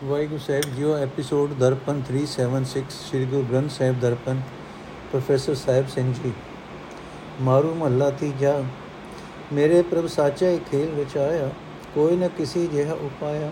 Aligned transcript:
ਵਾਹਿਗੁਰੂ 0.00 0.38
ਸਾਹਿਬ 0.38 0.74
ਜੀਓ 0.76 0.92
ਐਪੀਸੋਡ 0.96 1.50
ਦਰਪਨ 1.54 1.98
376 2.04 2.82
ਸ੍ਰੀ 2.90 3.24
ਗੁਰੂ 3.26 3.42
ਗ੍ਰੰਥ 3.44 3.70
ਸਾਹਿਬ 3.70 3.98
ਦਰਪਨ 4.00 4.38
ਪ੍ਰੋਫੈਸਰ 5.08 5.54
ਸਾਹਿਬ 5.56 5.88
ਸਿੰਘ 5.88 6.12
ਜੀ 6.14 6.32
ਮਾਰੂ 7.40 7.72
ਮਹੱਲਾ 7.74 8.08
ਤੀਜਾ 8.20 8.52
ਮੇਰੇ 9.52 9.80
ਪ੍ਰਭ 9.90 10.06
ਸਾਚਾ 10.08 10.48
ਇਹ 10.48 10.60
ਖੇਲ 10.70 10.86
ਵਿੱਚ 10.90 11.16
ਆਇਆ 11.18 11.50
ਕੋਈ 11.94 12.16
ਨਾ 12.16 12.28
ਕਿਸੇ 12.36 12.66
ਜਿਹਾ 12.66 12.94
ਉਪਾਇਆ 13.02 13.50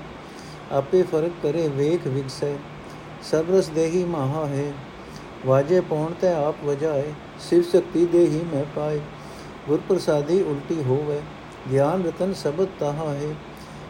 ਆਪੇ 0.72 1.02
ਫ਼ਰਕ 1.02 1.32
ਕਰੇ 1.42 1.66
ਵੇਖ 1.72 2.06
ਵਿਗਸੈ 2.06 2.52
ਸਭ 3.30 3.50
ਰਸ 3.50 3.68
ਦੇਹੀ 3.70 4.04
ਮਹਾ 4.08 4.46
ਹੈ 4.46 4.72
ਵਾਜੇ 5.46 5.80
ਪਉਣ 5.90 6.14
ਤੇ 6.20 6.32
ਆਪ 6.34 6.64
ਵਜਾਏ 6.64 7.12
ਸਿਵ 7.40 7.62
ਸ਼ਕਤੀ 7.64 8.06
ਦੇਹੀ 8.06 8.40
ਮੈਂ 8.52 8.64
ਪਾਏ 8.76 9.00
ਗੁਰ 9.68 9.80
ਪ੍ਰਸਾਦੀ 9.88 10.40
ਉਲਟੀ 10.44 10.82
ਹੋਵੇ 10.84 11.20
ਗਿਆਨ 11.70 12.04
ਰਤਨ 12.04 12.32
ਸਬਦ 12.36 12.68
ਤਹਾ 12.80 13.12
ਹੈ 13.12 13.34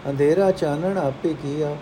ਅੰਧੇਰਾ 0.06 0.50
ਚਾਨਣ 0.52 0.98
ਆਪੇ 0.98 1.34
ਕੀਆ 1.34 1.76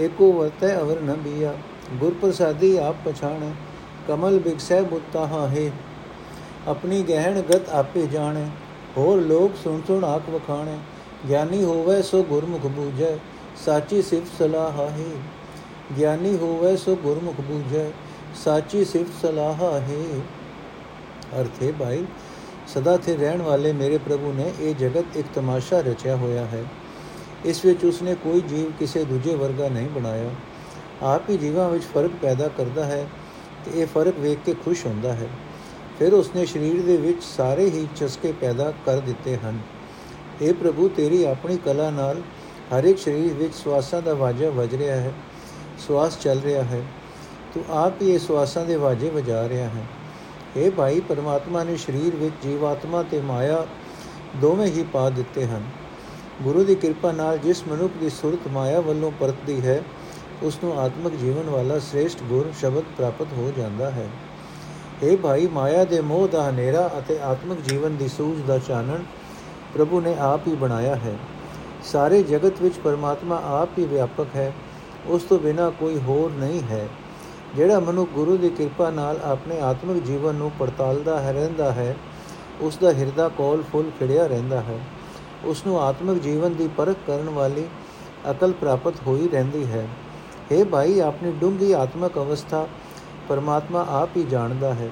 ਏਕੋ 0.00 0.32
ਵਰਤੈ 0.32 0.74
ਅਵਰ 0.76 1.00
ਨ 1.00 1.14
ਬੀਆ 1.22 1.54
ਗੁਰ 2.00 2.14
ਪ੍ਰਸਾਦੀ 2.20 2.76
ਆਪ 2.78 2.96
ਪਛਾਣੈ 3.04 3.52
ਕਮਲ 4.08 4.38
ਬਿਗਸੈ 4.38 4.80
ਬੁੱਤਾਹਾ 4.82 5.46
ਹੈ 5.48 5.70
ਆਪਣੀ 6.68 7.02
ਗਹਿਣ 7.02 7.40
ਗਤ 7.42 7.68
ਆਪੇ 7.72 8.06
ਜਾਣੈ 8.06 8.46
ਹੋਰ 8.96 9.20
ਲੋਕ 9.20 9.56
ਸੁਣ 9.56 9.80
ਸੁਣ 9.86 10.04
ਆਖ 10.04 10.28
ਵਖਾਣੈ 10.30 10.78
ਗਿਆਨੀ 11.28 11.62
ਹੋਵੇ 11.64 12.00
ਸੋ 12.02 12.22
ਗੁਰਮੁਖ 12.22 12.66
ਬੂਝੈ 12.66 13.16
ਸਾਚੀ 13.64 14.02
ਸਿਫਤ 14.02 14.38
ਸਲਾਹ 14.38 14.78
ਹੈ 14.88 15.10
ਗਿਆਨੀ 15.98 16.36
ਹੋਵੇ 16.36 16.76
ਸੋ 16.76 16.96
ਗੁਰਮੁਖ 16.96 17.40
ਬੂਝੈ 17.40 17.90
ਸਾਚੀ 18.44 18.84
ਸਿਫਤ 18.84 19.20
ਸਲਾਹ 19.22 19.62
ਹੈ 19.80 20.02
ਅਰਥੇ 21.40 21.72
ਭਾਈ 21.72 22.04
ਸਦਾ 22.68 22.96
ਥੇ 22.96 23.16
ਰਹਿਣ 23.16 23.42
ਵਾਲੇ 23.42 23.72
ਮੇਰੇ 23.72 23.98
ਪ੍ਰਭੂ 23.98 24.32
ਨੇ 24.32 24.52
ਇਹ 24.60 24.74
ਜਗਤ 24.74 25.16
ਇੱਕ 25.16 25.28
ਤਮਾਸ਼ਾ 25.34 25.80
ਰਚਿਆ 25.80 26.16
ਹੋਇਆ 26.16 26.44
ਹੈ 26.46 26.64
ਇਸ 27.45 27.65
ਵਿੱਚ 27.65 27.85
ਉਸਨੇ 27.85 28.15
ਕੋਈ 28.23 28.41
ਜੀਵ 28.41 28.71
ਕਿਸੇ 28.79 29.03
ਦੂਜੇ 29.03 29.35
ਵਰਗਾ 29.35 29.67
ਨਹੀਂ 29.69 29.89
ਬਣਾਇਆ 29.89 30.29
ਆਪ 31.05 31.29
ਹੀ 31.29 31.37
ਜੀਵਾਂ 31.37 31.69
ਵਿੱਚ 31.69 31.83
ਫਰਕ 31.93 32.11
ਪੈਦਾ 32.21 32.47
ਕਰਦਾ 32.47 32.85
ਹੈ 32.85 33.05
ਤੇ 33.65 33.81
ਇਹ 33.81 33.87
ਫਰਕ 33.87 34.19
ਵੇਖ 34.19 34.39
ਕੇ 34.45 34.53
ਖੁਸ਼ 34.65 34.85
ਹੁੰਦਾ 34.85 35.13
ਹੈ 35.13 35.27
ਫਿਰ 35.99 36.13
ਉਸਨੇ 36.13 36.45
ਸਰੀਰ 36.45 36.81
ਦੇ 36.81 36.97
ਵਿੱਚ 36.97 37.23
ਸਾਰੇ 37.23 37.69
ਹੀ 37.69 37.87
ਚਸਕੇ 37.95 38.31
ਪੈਦਾ 38.31 38.71
ਕਰ 38.85 38.99
ਦਿੱਤੇ 38.99 39.35
ਹਨ 39.37 39.59
اے 40.41 40.53
ਪ੍ਰਭੂ 40.53 40.87
ਤੇਰੀ 40.89 41.23
ਆਪਣੀ 41.23 41.57
ਕਲਾ 41.57 41.89
ਨਾਲ 41.89 42.21
ਹਰ 42.73 42.83
ਇੱਕ 42.83 42.99
ਸਰੀਰ 42.99 43.33
ਵਿੱਚ 43.33 43.53
ਸਵਾਸਾਂ 43.55 44.01
ਦਾ 44.01 44.13
ਵਾਜਾ 44.13 44.49
ਵੱਜ 44.49 44.75
ਰਿਹਾ 44.75 44.95
ਹੈ 44.95 45.13
ਸਵਾਸ 45.87 46.17
ਚੱਲ 46.19 46.39
ਰਿਹਾ 46.39 46.63
ਹੈ 46.63 46.81
ਤੂੰ 47.53 47.63
ਆਪ 47.75 48.01
ਹੀ 48.01 48.11
ਇਹ 48.11 48.19
ਸਵਾਸਾਂ 48.19 48.65
ਦੇ 48.65 48.75
ਵਾਜੇ 48.75 49.09
ਵਜਾ 49.09 49.47
ਰਿਹਾ 49.49 49.69
ਹੈ 49.69 49.85
اے 50.57 50.71
ਭਾਈ 50.71 50.99
ਪਰਮਾਤਮਾ 50.99 51.63
ਨੇ 51.63 51.77
ਸਰੀਰ 51.77 52.15
ਵਿੱਚ 52.15 52.33
ਜੀਵਾਤਮਾ 52.43 53.03
ਤੇ 53.03 53.21
ਮਾਇਆ 53.21 53.65
ਦੋਵੇਂ 54.41 54.67
ਹੀ 54.67 54.83
ਪਾ 54.93 55.09
ਦਿੱਤੇ 55.09 55.45
ਹਨ 55.45 55.63
ਗੁਰੂ 56.44 56.64
ਦੀ 56.64 56.74
ਕਿਰਪਾ 56.74 57.12
ਨਾਲ 57.12 57.38
ਜਿਸ 57.38 57.62
ਮਨੁੱਖ 57.68 57.92
ਦੀ 58.00 58.08
ਸੁਰਤ 58.10 58.46
ਮਾਇਆ 58.48 58.80
ਵੱਲੋਂ 58.80 59.10
ਪਰਤਦੀ 59.20 59.60
ਹੈ 59.60 59.82
ਉਸ 60.42 60.58
ਨੂੰ 60.64 60.78
ਆਤਮਿਕ 60.80 61.16
ਜੀਵਨ 61.16 61.50
ਵਾਲਾ 61.50 61.78
ਸ੍ਰੇਸ਼ਟ 61.78 62.22
ਗੁਰ 62.22 62.52
ਸ਼ਬਦ 62.60 62.84
ਪ੍ਰਾਪਤ 62.96 63.32
ਹੋ 63.32 63.52
ਜਾਂਦਾ 63.58 63.90
ਹੈ। 63.90 64.06
ਇਹ 65.02 65.16
ਭਾਈ, 65.16 65.46
ਮਾਇਆ 65.46 65.84
ਦੇ 65.84 66.00
ਮੋਹ 66.00 66.28
ਦਾ 66.28 66.50
ਹਨੇਰਾ 66.50 66.90
ਅਤੇ 66.98 67.18
ਆਤਮਿਕ 67.22 67.60
ਜੀਵਨ 67.60 67.96
ਦੀ 67.96 68.08
ਸੂਝ 68.08 68.40
ਦਾ 68.40 68.58
ਚਾਨਣ 68.58 69.02
ਪ੍ਰਭੂ 69.74 70.00
ਨੇ 70.00 70.14
ਆਪ 70.18 70.46
ਹੀ 70.48 70.54
ਬਣਾਇਆ 70.54 70.94
ਹੈ। 70.94 71.16
ਸਾਰੇ 71.84 72.22
ਜਗਤ 72.22 72.62
ਵਿੱਚ 72.62 72.74
ਪਰਮਾਤਮਾ 72.84 73.40
ਆਪ 73.44 73.78
ਹੀ 73.78 73.84
ਵਿਆਪਕ 73.84 74.26
ਹੈ, 74.36 74.52
ਉਸ 75.06 75.22
ਤੋਂ 75.22 75.38
ਬਿਨਾ 75.38 75.70
ਕੋਈ 75.70 75.98
ਹੋਰ 75.98 76.30
ਨਹੀਂ 76.30 76.62
ਹੈ। 76.62 76.88
ਜਿਹੜਾ 77.56 77.80
ਮਨੁ 77.80 78.06
ਗੁਰੂ 78.06 78.36
ਦੀ 78.36 78.48
ਕਿਰਪਾ 78.48 78.90
ਨਾਲ 78.90 79.20
ਆਪਣੇ 79.24 79.60
ਆਤਮਿਕ 79.60 80.04
ਜੀਵਨ 80.04 80.34
ਨੂੰ 80.34 80.50
ਪੜਤਾਲਦਾ 80.58 81.20
ਹੈ, 81.20 81.32
ਰਹਿੰਦਾ 81.32 81.72
ਹੈ 81.72 81.96
ਉਸ 82.60 82.76
ਦਾ 82.76 82.92
ਹਿਰਦਾ 82.92 83.28
ਕੋਲ 83.28 83.62
ਫੁੱਲ 83.72 83.90
ਖਿੜਿਆ 83.98 84.26
ਰਹਿੰਦਾ 84.26 84.60
ਹੈ। 84.60 84.78
ਉਸ 85.44 85.66
ਨੂੰ 85.66 85.80
ਆਤਮਿਕ 85.82 86.22
ਜੀਵਨ 86.22 86.54
ਦੀ 86.54 86.68
ਪਰਖ 86.68 86.96
ਕਰਨ 87.06 87.28
ਵਾਲੀ 87.28 87.66
ਅਕਲ 88.30 88.52
ਪ੍ਰਾਪਤ 88.52 88.94
ਹੋਈ 89.06 89.28
ਰਹਿੰਦੀ 89.28 89.64
ਹੈ। 89.66 89.88
हे 90.52 90.64
ਭਾਈ, 90.64 91.00
ਆਪਣੀ 91.00 91.32
ਡੂੰਗੀ 91.32 91.72
ਆਤਮਿਕ 91.72 92.18
ਅਵਸਥਾ 92.18 92.66
ਪਰਮਾਤਮਾ 93.28 93.86
ਆਪ 93.88 94.16
ਹੀ 94.16 94.24
ਜਾਣਦਾ 94.24 94.74
ਹੈ। 94.74 94.90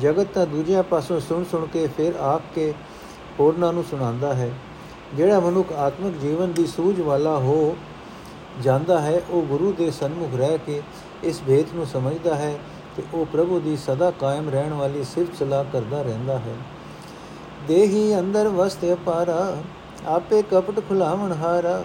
ਜਗਤ 0.00 0.26
ਤਾਂ 0.34 0.46
ਦੂਜਿਆਂ 0.46 0.82
ਪਾਸੋਂ 0.82 1.20
ਸੁਣ 1.20 1.44
ਸੁਣ 1.44 1.66
ਕੇ 1.66 1.86
ਫਿਰ 1.86 2.14
ਆਪ 2.20 2.42
ਕੇ 2.54 2.74
ਹੋਰਨਾਂ 3.40 3.72
ਨੂੰ 3.72 3.84
ਸੁਣਾਉਂਦਾ 3.84 4.34
ਹੈ। 4.34 4.50
ਜਿਹੜਾ 5.14 5.40
ਮਨੁੱਖ 5.40 5.72
ਆਤਮਿਕ 5.72 6.16
ਜੀਵਨ 6.16 6.52
ਦੀ 6.52 6.66
ਸੂਝ 6.66 7.00
ਵਾਲਾ 7.00 7.36
ਹੋ 7.38 7.76
ਜਾਂਦਾ 8.62 9.00
ਹੈ, 9.00 9.20
ਉਹ 9.30 9.42
ਗੁਰੂ 9.42 9.72
ਦੇ 9.72 9.90
ਸਨਮੁਖ 9.90 10.34
ਰਹਿ 10.34 10.58
ਕੇ 10.58 10.82
ਇਸ 11.24 11.42
ਭੇਦ 11.46 11.66
ਨੂੰ 11.74 11.86
ਸਮਝਦਾ 11.86 12.34
ਹੈ 12.34 12.58
ਤੇ 12.96 13.02
ਉਹ 13.14 13.26
ਪ੍ਰਭੂ 13.26 13.60
ਦੀ 13.60 13.76
ਸਦਾ 13.76 14.10
ਕਾਇਮ 14.10 14.48
ਰਹਿਣ 14.48 14.72
ਵਾਲੀ 14.72 15.04
ਸਿਫਤ 15.04 15.36
ਸਲਾਹ 15.36 15.64
ਕਰਦਾ 15.72 16.02
ਰਹਿੰਦਾ 16.02 16.38
ਹੈ। 16.38 16.54
ਦੇਹੀ 17.68 18.18
ਅੰਦਰ 18.18 18.48
ਵਸਤੇ 18.48 18.94
ਪਾਰਾ 18.94 19.56
ਆਪੇ 20.06 20.42
ਕਪਟ 20.42 20.80
ਖੁਲਾਵਣ 20.88 21.32
ਹਾਰਾ 21.32 21.82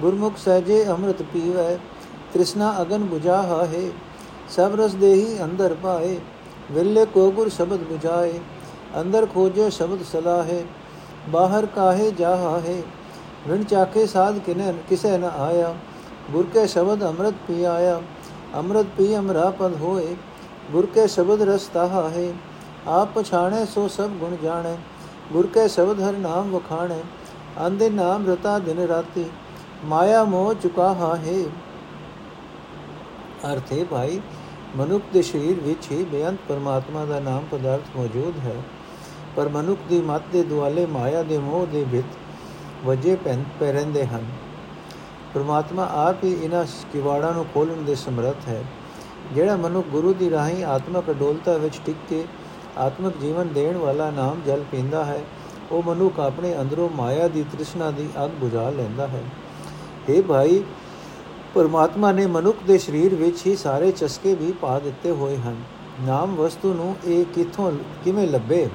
ਗੁਰਮੁਖ 0.00 0.36
ਸਹਜੇ 0.36 0.84
ਅੰਮ੍ਰਿਤ 0.88 1.22
ਪੀਵੈ 1.22 1.76
ਤ੍ਰਿਸ਼ਨਾ 2.32 2.74
ਅਗਨ 2.82 3.08
부ਝਾ 3.08 3.42
ਹੈ 3.64 3.90
ਸਭ 4.50 4.74
ਰਸ 4.74 4.94
ਦੇਹੀ 4.94 5.42
ਅੰਦਰ 5.44 5.74
ਪਾਏ 5.82 6.18
ਵਿਲੇ 6.72 7.04
ਕੋ 7.06 7.30
ਗੁਰ 7.30 7.48
ਸ਼ਬਦ 7.48 7.80
부ਝਾਏ 7.84 8.40
ਅੰਦਰ 9.00 9.26
ਖੋਜੇ 9.26 9.68
ਸ਼ਬਦ 9.70 10.02
ਸਲਾਹੇ 10.02 10.64
ਬਾਹਰ 11.30 11.66
ਕਾਹੇ 11.66 12.10
ਜਾਹਾ 12.10 12.58
ਹੈ 12.60 12.82
ਵਿਣ 13.48 13.62
ਚਾਕੇ 13.64 14.06
ਸਾਧ 14.06 14.38
ਕਿਨੇ 14.38 14.72
ਕਿਸੈ 14.88 15.16
ਨ 15.18 15.30
ਆਇਆ 15.38 15.74
ਗੁਰ 16.32 16.46
ਕੇ 16.54 16.66
ਸ਼ਬਦ 16.66 17.04
ਅੰਮ੍ਰਿਤ 17.04 17.34
ਪੀ 17.48 17.62
ਆਇਆ 17.64 18.00
ਅੰਮ੍ਰਿਤ 18.56 18.86
ਪੀ 18.96 19.16
ਅਮਰਾ 19.16 19.48
ਪਦ 19.50 19.76
ਹੋਏ 19.76 20.16
ਗੁਰ 20.72 20.86
ਕੇ 20.86 21.06
ਸ਼ਬਦ 21.06 21.42
ਰਸ 21.42 21.66
ਤਾਹਾ 21.66 22.08
ਹੈ 22.08 22.32
ਆਪ 22.90 23.12
ਪਛਾਣੇ 23.14 23.64
ਸੋ 23.64 23.86
ਸਭ 23.88 24.10
ਗੁਣ 24.20 24.36
ਜਾਣੇ 24.42 24.76
ਗੁਰ 25.32 25.46
ਕੇ 25.46 25.66
ਸ਼ਬਦ 25.68 26.00
ਹਰ 26.00 26.16
ਨਾਮ 26.18 26.50
ਵਖਾਣੇ 26.50 27.02
ਅੰਦੇ 27.66 27.90
ਨਾਮ 27.90 28.26
ਰਤਾ 28.26 28.58
ਦਿਨ 28.58 28.78
ਰਾਤੀ, 28.78 29.24
ਮਾਇਆ 29.84 30.24
ਮੋਹ 30.24 30.54
ਚੁਕਾ 30.54 30.92
ਹਾ 30.94 31.14
ਹੈ। 31.16 31.42
ਅਰਥੇ 33.52 33.84
ਭਾਈ, 33.84 34.20
ਮਨੁੱਖ 34.76 35.04
ਦੇ 35.12 35.22
ਸਰੀਰ 35.22 35.60
ਵਿੱਚ 35.60 35.90
ਹੀ 35.90 36.04
ਬੇਅੰਤ 36.04 36.38
ਪਰਮਾਤਮਾ 36.48 37.04
ਦਾ 37.04 37.20
ਨਾਮ 37.20 37.44
ਪਦਾਰਥ 37.50 37.96
ਮੌਜੂਦ 37.96 38.38
ਹੈ। 38.38 38.54
ਪਰ 39.36 39.48
ਮਨੁੱਖ 39.48 39.80
ਦੀ 39.88 40.00
ਮਤ 40.00 40.22
ਦੇ 40.32 40.42
ਦੁਆਲੇ 40.42 40.86
ਮਾਇਆ 40.86 41.22
ਦੇ 41.22 41.38
ਮੋਹ 41.38 41.66
ਦੇ 41.66 41.84
ਵਿੱਚ 41.84 42.06
ਵਜੇ 42.84 43.16
ਪੈ 43.60 43.72
ਰਹਿੰਦੇ 43.72 44.06
ਹਨ। 44.06 44.24
ਪਰਮਾਤਮਾ 45.34 45.88
ਆਪ 45.94 46.24
ਹੀ 46.24 46.32
ਇਹਨਾਂ 46.34 46.64
ਕਿਵਾੜਾਂ 46.92 47.32
ਨੂੰ 47.32 47.44
ਖੋਲਣ 47.54 47.82
ਦੇ 47.82 47.94
ਸਮਰੱਥ 47.94 48.48
ਹੈ, 48.48 48.64
ਜਿਹੜਾ 49.32 49.56
ਮਨੁੱਖ 49.56 49.86
ਗੁਰੂ 49.86 50.14
ਦੀ 50.14 50.30
ਰਾਹੀਂ 50.30 50.64
ਆਤਮਿਕ 50.64 51.10
ਅਡੋਲਤਾ 51.10 51.56
ਵਿੱਚ 51.56 51.80
ਟਿਕ 51.86 51.96
ਕੇ 52.08 52.24
ਆਤਮਿਕ 52.78 53.18
ਜੀਵਨ 53.18 53.52
ਦੇਣ 53.52 53.76
ਵਾਲਾ 53.76 54.10
ਨਾਮ 54.10 54.40
ਜਲ 54.46 54.64
ਪੀਂਦਾ 54.70 55.04
ਹੈ। 55.04 55.20
ਉਹ 55.72 55.82
ਮਨੁੱਖ 55.82 56.20
ਆਪਣੇ 56.20 56.60
ਅੰਦਰੋਂ 56.60 56.88
ਮਾਇਆ 56.96 57.28
ਦੀ 57.28 57.42
ਤ੍ਰਿਸ਼ਨਾ 57.42 57.90
ਦੀ 57.90 58.08
ਅੱਗ 58.24 58.30
ਬੁਝਾ 58.30 58.70
ਲੈਂਦਾ 58.70 59.06
ਹੈ। 59.06 59.22
اے 60.10 60.22
ਭਾਈ, 60.22 60.62
ਪਰਮਾਤਮਾ 61.54 62.12
ਨੇ 62.12 62.26
ਮਨੁੱਖ 62.26 62.58
ਦੇ 62.66 62.78
ਸਰੀਰ 62.78 63.14
ਵਿੱਚ 63.14 63.46
ਹੀ 63.46 63.56
ਸਾਰੇ 63.56 63.90
ਚਸਕੇ 63.90 64.34
ਵੀ 64.34 64.52
ਪਾ 64.52 64.78
ਦਿੱਤੇ 64.78 65.10
ਹੋਏ 65.10 65.36
ਹਨ। 65.36 65.56
ਨਾਮ 66.00 66.34
ਵਸਤੂ 66.34 66.74
ਨੂੰ 66.74 66.96
ਇਹ 67.04 67.24
ਕਿੱਥੋਂ 67.24 67.72
ਕਿਵੇਂ 68.04 68.28
ਲੱਭੇ? 68.28 68.68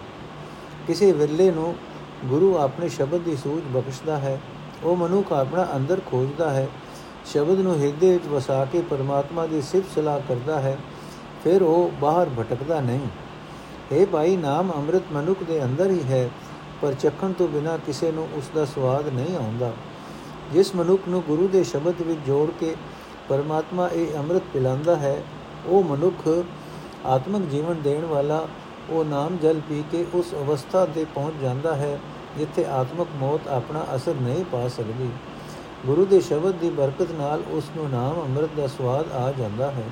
ਕਿਸੇ 0.87 1.11
ਵਿਰਲੇ 1.11 1.51
ਨੂੰ 1.51 1.75
ਗੁਰੂ 2.25 2.57
ਆਪਣੇ 2.57 2.89
ਸ਼ਬਦ 2.89 3.17
ਦੀ 3.17 3.35
ਸੂਝ 3.35 3.77
ਬਖਸ਼ਦਾ 3.77 4.17
ਹੈ। 4.17 4.41
ਉਹ 4.83 4.95
ਮਨੁੱਖ 4.95 5.33
ਆਪਣਾ 5.33 5.67
ਅੰਦਰ 5.75 6.01
ਖੋਜਦਾ 6.05 6.49
ਹੈ। 6.49 6.67
ਸ਼ਬਦ 7.25 7.59
ਨੂੰ 7.59 7.79
ਹਿਰਦੇ 7.79 8.13
ਵਿੱਚ 8.13 8.25
ਵਸਾ 8.25 8.65
ਕੇ 8.65 8.81
ਪਰਮਾਤਮਾ 8.81 9.45
ਦੀ 9.45 9.61
ਸਿਫਤ 9.61 9.95
ਸਲਾਹ 9.95 10.19
ਕਰਦਾ 10.27 10.59
ਹੈ। 10.59 10.77
ਫਿਰ 11.43 11.63
ਉਹ 11.63 11.91
ਬਾਹਰ 12.01 12.29
ਭਟਕਦਾ 12.39 12.81
ਨਹੀਂ। 12.81 12.99
ਇਹ 13.91 14.07
ਭਾਈ, 14.07 14.35
ਨਾਮ 14.35 14.71
ਅੰਮ੍ਰਿਤ 14.75 15.03
ਮਨੁੱਖ 15.13 15.43
ਦੇ 15.43 15.63
ਅੰਦਰ 15.63 15.89
ਹੀ 15.89 16.03
ਹੈ। 16.03 16.29
ਪਰ 16.81 16.93
ਚੱਖਣ 16.93 17.31
ਤੋਂ 17.31 17.47
ਬਿਨਾ 17.47 17.77
ਕਿਸੇ 17.77 18.11
ਨੂੰ 18.11 18.27
ਉਸ 18.35 18.49
ਦਾ 18.55 18.65
ਸਵਾਦ 18.65 19.07
ਨਹੀਂ 19.07 19.35
ਆਉਂਦਾ। 19.37 19.71
ਜਿਸ 20.53 20.75
ਮਨੁੱਖ 20.75 21.07
ਨੂੰ 21.07 21.23
ਗੁਰੂ 21.27 21.47
ਦੇ 21.47 21.63
ਸ਼ਬਦ 21.63 22.01
ਵਿੱਚ 22.01 22.19
ਜੋੜ 22.27 22.49
ਕੇ 22.59 22.75
ਪਰਮਾਤਮਾ 23.29 23.87
ਇਹ 23.87 24.17
ਅੰਮ੍ਰਿਤ 24.17 24.43
ਪਿਲਾਉਂਦਾ 24.53 24.95
ਹੈ, 24.95 25.23
ਉਹ 25.65 25.83
ਮਨੁੱਖ 25.83 26.27
ਆਤਮਿਕ 27.05 27.49
ਜੀਵਨ 27.49 27.81
ਦੇਣ 27.81 28.05
ਵਾਲਾ, 28.05 28.47
ਉਹ 28.89 29.05
ਨਾਮ 29.05 29.37
ਜਲ 29.37 29.59
ਪੀ 29.69 29.83
ਕੇ 29.91 30.05
ਉਸ 30.13 30.33
ਅਵਸਥਾ 30.33 30.85
ਤੇ 30.85 31.05
ਪਹੁੰਚ 31.15 31.33
ਜਾਂਦਾ 31.41 31.75
ਹੈ, 31.75 31.99
ਜਿੱਥੇ 32.37 32.65
ਆਤਮਿਕ 32.65 33.07
ਮੌਤ 33.15 33.47
ਆਪਣਾ 33.47 33.85
ਅਸਰ 33.95 34.15
ਨਹੀਂ 34.21 34.45
ਪਾ 34.45 34.67
ਸਕਦੀ। 34.67 35.09
ਗੁਰੂ 35.85 36.05
ਦੇ 36.05 36.19
ਸ਼ਬਦ 36.21 36.55
ਦੀ 36.55 36.69
ਬਰਕਤ 36.69 37.11
ਨਾਲ 37.11 37.43
ਉਸ 37.51 37.63
ਨੂੰ 37.75 37.89
ਨਾਮ 37.89 38.21
ਅੰਮ੍ਰਿਤ 38.21 38.49
ਦਾ 38.57 38.67
ਸਵਾਦ 38.67 39.11
ਆ 39.11 39.31
ਜਾਂਦਾ 39.31 39.71
ਹੈ। 39.71 39.83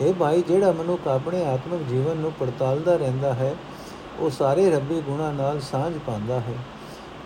ਇਹ 0.00 0.14
ਭਾਈ, 0.14 0.42
ਜਿਹੜਾ 0.42 0.72
ਮਨੁੱਖ 0.72 1.08
ਆਪਣੇ 1.08 1.44
ਆਤਮਿਕ 1.44 1.82
ਜੀਵਨ 1.82 2.16
ਨੂੰ 2.16 2.32
ਪੜਤਾਲਦਾ 2.32 2.96
ਰਹਿੰਦਾ 2.96 3.32
ਹੈ 3.34 3.54
ਉਹ 4.20 4.30
ਸਾਰੇ 4.30 4.70
ਰੱਬੀ 4.70 5.00
ਗੁਣਾ 5.00 5.30
ਨਾਲ 5.32 5.60
ਸਾਂਝ 5.60 5.98
ਪਾਉਂਦਾ 6.06 6.40
ਹੈ। 6.40 6.54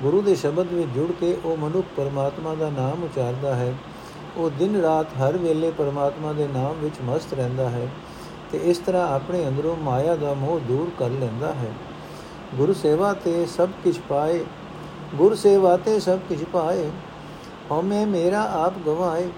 ਗੁਰੂ 0.03 0.23
ਦੇ 0.23 0.35
ਸ਼ਬਦ 0.35 0.67
ਵਿੱਚ 0.73 0.89
ਜੁੜ 0.89 1.13
ਕੇ 1.13 1.37
ਉਹ 1.45 1.57
ਮਨੁੱਖ 1.57 1.87
ਪਰਮਾਤਮਾ 1.97 2.55
ਦਾ 2.55 2.71
ਨਾਮ 2.71 3.03
ਉਚਾਰਦਾ 3.03 3.55
ਹੈ। 3.55 3.75
ਉਹ 4.37 4.51
ਦਿਨ 4.51 4.81
ਰਾਤ 4.81 5.07
ਹਰ 5.21 5.37
ਵੇਲੇ 5.37 5.71
ਪਰਮਾਤਮਾ 5.71 6.33
ਦੇ 6.33 6.49
ਨਾਮ 6.49 6.75
ਵਿੱਚ 6.79 6.95
ਮਸਤ 7.05 7.35
ਰਹਿੰਦਾ 7.35 7.69
ਹੈ 7.69 7.89
ਤੇ 8.53 8.59
ਇਸ 8.59 8.79
ਤਰ੍ਹਾਂ 8.79 9.09
ਆਪਣੇ 9.09 9.47
ਅੰਦਰੋਂ 9.49 9.77
ਮਾਇਆ 9.77 10.17
ਦਾ 10.17 10.35
ਮੋਹ 10.35 10.61
ਦੂਰ 10.61 10.91
ਕਰ 10.99 11.09
ਲੈਂਦਾ 11.11 11.53
ਹੈ। 11.55 11.73
ਗੁਰੂ 12.55 12.73
ਸੇਵਾ 12.73 13.13
ਤੇ 13.15 13.47
ਸਭ 13.47 13.69
ਕੁਝ 13.85 13.99
ਪਾਏ। 14.09 14.45
ਗੁਰ 15.15 15.35
ਸੇਵਾ 15.35 15.77
ਤੇ 15.77 16.01
ਸਭ 16.01 16.19
ਕੁਝ 16.29 16.45
ਪਾਏ। 16.45 16.91
ਹਉਮੈ 17.71 18.07
ਮੇਰਾ 18.07 18.43
ਆਪ 18.43 18.75
ਗਵਾਏ। 18.87 19.29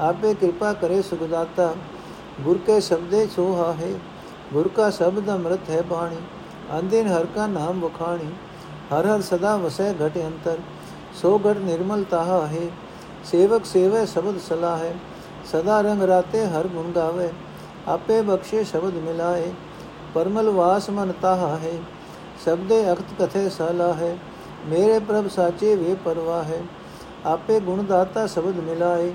ਆਪੇ 0.00 0.34
ਕਿਰਪਾ 0.34 0.72
ਕਰੇ 0.72 1.02
ਸੁਖਦਾਤਾ। 1.02 1.74
ਗੁਰ 2.40 2.58
ਕੇ 2.58 2.80
ਸ਼ਬਦੇ 2.80 3.26
ਸੋਹਾ 3.26 3.72
ਹੈ 3.72 3.92
ਗੁਰ 4.52 4.68
ਕਾ 4.68 4.90
ਸ਼ਬਦ 4.90 5.30
ਅੰਮ੍ਰਿਤ 5.30 5.70
ਹੈ 5.70 5.82
ਬਾਣੀ। 5.82 6.16
ਅੰਦਿਨ 6.78 7.08
ਹਰ 7.08 7.26
ਕਾ 7.26 7.46
ਨਾਮ 7.46 7.80
ਵਖਾਣੀ, 7.80 8.30
ਹਰ 8.92 9.06
ਹਰ 9.06 9.20
ਸਦਾ 9.20 9.56
ਵਸੈ 9.56 9.92
ਘਟ 9.92 10.16
ਅੰਤਰ, 10.18 10.58
ਸੋ 11.22 11.38
ਘਟ 11.38 11.56
ਨਿਰਮਲ 11.56 12.04
ਤਾਹਾ 12.04 12.46
ਹੈ, 12.46 12.68
ਸੇਵਕ 13.24 13.64
ਸੇਵੈ 13.64 14.04
ਸ਼ਬਦ 14.04 14.38
ਸਲਾਹ 14.38 14.78
ਹੈ 14.78 14.94
ਸਦਾ 15.52 15.80
ਰੰਗ 15.80 16.02
ਰਾਤੇ 16.02 16.46
ਹਰ 16.46 16.66
ਗੁਣ 16.68 16.90
ਗਾਵੇ, 16.92 17.30
ਆਪੇ 17.88 18.20
ਬਖਸ਼ੇ 18.22 18.64
ਸ਼ਬਦ 18.64 18.94
ਮਿਲਾਏ, 18.94 19.52
ਪਰਮਲ 20.14 20.50
ਵਾਸ 20.50 20.90
ਮਨ 20.90 21.12
ਤਾਹਾ 21.22 21.56
ਹੈ, 21.56 21.72
ਸਬਦੇ 22.44 22.92
ਅਖਤ 22.92 23.14
ਕਥੇ 23.18 23.48
ਸਲਾ 23.48 23.92
ਹੈ, 23.92 24.16
ਮੇਰੇ 24.68 24.98
ਪ੍ਰਭ 24.98 25.28
ਸਾਚੇ 25.28 25.74
ਵੇ 25.76 25.96
ਪਰਵਾ 26.04 26.42
ਹੈ, 26.42 26.62
ਆਪੇ 27.26 27.60
ਗੁਣ 27.60 27.84
ਦਾਤਾ 27.84 28.26
ਸ਼ਬਦ 28.26 28.60
ਮਿਲਾਏ, 28.60 29.14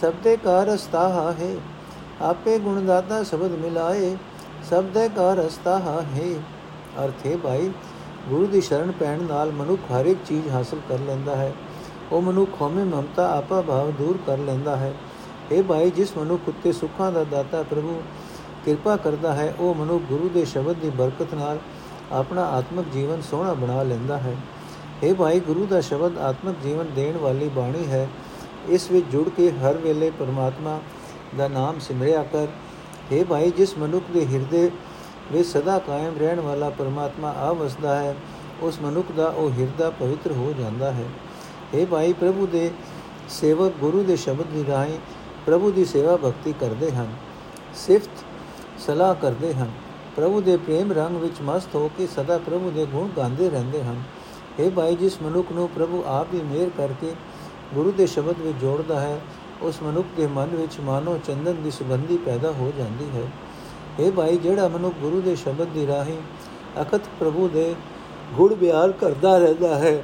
ਸਬਦੇ 0.00 0.36
ਕਾ 0.36 0.62
ਰਸਤਾ 0.64 1.08
ਹੈ, 1.40 1.54
ਆਪੇ 2.22 2.58
ਗੁਣ 2.58 2.84
ਦਾਤਾ 2.86 3.22
ਸ਼ਬਦ 3.22 3.52
ਮਿਲਾਏ, 3.52 4.16
ਸਬਦੇ 4.70 5.08
ਕਾ 5.08 5.32
ਰਸਤਾ 5.34 5.78
ਹੈ। 5.78 6.34
ਅਰਥੇ 7.04 7.36
ਭਾਈ, 7.36 7.70
ਗੁਰੂ 8.28 8.46
ਦੀ 8.46 8.60
ਸ਼ਰਨ 8.60 8.90
ਪੈਣ 8.90 9.22
ਨਾਲ 9.22 9.52
ਮਨੁੱਖ 9.52 9.80
ਹਰ 9.92 10.06
ਇੱਕ 10.06 10.18
ਚੀਜ਼ 10.26 10.48
ਹਾਸਲ 10.48 10.78
ਕਰ 10.88 10.98
ਲੈਂਦਾ 10.98 11.36
ਹੈ। 11.36 11.52
ਉਹ 12.12 12.22
ਮਨੁੱਖ 12.22 12.50
ਹਉਮੈ 12.60 12.84
ਮਮਤਾ, 12.84 13.36
ਆਪਾ 13.36 13.60
ਭਾਵ 13.60 13.90
ਦੂਰ 13.90 14.18
ਕਰ 14.26 14.38
ਲੈਂਦਾ 14.38 14.76
ਹੈ। 14.76 14.94
ਇਹ 15.52 15.62
ਭਾਈ, 15.62 15.90
ਜਿਸ 15.90 16.16
ਮਨੁੱਖ 16.16 16.48
ਉੱਤੇ 16.48 16.72
ਸੁੱਖਾਂ 16.72 17.12
ਦਾ 17.12 17.24
ਦਾਤਾ 17.24 17.62
ਪ੍ਰਭੂ 17.62 18.02
ਕਿਰਪਾ 18.64 18.96
ਕਰਦਾ 18.96 19.32
ਹੈ, 19.34 19.54
ਉਹ 19.58 19.74
ਮਨੁੱਖ 19.74 20.04
ਗੁਰੂ 20.04 20.28
ਦੇ 20.28 20.44
ਸ਼ਬਦ 20.44 20.76
ਦੀ 20.76 20.90
ਬਰਕਤ 20.90 21.34
ਨਾਲ 21.34 21.58
ਆਪਣਾ 22.12 22.44
ਆਤਮਿਕ 22.44 22.86
ਜੀਵਨ 22.92 23.22
ਸੋਹਣਾ 23.22 23.54
ਬਣਾ 23.54 23.82
ਲੈਂਦਾ 23.82 24.18
ਹੈ। 24.18 24.36
ਇਹ 25.02 25.14
ਭਾਈ, 25.14 25.40
ਗੁਰੂ 25.40 25.66
ਦਾ 25.66 25.80
ਸ਼ਬਦ 25.80 26.18
ਆਤਮਿਕ 26.18 26.56
ਜੀਵਨ 26.62 26.86
ਦੇਣ 26.94 27.16
ਵਾਲੀ 27.16 27.48
ਬਾਣੀ 27.48 27.86
ਹੈ। 27.86 28.08
ਇਸ 28.68 28.90
ਵਿੱਚ 28.90 29.06
ਜੁੜ 29.06 29.28
ਕੇ 29.28 29.50
ਹਰ 29.50 29.76
ਵੇਲੇ 29.76 30.10
ਪਰਮਾਤਮਾ 30.10 30.80
ਦਾ 31.38 31.48
ਨਾਮ 31.48 31.78
ਸਿਮਰਿਆ 31.78 32.22
ਕਰ। 32.22 32.46
ਇਹ 33.12 33.24
ਭਾਈ, 33.24 33.50
ਜਿਸ 33.50 33.78
ਮਨੁੱਖ 33.78 34.04
ਦੇ 34.12 34.26
ਹਿਰਦੇ 34.26 34.70
ਵਿੱਚ 35.32 35.46
ਸਦਾ 35.48 35.78
ਕਾਇਮ 35.78 36.18
ਰਹਿਣ 36.18 36.40
ਵਾਲਾ 36.40 36.70
ਪਰਮਾਤਮਾ 36.70 37.30
ਆ 37.30 37.52
ਵਸਦਾ 37.52 37.94
ਹੈ, 37.96 38.14
ਉਸ 38.62 38.80
ਮਨੁੱਖ 38.82 39.12
ਦਾ 39.12 39.26
ਉਹ 39.28 39.50
ਹਿਰਦਾ 39.50 39.90
ਪਵਿੱਤਰ 39.90 40.32
ਹੋ 40.32 40.52
ਜਾਂਦਾ 40.58 40.90
ਹੈ। 40.92 41.04
ਇਹ 41.74 41.86
ਭਾਈ 41.86 42.12
ਪ੍ਰਭੂ 42.12 42.46
ਦੇ 42.46 42.70
ਸੇਵਕ 43.30 43.72
ਗੁਰੂ 43.80 44.02
ਦੇ 44.02 44.16
ਸ਼ਬਦ 44.16 44.46
ਦੀ 44.46 44.64
ਰਾਹੀਂ 44.68 44.98
ਪ੍ਰਭੂ 45.46 45.70
ਦੀ 45.70 45.84
ਸੇਵਾ 45.84 46.16
ਭਗਤੀ 46.16 46.52
ਕਰਦੇ 46.60 46.90
ਹਨ, 46.90 47.08
ਸਿਫਤ 47.76 48.24
ਸਲਾਹ 48.78 49.14
ਕਰਦੇ 49.14 49.52
ਹਨ। 49.54 49.70
ਪ੍ਰਭੂ 50.16 50.40
ਦੇ 50.40 50.56
ਪ੍ਰੇਮ 50.56 50.92
ਰੰਗ 50.92 51.16
ਵਿੱਚ 51.16 51.40
ਮਸਤ 51.42 51.74
ਹੋ 51.74 51.90
ਕੇ 51.98 52.06
ਸਦਾ 52.06 52.38
ਪ੍ਰਭੂ 52.38 52.70
ਦੇ 52.70 52.84
ਗੁਣ 52.86 53.08
ਗਾਉਂਦੇ 53.16 53.48
ਰਹਿੰਦੇ 53.50 53.82
ਹਨ। 53.82 54.02
ਇਹ 54.58 54.70
ਭਾਈ 54.70 54.96
ਜਿਸ 54.96 55.20
ਮਨੁੱਖ 55.22 55.52
ਨੂੰ 55.52 55.68
ਪ੍ਰਭੂ 55.68 56.02
ਆਪ 56.06 56.34
ਹੀ 56.34 56.40
ਮਿਹਰ 56.42 56.70
ਕਰਕੇ 56.76 57.12
ਗੁਰੂ 57.74 57.92
ਦੇ 57.92 58.06
ਸ਼ਬਦ 58.06 58.40
ਵਿੱਚ 58.40 58.56
ਜੋੜਦਾ 58.58 59.00
ਹੈ, 59.00 59.20
ਉਸ 59.62 59.82
ਮਨੁੱਖ 59.82 60.06
ਦੇ 60.16 60.26
ਮਨ 60.26 60.54
ਵਿੱਚ 60.56 60.78
ਮਾਨੋ 60.80 61.18
ਚੰਦਨ 61.26 61.62
ਦੀ 61.62 61.70
ਸੁਗੰਧੀ 61.70 62.16
ਪੈਦਾ 62.16 62.52
ਹੋ 62.52 62.72
ਜਾਂਦੀ 62.78 63.08
ਹੈ। 63.14 63.22
ਇਹ 64.00 64.12
ਭਾਈ, 64.12 64.36
ਜਿਹੜਾ 64.36 64.68
ਮਨੁੱਖ 64.68 64.94
ਗੁਰੂ 65.00 65.20
ਦੇ 65.20 65.34
ਸ਼ਬਦ 65.36 65.68
ਦੀ 65.68 65.86
ਰਾਹੀਂ 65.86 66.18
ਅਕਤ 66.82 67.08
ਪ੍ਰਭੂ 67.20 67.48
ਦੇ 67.48 67.74
ਗੁਣ 68.34 68.54
ਬਿਆਨ 68.54 68.92
ਕਰਦਾ 68.92 69.36
ਰਹਿੰਦਾ 69.38 69.74
ਹੈ, 69.74 70.02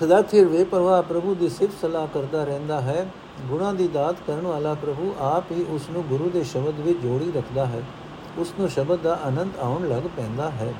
ਸਦਾ 0.00 0.20
ਥਿਰ 0.22 0.44
ਵੇ 0.44 0.64
ਪਰਵਾ 0.64 1.00
ਪ੍ਰਭੂ 1.02 1.34
ਦੀ 1.34 1.48
ਸਿਫਤ 1.48 1.80
ਸਲਾਹ 1.82 2.06
ਕਰਦਾ 2.14 2.44
ਰਹਿੰਦਾ 2.44 2.80
ਹੈ, 2.80 3.06
ਗੁਣਾ 3.48 3.72
ਦੀ 3.72 3.88
ਦਾਤ 3.88 4.16
ਕਰਨ 4.26 4.46
ਵਾਲਾ 4.46 4.74
ਪ੍ਰਭੂ 4.74 5.14
ਆਪ 5.20 5.50
ਹੀ 5.52 5.64
ਉਸ 5.70 5.88
ਨੂੰ 5.90 6.02
ਗੁਰੂ 6.02 6.30
ਦੇ 6.30 6.42
ਸ਼ਬਦ 6.44 6.80
ਵਿੱਚ 6.80 6.98
ਜੋੜੀ 6.98 7.32
ਰੱਖਦਾ 7.36 7.66
ਹੈ 7.66 7.82
ਉਸ 8.38 8.52
ਨੂੰ 8.60 8.68
ਸ਼ਬਦ 8.68 9.00
ਦਾ 9.00 9.18
ਆਨੰਦ 9.24 9.58
ਆਉਣ 9.58 9.88
ਲੱਗ 9.88 10.08
ਪੈਂਦਾ 10.16 10.50
ਹੈ। 10.50 10.72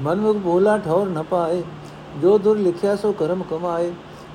ਮਨਮੁਖ 0.00 0.36
ਬੋਲਾ 0.36 0.76
ਠੌਰ 0.78 1.06
ਨ 1.06 1.22
ਪਾਏ, 1.22 1.62
ਜੋ 2.22 2.38
ਦੁਰ 2.38 2.58
ਲਿਖਿਆ 2.58 2.96
ਸੋ 2.96 3.12
ਕਰਮ 3.12 3.42
ਕਮਾਏ 3.50 3.92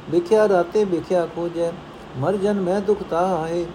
ਵਿਖਿਆ 0.09 0.47
ਰਾਤੇ 0.49 0.83
ਵਿਖਿਆ 0.83 1.25
ਖੋਜੈ, 1.35 1.71
ਮਰ 2.17 2.37
ਜਨ 2.37 2.59
ਮੈਂ 2.59 2.79
ਦੁਖ 2.81 3.03
ਤਾਹ 3.09 3.45
ਹੈ 3.47 3.65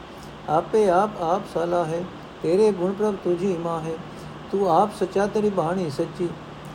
ਆਪੇ 0.48 0.88
ਆਪ 0.90 1.22
ਆਪ 1.22 1.42
ਸਲਾ 1.54 1.84
ਹੈ 1.84 2.02
ਤੇਰੇ 2.42 2.70
ਗੁਣ 2.72 2.92
ਪ੍ਰਭ 2.92 3.14
ਤੁਝੀ 3.24 3.56
ਮਾਂ 3.56 3.80
ਹੈ 3.80 3.94
ਤੂੰ 4.52 4.68
ਆਪ 4.70 4.94
ਸਚਾ 5.00 5.26
ਤੇਰੀ 5.26 5.50
ਬਾਣੀ 5.50 5.90
ਸੱਚੀ 5.90 6.28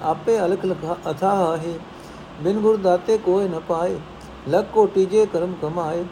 ਆਪੇ 0.03 0.39
ਅਲਖ 0.39 0.65
ਲਖਾ 0.65 0.95
ਅਥਾਹ 1.11 1.57
ਹੈ 1.57 1.77
ਬਿਨ 2.43 2.59
ਗੁਰ 2.61 2.77
ਦਾਤੇ 2.77 3.17
ਕੋਇ 3.17 3.47
ਨ 3.47 3.59
ਪਾਏ 3.67 3.97
ਲਖ 4.49 4.65
ਕੋਟੀ 4.73 5.05
ਜੇ 5.05 5.25
ਕਰਮ 5.25 5.53
ਕਮਾਏ 5.61 6.03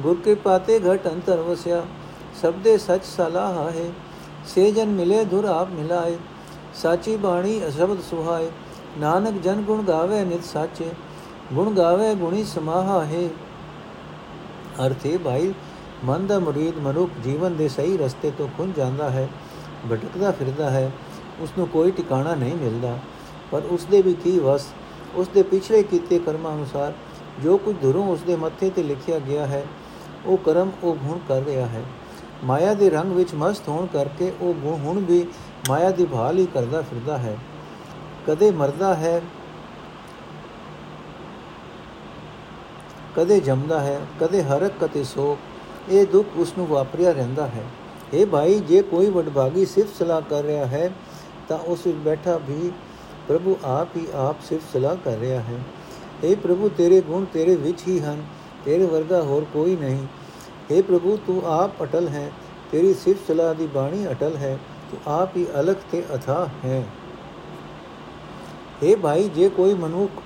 ਗੁਰ 0.00 0.16
ਕੇ 0.24 0.34
ਪਾਤੇ 0.34 0.78
ਘਟ 0.80 1.06
ਅੰਤਰ 1.06 1.40
ਵਸਿਆ 1.40 1.82
ਸਬਦੇ 2.42 2.76
ਸਚ 2.78 3.04
ਸਲਾਹ 3.06 3.70
ਹੈ 3.70 3.90
ਸੇ 4.46 4.70
ਜਨ 4.70 4.88
ਮਿਲੇ 4.88 5.24
ਧੁਰ 5.24 5.44
ਆਪ 5.44 5.70
ਮਿਲਾਏ 5.70 6.16
ਸਾਚੀ 6.74 7.16
ਬਾਣੀ 7.16 7.60
ਅਸ਼ਬਦ 7.68 8.00
ਸੁਹਾਏ 8.00 8.50
ਨਾਨਕ 8.98 9.40
ਜਨ 9.42 9.62
ਗੁਣ 9.62 9.82
ਗਾਵੇ 9.82 10.24
ਨਿਤ 10.24 10.44
ਸਾਚੇ 10.44 10.90
ਗੁਣ 11.54 11.74
ਗਾਵੇ 11.74 12.14
ਗੁਣੀ 12.14 12.44
ਸਮਾਹਾ 12.44 13.04
ਹੈ 13.04 13.28
ਅਰਥੇ 14.86 15.16
ਭਾਈ 15.16 15.52
ਮਨ 16.04 16.26
ਦਾ 16.26 16.38
ਮੁਰੀਦ 16.38 16.78
ਮਨੁੱਖ 16.78 17.12
ਜੀਵਨ 17.24 17.56
ਦੇ 17.56 17.68
ਸਹੀ 17.68 17.96
ਰਸਤੇ 17.96 18.30
ਤੋਂ 18.30 18.48
ਖੁੰਝ 18.56 18.74
ਜਾਂਦਾ 18.76 19.10
ਹੈ, 19.10 19.28
ਭਟਕਦਾ 19.92 20.30
ਫਿਰਦਾ 20.30 20.70
ਹੈ 20.70 20.90
ਉਸ 21.40 21.52
ਨੂੰ 21.58 21.66
ਕੋਈ 21.68 21.90
ਟਿਕਾਣਾ 21.90 22.34
ਨਹੀਂ 22.34 22.54
ਮਿਲਦਾ। 22.54 22.98
ਪਰ 23.50 23.62
ਉਸ 23.70 23.84
ਦੇ 23.84 24.02
ਵੀ 24.02 24.14
ਕੀ 24.14 24.38
ਵਸ? 24.38 24.66
ਉਸ 25.14 25.28
ਦੇ 25.28 25.42
ਪਿਛਲੇ 25.42 25.82
ਕੀਤੇ 25.82 26.18
ਕਰਮਾਂ 26.18 26.54
ਅਨੁਸਾਰ 26.54 26.92
ਜੋ 27.42 27.56
ਕੁਝ 27.58 27.76
ਧੁਰੋਂ 27.82 28.06
ਉਸ 28.06 28.20
ਦੇ 28.20 28.36
ਮੱਥੇ 28.36 28.70
ਤੇ 28.70 28.82
ਲਿਖਿਆ 28.82 29.18
ਗਿਆ 29.18 29.46
ਹੈ, 29.46 29.64
ਉਹ 30.26 30.38
ਕਰਮ, 30.38 30.70
ਉਹ 30.82 30.94
ਗੁਣ 30.94 31.18
ਕਰ 31.28 31.42
ਰਿਹਾ 31.42 31.66
ਹੈ। 31.66 31.82
ਮਾਇਆ 32.44 32.74
ਦੇ 32.74 32.90
ਰੰਗ 32.90 33.12
ਵਿੱਚ 33.12 33.34
ਮਸਤ 33.34 33.68
ਹੋਣ 33.68 33.86
ਕਰਕੇ 33.86 34.32
ਉਹ 34.40 34.54
ਗੁਣ 34.54 34.74
ਹੁਣ 34.74 34.98
ਵੀ 34.98 35.26
ਮਾਇਆ 35.68 35.90
ਦੀ 35.90 36.04
ਭਾਲ 36.04 36.38
ਹੀ 36.38 36.46
ਕਰਦਾ 36.46 36.80
ਫਿਰਦਾ 36.80 37.18
ਹੈ। 37.18 37.36
ਕਦੇ 38.26 38.50
ਮਰਦਾ 38.50 38.94
ਹੈ, 38.94 39.20
ਕਦੇ 43.16 43.40
ਜੰਮਦਾ 43.40 43.80
ਹੈ, 43.80 44.00
ਕਦੇ 44.20 44.42
ਹਰਕ 44.42 44.72
ਕਤੇ 44.80 45.04
ਸੋਕ 45.04 45.38
ਇਹ 45.90 46.06
ਦੁੱਖ 46.06 46.26
ਉਸ 46.36 46.52
ਨੂੰ 46.58 46.66
ਵਾਪਰਿਆ 46.66 47.12
ਰਹਿੰਦਾ 47.12 47.46
ਹੈ। 47.46 47.64
ਇਹ 48.14 48.26
ਭਾਈ, 48.26 48.60
ਜੇ 48.60 48.82
ਕੋਈ 48.82 49.10
ਵਡਭਾਗੀ 49.10 49.66
ਸਿਰਫ 49.66 49.98
ਸਲਾਹ 49.98 50.20
ਕਰ 50.20 50.42
ਰਿਹਾ 50.42 50.66
ਹੈ, 50.66 50.90
ਤਾਂ 51.48 51.58
ਉਸ 51.58 51.86
ਵਿੱਚ 51.86 51.98
ਬੈਠਾ 51.98 52.36
ਵੀ 52.36 52.72
ਪ੍ਰਭੂ 53.28 53.56
ਆਪ 53.64 53.96
ਹੀ 53.96 54.06
ਆਪ 54.14 54.36
ਸਿਰਫ 54.48 54.62
ਸਲਾਹ 54.72 54.96
ਕਰ 54.96 55.16
ਰਿਹਾ 55.16 55.40
ਹੈ। 55.40 55.58
ਇਹ 56.24 56.36
ਪ੍ਰਭੂ, 56.36 56.68
ਤੇਰੇ 56.68 57.00
ਗੁਣ 57.00 57.24
ਤੇਰੇ 57.24 57.56
ਵਿੱਚ 57.56 57.82
ਹੀ 57.88 58.00
ਹਨ, 58.00 58.22
ਤੇਰੇ 58.64 58.86
ਵਰਗਾ 58.86 59.22
ਹੋਰ 59.22 59.46
ਕੋਈ 59.52 59.76
ਨਹੀਂ। 59.76 60.06
हे 60.70 60.82
ਪ੍ਰਭੂ, 60.82 61.18
ਤੂੰ 61.26 61.42
ਆਪ 61.44 61.82
ਅਟਲ 61.82 62.08
ਹੈ, 62.08 62.32
ਤੇਰੀ 62.72 62.94
ਸਿਫਤ 62.94 63.26
ਸਲਾਹ 63.28 63.54
ਦੀ 63.54 63.66
ਬਾਣੀ 63.66 64.06
ਅਟਲ 64.10 64.36
ਹੈ, 64.36 64.58
ਤੂੰ 64.90 65.12
ਆਪ 65.12 65.36
ਹੀ 65.36 65.46
ਅਲਖ 65.60 65.76
ਤੇ 65.92 66.02
ਅਥਾ 66.14 66.48
ਹੈ। 66.64 66.84
हे 68.84 68.96
ਭਾਈ, 68.98 69.28
ਜੇ 69.28 69.48
ਕੋਈ 69.48 69.74
ਮਨੁੱਖ 69.74 70.22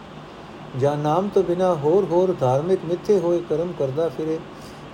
ਜਾਂ 0.79 0.97
ਨਾਮ 0.97 1.29
ਤੋਂ 1.29 1.43
ਬਿਨਾ 1.43 1.75
ਹੋਰ 1.75 2.05
ਹੋਰ 2.05 2.35
ਧਾਰਮਿਕ 2.41 2.81
ਮਿੱਥੇ 2.85 3.19
ਹੋਏ 3.19 3.43
ਕਰਮ 3.49 3.73
ਕਰਦਾ 3.79 4.09
ਫਿਰੇ 4.09 4.39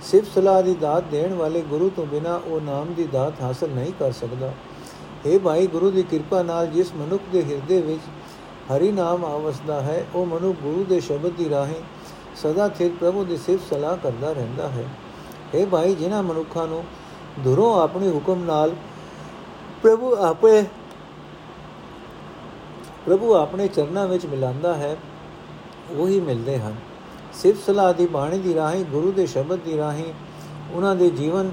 ਸਿਫਤ 0.01 0.27
ਸਲਾਹ 0.35 0.61
ਦੀ 0.63 0.73
ਦਾਤ 0.75 1.03
ਦੇਣ 1.03 1.33
ਵਾਲੇ 1.33 1.61
ਗੁਰੂ 1.61 1.89
ਤੋਂ 1.89 2.05
ਬਿਨਾ 2.05 2.35
ਉਹ 2.47 2.61
ਨਾਮ 2.61 2.93
ਦੀ 2.93 3.03
ਦਾਤ 3.03 3.41
ਹਾਸਲ 3.41 3.69
ਨਹੀਂ 3.69 3.91
ਕਰ 3.99 4.11
ਸਕਦਾ। 4.11 4.51
हे 5.25 5.39
ਭਾਈ, 5.39 5.67
ਗੁਰੂ 5.67 5.91
ਦੀ 5.91 6.03
ਕਿਰਪਾ 6.03 6.41
ਨਾਲ 6.43 6.67
ਜਿਸ 6.67 6.93
ਮਨੁੱਖ 6.95 7.23
ਦੇ 7.31 7.43
ਹਿਰਦੇ 7.43 7.81
ਵਿੱਚ 7.81 8.01
ਹਰੀ 8.71 8.91
ਨਾਮ 8.91 9.25
ਆਵਸਦਾ 9.25 9.81
ਹੈ, 9.81 10.05
ਉਹ 10.15 10.25
ਮਨੁੱਖ 10.25 10.57
ਗੁਰੂ 10.61 10.83
ਦੇ 10.83 10.99
ਸ਼ਬਦ 10.99 11.31
ਦੀ 11.31 11.49
ਰਾਹੀਂ 11.49 11.81
ਸਦਾ 12.35 12.67
ਥਿਰ 12.67 12.91
ਪ੍ਰਭੂ 12.99 13.23
ਦੀ 13.23 13.37
ਸਿਫਤ 13.37 13.73
ਸਲਾਹ 13.73 13.97
ਕਰਦਾ 13.97 14.31
ਰਹਿੰਦਾ 14.31 14.69
ਹੈ। 14.69 14.85
हे 15.55 15.65
ਭਾਈ, 15.69 15.95
ਜਿਨ੍ਹਾਂ 15.95 16.23
ਮਨੁੱਖਾਂ 16.23 16.67
ਨੂੰ 16.67 16.83
ਦੁਰੋਂ 17.39 17.73
ਆਪਣੇ 17.81 18.09
ਹੁਕਮ 18.09 18.43
ਨਾਲ 18.43 18.75
ਪ੍ਰਭੂ 19.81 20.15
ਆਪੇ 20.15 20.63
ਪ੍ਰਭੂ 23.05 23.33
ਆਪਣੇ 23.33 23.67
ਚਰਨਾਂ 23.67 24.07
ਵਿੱਚ 24.07 24.25
ਮਿਲਾਂਦਾ 24.25 24.73
ਹੈ, 24.73 24.97
ਉਹੀ 25.91 26.19
ਮਿਲਦੇ 26.19 26.57
ਹਨ। 26.59 26.75
ਸਿਫਤ 27.33 27.65
ਸਲਾਹ 27.65 27.93
ਦੀ 27.93 28.05
ਬਾਣੀ 28.07 28.37
ਦੀ 28.39 28.55
ਰਾਹੀਂ, 28.55 28.85
ਗੁਰੂ 28.85 29.11
ਦੇ 29.11 29.25
ਸ਼ਬਦ 29.25 29.59
ਦੀ 29.59 29.77
ਰਾਹੀਂ 29.77 30.13
ਉਹਨਾਂ 30.73 30.95
ਦੇ 30.95 31.09
ਜੀਵਨ 31.09 31.51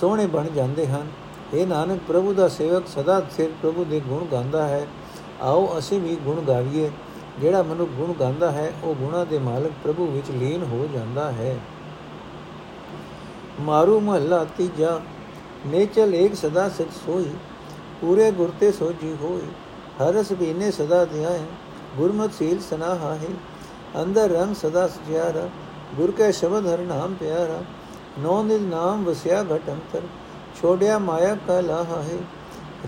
ਸੋਹਣੇ 0.00 0.26
ਬਣ 0.26 0.44
ਜਾਂਦੇ 0.44 0.86
ਹਨ। 0.86 1.06
ਇਹ 1.54 1.66
ਨਾਨਕ, 1.66 2.00
ਪ੍ਰਭੂ 2.08 2.32
ਦਾ 2.34 2.48
ਸੇਵਕ 2.48 2.86
ਸਦਾ 2.86 3.20
ਸਿਰ 3.36 3.50
ਪ੍ਰਭੂ 3.62 3.84
ਦੇ 3.84 4.00
ਗੁਣ 4.00 4.24
ਗਾਉਂਦਾ 4.24 4.68
ਹੈ। 4.68 4.86
ਆਓ 5.40 5.78
ਅਸੀਂ 5.78 6.00
ਵੀ 6.00 6.16
ਗੁਣ 6.16 6.40
ਗਾਵੀਏ 6.40 6.90
ਜਿਹੜਾ 7.40 7.62
ਮਨੁ 7.62 7.86
ਗੁਣ 7.86 8.12
ਗਾਉਂਦਾ 8.20 8.50
ਹੈ, 8.50 8.72
ਉਹ 8.84 8.94
ਗੁਣਾ 8.94 9.24
ਦੇ 9.24 9.38
ਮਾਲਕ 9.38 9.72
ਪ੍ਰਭੂ 9.84 10.06
ਵਿੱਚ 10.06 10.30
ਲੀਨ 10.30 10.62
ਹੋ 10.62 10.88
ਜਾਂਦਾ 10.94 11.32
ਹੈ। 11.32 11.56
ਮਾਰੂ 13.60 14.00
ਮਹੱਲਾ 14.00 14.44
ਤੀਜਾ 14.44 15.00
ਨੇਚਲ 15.66 16.14
ਏਕ 16.14 16.34
ਸਦਾ 16.34 16.68
ਸਚ 16.68 16.92
ਸੋਈ, 17.06 17.30
ਪੂਰੇ 18.00 18.30
ਗੁਰ 18.30 18.52
ਤੇ 18.60 18.72
ਸੋਜੀ 18.72 19.16
ਹੋਈ। 19.22 19.48
ਹਰਸ 20.02 20.32
ਬੀਨੇ 20.32 20.70
ਸਦਾ 20.70 21.04
ਧਿਆਏ 21.04 21.40
ਗੁਰਮਤਿ 21.96 22.32
ਸੀਲ 22.38 22.60
ਸਨਾਹਾ 22.60 23.14
ਹੈ 23.14 23.28
ਅੰਦਰ 23.96 24.30
ਰੰਗ 24.30 24.54
ਸਦਾ 24.54 24.86
ਸਜਿਆਰਾ 24.88 25.48
ਗੁਰ 25.96 26.10
ਕੈ 26.10 26.30
ਸ਼ਬਦ 26.32 26.66
ਹਰ 26.66 26.78
ਨਾਮ 26.84 27.14
ਪਿਆਰਾ 27.14 27.62
ਨੌ 28.18 28.42
ਨਿਲ 28.42 28.62
ਨਾਮ 28.62 29.04
ਵਸਿਆ 29.04 29.42
ਘਟ 29.44 29.68
ਅੰਤਰ 29.70 30.02
ਛੋੜਿਆ 30.60 30.98
ਮਾਇਆ 30.98 31.34
ਕਾ 31.46 31.60
ਲਾਹਾ 31.60 32.02
ਹੈ 32.02 32.18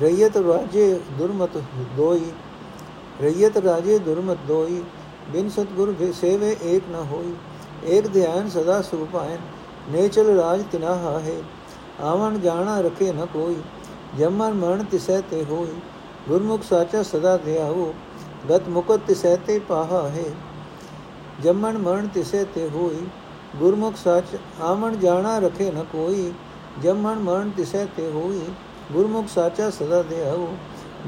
ਰਈਤ 0.03 0.37
ਰਾਜੇ 0.39 0.93
ਦੁਰਮਤ 1.19 1.59
ਦੋਈ 1.97 2.31
ਰਈਤ 3.23 3.57
ਰਾਜੇ 3.57 3.99
ਦੁਰਮਤ 3.99 4.39
ਦੋਈ 4.49 4.83
ਬਿਨ 5.33 5.49
ਸਤਗੁਰ 5.49 5.95
ਸੇਵੇ 6.13 6.57
ਏਕ 6.65 6.83
ਨ 6.91 7.05
ਹੋਈ 7.11 7.35
ਏਕ 7.89 8.07
ਧਿਆਨ 8.09 8.49
ਸਦਾ 8.49 8.81
ਸੁਭਾਇਨ 8.83 9.39
ਨੇਚਲ 9.91 10.37
ਰਾਜ 10.37 10.63
ਤਿਨਾਹਾ 10.73 11.19
ਹੈ 11.19 11.41
ਆਵਣ 12.03 12.39
ਜਾਣਾ 12.39 12.81
ਰਖੇ 12.81 13.13
ਨ 13.13 13.27
ਕੋਈ 13.33 13.57
ਜਮਨ 14.19 14.55
ਮਰਨ 14.55 14.85
ਤਿਸੈ 14.85 15.21
ਤੇ 15.21 15.45
ਹੋਈ 15.45 15.75
ਗੁਰਮੁਖ 16.29 16.63
ਸਾਚਾ 16.63 17.03
ਸਦਾ 17.05 17.37
ਧਿਆਓ 17.37 17.93
ਗਤ 18.51 18.69
ਮੁਕਤ 18.69 19.01
ਤਿਸੈ 19.07 19.35
ਤੇ 19.47 19.59
ਪਾਹਾ 19.59 20.09
ਹੈ 20.09 20.25
ਜਮਨ 21.43 21.79
ਮਰਨ 21.79 22.09
ਤਿਸੈ 22.09 22.45
ਤੇ 22.45 22.69
ਹੋਈ, 22.75 23.07
ਗੁਰਮੁਖ 23.57 23.97
ਸੱਚ 23.97 24.25
ਆਵਣ 24.61 24.97
ਜਾਣਾ 24.97 25.39
ਰਖੇ 25.39 25.71
ਨ 25.71 25.85
ਕੋਈ 25.93 26.33
ਜਮਨ 26.83 27.19
ਮਰਨ 27.19 27.51
ਤਿਸੈ 27.51 27.85
ਤੇ 27.85 28.11
ਹੋਈ, 28.11 28.41
ਗੁਰਮੁਖ 28.93 29.29
ਸਾਚਾ 29.29 29.71
ਸਦਾ 29.71 30.03
ਧਿਆਓ 30.03 30.57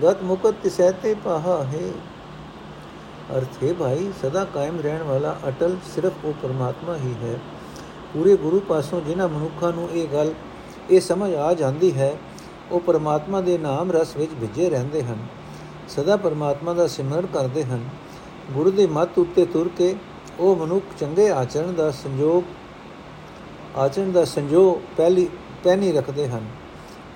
ਗਤ 0.04 0.22
ਮੁਕਤ 0.22 0.54
ਤਿਸੈ 0.62 0.90
ਤੇ 0.90 1.14
ਪਾਹਾ 1.14 1.64
ਹੈ। 1.64 1.90
ਅਰਥ 3.36 3.64
ਹੈ 3.64 3.72
ਭਾਈ, 3.74 4.12
ਸਦਾ 4.22 4.44
ਕਾਇਮ 4.44 4.80
ਰਹਿਣ 4.80 5.02
ਵਾਲਾ 5.02 5.38
ਅਟਲ 5.48 5.76
ਸਿਰਫ 5.94 6.12
ਉਹ 6.24 6.32
ਪਰਮਾਤਮਾ 6.42 6.96
ਹੀ 6.96 7.14
ਹੈ। 7.22 7.38
ਪੂਰੇ 8.14 8.36
ਗੁਰੂ 8.36 8.60
ਪਾਸੋਂ 8.60 9.00
ਜਿਨ੍ਹਾਂ 9.00 9.28
ਮਨੁੱਖਾਂ 9.28 9.72
ਨੂੰ 9.72 9.88
ਇਹ 9.90 10.08
ਗੱਲ, 10.08 10.34
ਇਹ 10.90 11.00
ਸਮਝ 11.00 11.34
ਆ 11.34 11.54
ਜਾਂਦੀ 11.54 11.92
ਹੈ, 11.92 12.16
ਉਹ 12.70 12.80
ਪਰਮਾਤਮਾ 12.80 13.40
ਦੇ 13.40 13.58
ਨਾਮ 13.58 13.92
ਰਸ 13.92 14.16
ਵਿੱਚ 14.16 14.32
ਵਿਜੇ 14.34 14.70
ਰਹਿੰਦੇ 14.70 15.02
ਹਨ। 15.02 15.18
ਸਦਾ 15.88 16.16
ਪਰਮਾਤਮਾ 16.16 16.72
ਦਾ 16.72 16.86
ਸਿਮਰਨ 16.86 17.26
ਕਰਦੇ 17.26 17.64
ਹਨ। 17.64 17.84
ਗੁਰੂ 18.50 18.70
ਦੇ 18.70 18.86
ਮੱਤ 18.86 19.18
ਉੱਤੇ 19.18 19.44
ਤੁਰ 19.44 19.70
ਕੇ 19.76 19.96
ਉਹ 20.38 20.56
ਮਨੁੱਖ 20.56 20.84
ਚੰਗੇ 21.00 21.30
ਆਚਰਣ 21.30 21.72
ਦਾ 21.72 21.90
ਸੰਜੋਗ, 21.90 22.42
ਆਚਰਣ 23.76 24.12
ਦਾ 24.12 24.24
ਸੰਜੋਗ 24.24 24.76
ਪਹਿਲੀ, 24.96 25.28
ਪਹਿਨੀ 25.64 25.92
ਰੱਖਦੇ 25.92 26.28
ਹਨ, 26.28 26.46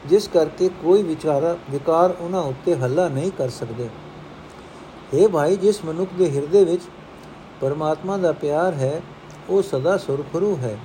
ਜਿਸ 0.06 0.28
ਕਰਕੇ 0.28 0.68
ਕੋਈ 0.82 1.02
ਵਿਚਾਰਾ, 1.02 1.56
ਵਿਕਾਰ 1.70 2.14
ਉਹਨਾਂ 2.20 2.42
ਉੱਤੇ 2.42 2.74
ਹੱਲਾ 2.74 3.08
ਨਹੀਂ 3.08 3.30
ਕਰ 3.38 3.48
ਸਕਦੇ। 3.48 3.88
हे 5.14 5.28
ਭਾਈ, 5.28 5.56
ਜਿਸ 5.56 5.84
ਮਨੁੱਖ 5.84 6.10
ਦੇ 6.18 6.30
ਹਿਰਦੇ 6.30 6.64
ਵਿੱਚ 6.64 6.82
ਪਰਮਾਤਮਾ 7.60 8.16
ਦਾ 8.16 8.32
ਪਿਆਰ 8.32 8.74
ਹੈ, 8.74 9.02
ਉਹ 9.50 9.62
ਸਦਾ 9.62 9.96
ਸੁਰਖਰੂ 9.96 10.56
ਹੈ। 10.56 10.78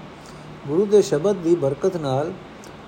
ਗੁਰੂ 0.67 0.85
ਦੇ 0.85 1.01
ਸ਼ਬਦ 1.01 1.35
ਦੀ 1.35 1.55
ਬਰਕਤ 1.55 1.97
ਨਾਲ 1.97 2.33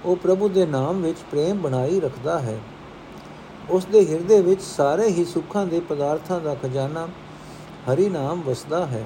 ਉਹ 0.06 0.16
ਪ੍ਰਭੂ 0.16 0.50
ਦੇ 0.50 0.66
ਨਾਮ 0.66 1.02
ਵਿੱਚ 1.02 1.18
ਪ੍ਰੇਮ 1.32 1.58
ਬਣਾਈ 1.58 2.00
ਰੱਖਦਾ 2.00 2.40
ਹੈ। 2.40 2.60
ਉਸ 3.70 3.86
ਦੇ 3.86 4.06
ਹਿਰਦੇ 4.06 4.42
ਵਿੱਚ 4.42 4.62
ਸਾਰੇ 4.62 5.08
ਹੀ 5.08 5.26
ਸੁੱਖਾਂ 5.26 5.66
ਦੇ 5.66 5.80
ਪਦਾਰਥਾਂ 5.80 6.40
ਦਾ 6.40 6.56
ਖਜ਼ਾਨਾ 6.56 7.08
ਹਰੀ 7.90 8.10
ਨਾਮ 8.10 8.42
ਵਸਦਾ 8.42 8.86
ਹੈ। 8.86 9.06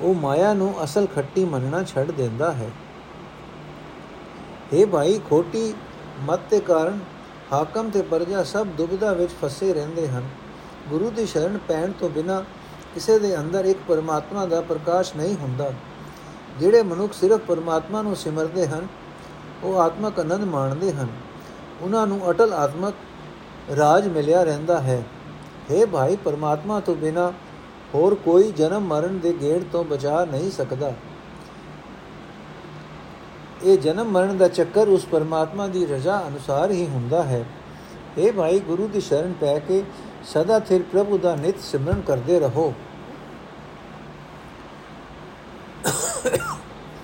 ਉਹ 0.00 0.14
ਮਾਇਆ 0.14 0.54
ਨੂੰ 0.54 0.84
ਅਸਲ 0.84 1.06
ਖੱਟੀ 1.06 1.44
ਮੰਨਣਾ 1.44 1.82
ਛੱਡ 1.82 2.10
ਦਿੰਦਾ 2.10 2.52
ਹੈ। 2.52 2.70
ਇਹ 4.72 4.86
ਭਾਈ, 4.86 5.20
ਖੋਟੀ 5.30 5.74
ਮਤ 6.20 6.40
ਦੇ 6.50 6.60
ਕਾਰਨ 6.60 6.98
ਹਾਕਮ 7.52 7.90
ਤੇ 7.90 8.02
ਪਰਜਾ 8.02 8.42
ਸਭ 8.44 8.66
ਦੁਬਿਧਾ 8.66 9.12
ਵਿੱਚ 9.12 9.32
ਫਸੇ 9.42 9.74
ਰਹਿੰਦੇ 9.74 10.08
ਹਨ। 10.08 10.22
ਗੁਰੂ 10.88 11.10
ਦੀ 11.10 11.26
ਸ਼ਰਨ 11.26 11.58
ਪੈਣ 11.68 11.92
ਤੋਂ 11.92 12.10
ਬਿਨਾ 12.10 12.44
ਕਿਸੇ 12.94 13.18
ਦੇ 13.18 13.38
ਅੰਦਰ 13.38 13.64
ਇੱਕ 13.64 13.78
ਪਰਮਾਤਮਾ 13.88 14.46
ਦਾ 14.46 14.60
ਪ੍ਰਕਾਸ਼ 14.60 15.16
ਨਹੀਂ 15.16 15.36
ਹੁੰਦਾ। 15.36 15.72
ਜਿਹੜੇ 16.60 16.82
ਮਨੁੱਖ 16.82 17.12
ਸਿਰਫ 17.12 17.40
ਪਰਮਾਤਮਾ 17.40 18.02
ਨੂੰ 18.02 18.16
ਸਿਮਰਦੇ 18.16 18.66
ਹਨ, 18.66 18.86
ਉਹ 19.62 19.80
ਆਤਮਕ 19.80 20.20
ਆਨੰਦ 20.20 20.44
ਮਾਣਦੇ 20.44 20.92
ਹਨ। 20.92 21.08
ਉਹਨਾਂ 21.80 22.06
ਨੂੰ 22.06 22.30
ਅਟਲ 22.30 22.52
ਆਤਮਕ 22.52 22.94
ਰਾਜ 23.76 24.08
ਮਿਲਿਆ 24.08 24.42
ਰਹਿੰਦਾ 24.42 24.80
ਹੈ। 24.80 25.02
हे 25.70 25.86
ਭਾਈ, 25.86 26.16
ਪਰਮਾਤਮਾ 26.16 26.80
ਤੋਂ 26.80 26.94
ਬਿਨਾ 26.94 27.32
ਹੋਰ 27.96 28.14
ਕੋਈ 28.14 28.50
ਜਨਮ 28.52 28.86
ਮਰਨ 28.86 29.18
ਦੇ 29.18 29.32
ਗੇੜ 29.40 29.62
ਤੋਂ 29.72 29.84
ਬਚਾ 29.84 30.24
ਨਹੀਂ 30.24 30.50
ਸਕਦਾ। 30.50 30.92
ਇਹ 33.64 33.78
ਜਨਮ 33.78 34.10
ਮਰਨ 34.10 34.36
ਦਾ 34.36 34.48
ਚੱਕਰ 34.48 34.88
ਉਸ 34.88 35.04
ਪਰਮਾਤਮਾ 35.04 35.66
ਦੀ 35.66 35.84
ਰਜ਼ਾ 35.86 36.18
ਅਨੁਸਾਰ 36.28 36.70
ਹੀ 36.70 36.86
ਹੁੰਦਾ 36.86 37.22
ਹੈ। 37.22 37.44
हे 38.18 38.32
ਭਾਈ, 38.32 38.58
ਗੁਰੂ 38.60 38.88
ਦੀ 38.88 39.00
ਸ਼ਰਨ 39.00 39.32
ਪੈ 39.32 39.58
ਕੇ 39.58 39.82
ਸਦਾ 40.24 40.58
ਥਿਰ 40.60 40.82
ਪ੍ਰਭੂ 40.82 41.18
ਦਾ 41.18 41.34
ਨਿਤ 41.36 41.60
ਸਿਮਰਨ 41.60 42.00
ਕਰਦੇ 42.00 42.38
ਰਹੋ। 42.40 42.72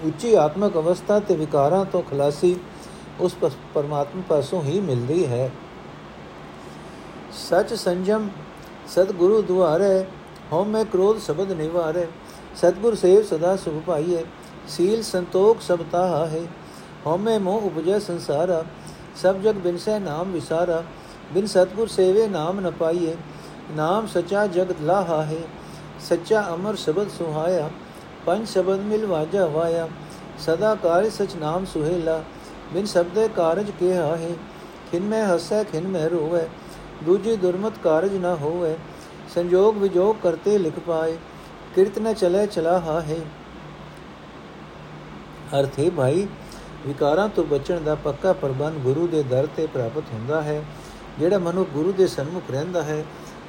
ਉੱਚੀ 0.04 0.34
ਆਤਮਿਕ 0.34 0.76
ਅਵਸਥਾ 0.76 1.18
ਤੇ 1.20 1.34
ਵਿਕਾਰਾਂ 1.36 1.84
ਤੋਂ 1.84 2.02
ਖਲਾਸੀ 2.02 2.56
ਉਸ 3.20 3.36
ਪਰਮਾਤਮਾ 3.74 4.22
ਪਾਸੋਂ 4.28 4.62
ਹੀ 4.62 4.80
ਮਿਲਦੀ 4.80 5.26
ਹੈ। 5.26 5.50
ਸਚ 7.32 7.74
ਸੰਜਮ 7.74 8.28
ਸਤਿਗੁਰੂ 8.88 9.42
ਦੁਆਰੇ 9.42 10.04
ਹਉਮੈ 10.52 10.82
ਕ੍ਰੋਧ 10.84 11.18
ਸ਼ਬਦ 11.18 11.52
ਨਿਵਾਰੇ, 11.52 12.06
ਸਤਿਗੁਰ 12.56 12.94
ਸੇਵ 12.94 13.22
ਸਦਾ 13.22 13.54
ਸੁਭ 13.56 13.80
ਪਾਈਏ 13.86 14.24
ਸੀਲ 14.68 15.02
ਸੰਤੋਖ 15.02 15.60
ਸਭ 15.60 15.78
ਤਾਹਾ 15.92 16.26
ਹੈ। 16.26 16.42
ਹਉਮੈ 17.06 17.38
ਮੋਹ 17.38 17.62
ਉਪਜੈ 17.62 17.98
ਸੰਸਾਰਾ, 17.98 18.62
ਸਭ 19.16 19.36
ਜਗ 19.36 19.54
ਬਿਨਸੈ 19.54 19.98
ਨਾਮ 19.98 20.32
ਵਿਸਾਰਾ, 20.32 20.82
ਬਿਨ 21.32 21.46
ਸਤਗੁਰ 21.46 21.88
ਸੇਵੇ 21.88 22.26
ਨਾਮ 22.28 22.60
ਨ 22.60 22.70
ਪਾਈਏ 22.70 23.16
ਨਾਮ 23.70 24.06
ਸਚਾ 24.06 24.46
ਜਗਤ 24.46 24.80
ਲਾਹਾ 24.80 25.22
ਹੈ। 25.22 25.42
ਸੱਚਾ 26.00 26.44
ਅਮਰ 26.54 26.76
ਸ਼ਬਦ 26.76 27.08
ਸੁਹਾਇਆ, 27.08 27.70
ਪੰਜ 28.26 28.48
ਸ਼ਬਦ 28.48 28.80
ਮਿਲ 28.80 29.06
ਵਾਜਾ 29.06 29.46
ਵਾਇਆ, 29.46 29.88
ਸਦਾ 30.38 30.74
ਕਾਰਿ 30.74 31.10
ਸਚ 31.10 31.34
ਨਾਮ 31.36 31.64
ਸੁਹੇਲਾ, 31.64 32.22
ਬਿਨ 32.72 32.86
ਸਬਦੇ 32.86 33.28
ਕਾਰਜ 33.36 33.70
ਕਿਹਾ 33.70 34.16
ਹੈ। 34.16 34.34
ਖਿਨ 34.90 35.02
ਮੈਂ 35.02 35.24
ਹਸੈ, 35.26 35.62
ਖਿਨ 35.64 35.88
ਮੈਂ 35.88 36.08
ਰੋਵੇ, 36.10 36.46
ਦੂਜੀ 37.02 37.36
ਦੁਰਮਤ 37.36 37.72
ਕਾਰਜ 37.84 38.16
ਨਾ 38.16 38.34
ਹੋਵੇ 38.34 38.76
ਸੰਜੋਗ 39.34 39.76
ਵਿਜੋਗ 39.76 40.16
ਕਰਤੇ 40.22 40.56
ਲਿਖ 40.58 40.78
ਪਾਏ, 40.78 41.16
ਕਿਰਤ 41.74 41.98
ਨ 41.98 42.12
ਚਲੇ 42.14 42.46
ਚਲਾ 42.46 42.78
ਹਾ 42.80 43.00
ਹੈ 43.00 43.16
ਅਰਥੇ 45.60 45.88
ਭਾਈ, 45.90 46.26
ਵਿਕਾਰਾਂ 46.86 47.28
ਤੋਂ 47.28 47.44
ਬਚਣ 47.44 47.80
ਦਾ 47.80 47.94
ਪੱਕਾ 47.94 48.32
ਪ੍ਰਬੰਧ 48.32 48.78
ਗੁਰੂ 48.78 49.06
ਦੇ 49.06 49.22
ਦਰ 49.22 49.48
ਤੇ 49.56 49.66
ਪ੍ਰਾਪਤ 49.66 50.12
ਹੁੰਦਾ 50.12 50.40
ਹੈ। 50.42 50.62
ਜਿਹੜਾ 51.18 51.38
ਮਨੁ 51.38 51.64
ਗੁਰੂ 51.64 51.92
ਦੇ 51.92 52.06
ਸਨਮੁਖ 52.06 52.50
ਰਹਿੰਦਾ 52.50 52.82
ਹੈ, 52.82 53.04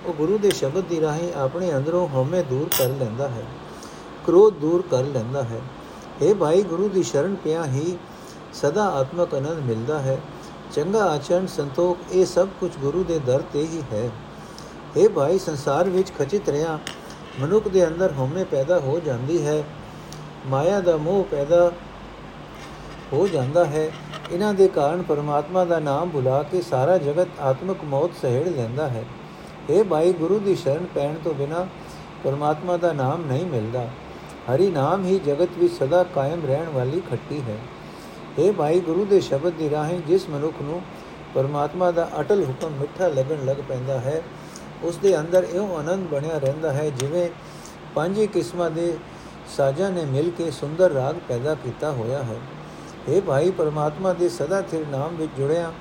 ਉਹ 0.05 0.13
ਗੁਰੂ 0.13 0.37
ਦੇ 0.37 0.51
ਸ਼ਬਦ 0.51 0.83
ਦੀ 0.85 1.01
ਰਾਹੀਂ 1.01 1.31
ਆਪਣੇ 1.33 1.73
ਅੰਦਰੋਂ 1.75 2.07
ਹਉਮੈ 2.07 2.41
ਦੂਰ 2.41 2.69
ਕਰ 2.77 2.89
ਲੈਂਦਾ 2.99 3.27
ਹੈ, 3.27 3.43
ਕ੍ਰੋਧ 4.25 4.53
ਦੂਰ 4.53 4.83
ਕਰ 4.91 5.03
ਲੈਂਦਾ 5.05 5.43
ਹੈ। 5.43 5.61
اے 6.21 6.35
ਭਾਈ, 6.35 6.61
ਗੁਰੂ 6.63 6.89
ਦੀ 6.89 7.03
ਸ਼ਰਨ 7.03 7.35
ਪਿਆ 7.35 7.65
ਹੀ 7.65 7.97
ਸਦਾ 8.53 8.85
ਆਤਮਕ 8.91 9.33
ਆਨੰਦ 9.35 9.59
ਮਿਲਦਾ 9.59 9.99
ਹੈ। 9.99 10.19
ਚੰਗਾ 10.73 11.03
ਆਚਰਣ 11.05 11.45
ਸੰਤੋਖ, 11.47 11.97
ਇਹ 12.11 12.25
ਸਭ 12.25 12.47
ਕੁਝ 12.59 12.71
ਗੁਰੂ 12.77 13.03
ਦੇ 13.03 13.19
ਦਰ 13.19 13.43
ਤੇ 13.53 13.61
ਹੀ 13.63 13.81
ਹੈ। 13.91 14.09
اے 15.01 15.09
ਭਾਈ, 15.09 15.39
ਸੰਸਾਰ 15.39 15.89
ਵਿੱਚ 15.89 16.11
ਖਚਿਤ 16.19 16.49
ਰਿਆ। 16.49 16.79
ਮਨੁੱਖ 17.39 17.67
ਦੇ 17.67 17.87
ਅੰਦਰ 17.87 18.13
ਹਉਮੈ 18.19 18.43
ਪੈਦਾ 18.43 18.79
ਹੋ 18.79 18.99
ਜਾਂਦੀ 18.99 19.45
ਹੈ। 19.45 19.63
ਮਾਇਆ 20.47 20.79
ਦਾ 20.79 20.97
ਮੋਹ 20.97 21.23
ਪੈਦਾ 21.23 21.71
ਹੋ 23.13 23.27
ਜਾਂਦਾ 23.27 23.65
ਹੈ। 23.65 23.91
ਇਹਨਾਂ 24.31 24.53
ਦੇ 24.53 24.67
ਕਾਰਨ 24.67 25.01
ਪਰਮਾਤਮਾ 25.01 25.65
ਦਾ 25.65 25.79
ਨਾਮ 25.79 26.09
ਭੁਲਾ 26.09 26.43
ਕੇ 26.43 26.61
ਸਾਰਾ 26.61 26.97
ਜਗਤ 26.97 27.27
ਆਤਮਿਕ 27.39 27.77
ਮੌਤ 27.83 28.11
ਸਹਿੜ 28.21 28.47
ਲੈਂਦਾ 28.47 28.89
ਹੈ। 28.89 29.05
ਇਹ 29.69 29.83
ਭਾਈ, 29.83 30.13
ਗੁਰੂ 30.13 30.39
ਦੀ 30.39 30.55
ਸ਼ਰਨ 30.55 30.85
ਪੈਣ 30.95 31.15
ਤੋਂ 31.23 31.33
ਬਿਨਾ 31.33 31.67
ਪਰਮਾਤਮਾ 32.23 32.77
ਦਾ 32.77 32.93
ਨਾਮ 32.93 33.25
ਨਹੀਂ 33.25 33.45
ਮਿਲਦਾ। 33.45 33.87
ਹਰੀ 34.55 34.71
ਨਾਮ 34.71 35.05
ਹੀ 35.05 35.19
ਜਗਤ 35.19 35.49
ਵਿੱਚ 35.57 35.73
ਸਦਾ 35.73 36.03
ਕਾਇਮ 36.03 36.45
ਰਹਿਣ 36.45 36.69
ਵਾਲੀ 36.69 37.01
ਖੱਟੀ 37.11 37.41
ਹੈ। 37.41 37.57
ਇਹ 38.39 38.53
ਭਾਈ, 38.53 38.79
ਗੁਰੂ 38.79 39.05
ਦੇ 39.05 39.19
ਸ਼ਬਦ 39.19 39.53
ਦੀ 39.53 39.69
ਰਾਹੀਂ 39.69 40.01
ਜਿਸ 40.07 40.29
ਮਨੁੱਖ 40.29 40.55
ਨੂੰ 40.61 40.81
ਪਰਮਾਤਮਾ 41.33 41.91
ਦਾ 41.91 42.09
ਅਟਲ 42.19 42.43
ਹੁਕਮ 42.43 42.69
ਮਿੱਠਾ 42.69 43.07
ਲੱਗਣ 43.07 43.45
ਲੱਗ 43.45 43.57
ਪੈਂਦਾ 43.69 43.99
ਹੈ 43.99 44.21
ਉਸ 44.83 44.97
ਦੇ 44.97 45.19
ਅੰਦਰ 45.19 45.43
ਇਹੋ 45.43 45.75
ਆਨੰਦ 45.75 46.07
ਬਣਿਆ 46.07 46.37
ਰਹਿੰਦਾ 46.37 46.73
ਹੈ, 46.73 46.89
ਜਿਵੇਂ 46.89 47.29
ਪੰਜ 47.95 48.25
ਕਿਸਮਾਂ 48.25 48.71
ਦੇ 48.71 48.97
ਸਾਜ਼ਾਂ 49.57 49.91
ਨੇ 49.91 50.05
ਮਿਲ 50.05 50.31
ਕੇ 50.37 50.51
ਸੁੰਦਰ 50.51 50.91
ਰਾਗ 50.91 51.15
ਪੈਦਾ 51.27 51.55
ਕੀਤਾ 51.55 51.91
ਹੋਇਆ 51.91 52.23
ਹੈ। 52.23 52.39
ਇਹ 53.09 53.21
ਭਾਈ, 53.21 53.51
ਪਰਮਾਤਮਾ 53.51 54.13
ਦੇ 54.13 54.29
ਸਦਾ 54.29 54.61
ਥਿਰ 54.61 54.87
ਨਾਮ 54.87 55.15
ਵਿੱਚ 55.15 55.31
ਜੁੜਿਆ 55.37 55.73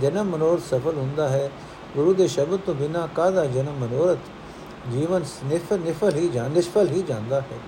ਜਨਮ 0.00 0.26
ਮਨੋਰਥ 0.26 0.62
ਸਫਲ 0.62 0.96
ਹੁੰਦਾ 0.96 1.28
ਹੈ। 1.28 1.50
ਗੁਰੂ 1.96 2.14
ਦੇ 2.14 2.28
ਸ਼ਬਦ 2.28 2.60
ਤੋਂ 2.66 2.74
ਬਿਨਾ 2.74 3.08
ਕਾਹਦਾ 3.14 3.44
ਜਨਮ 3.44 3.72
ਮਨੋਰਥ? 3.72 4.18
ਜੀਵਨ 4.92 5.24
ਨਿਫਲ 5.44 5.78
ਨਿਫਲ 5.78 6.14
ਹੀ 6.14 6.28
ਜਾਂ, 6.28 6.48
ਨਿਸ਼ਫਲ 6.48 6.88
ਹੀ 6.88 7.02
ਜਾਂਦਾ 7.02 7.40
ਹੈ। 7.40 7.58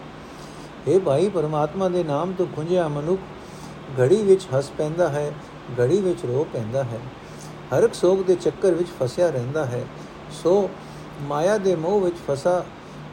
ਇਹ 0.89 1.01
ਭਾਈ, 1.01 1.29
ਪਰਮਾਤਮਾ 1.29 1.89
ਦੇ 1.89 2.05
ਨਾਮ 2.05 2.33
ਤੋਂ 2.33 2.47
ਖੁੰਝਿਆ 2.57 2.89
ਮਨੁੱਖ 2.89 3.21
ਘੜੀ 4.01 4.23
ਵਿੱਚ 4.23 4.47
ਹੱਸ 4.57 4.71
ਪੈਂਦਾ 4.79 5.09
ਹੈ, 5.09 5.33
ਘੜੀ 5.81 6.01
ਵਿੱਚ 6.01 6.25
ਰੋ 6.25 6.47
ਪੈਂਦਾ 6.53 6.85
ਹੈ। 6.85 6.99
ਹਰ 7.77 7.83
ਇੱਕ 7.83 7.95
ਸੋਗ 7.95 8.19
ਦੇ 8.19 8.35
ਚੱਕਰ 8.35 8.71
ਵਿੱਚ 8.71 8.89
ਫਸਿਆ 9.01 9.31
ਰਹਿੰਦਾ 9.31 9.65
ਹੈ। 9.65 9.85
ਸੋ 10.43 10.71
ਮਾਇਆ 11.23 11.59
ਦੇ 11.59 11.75
ਮੋਹ 11.77 12.01
ਵਿੱਚ 12.01 12.17
ਫਸਾ 12.29 12.65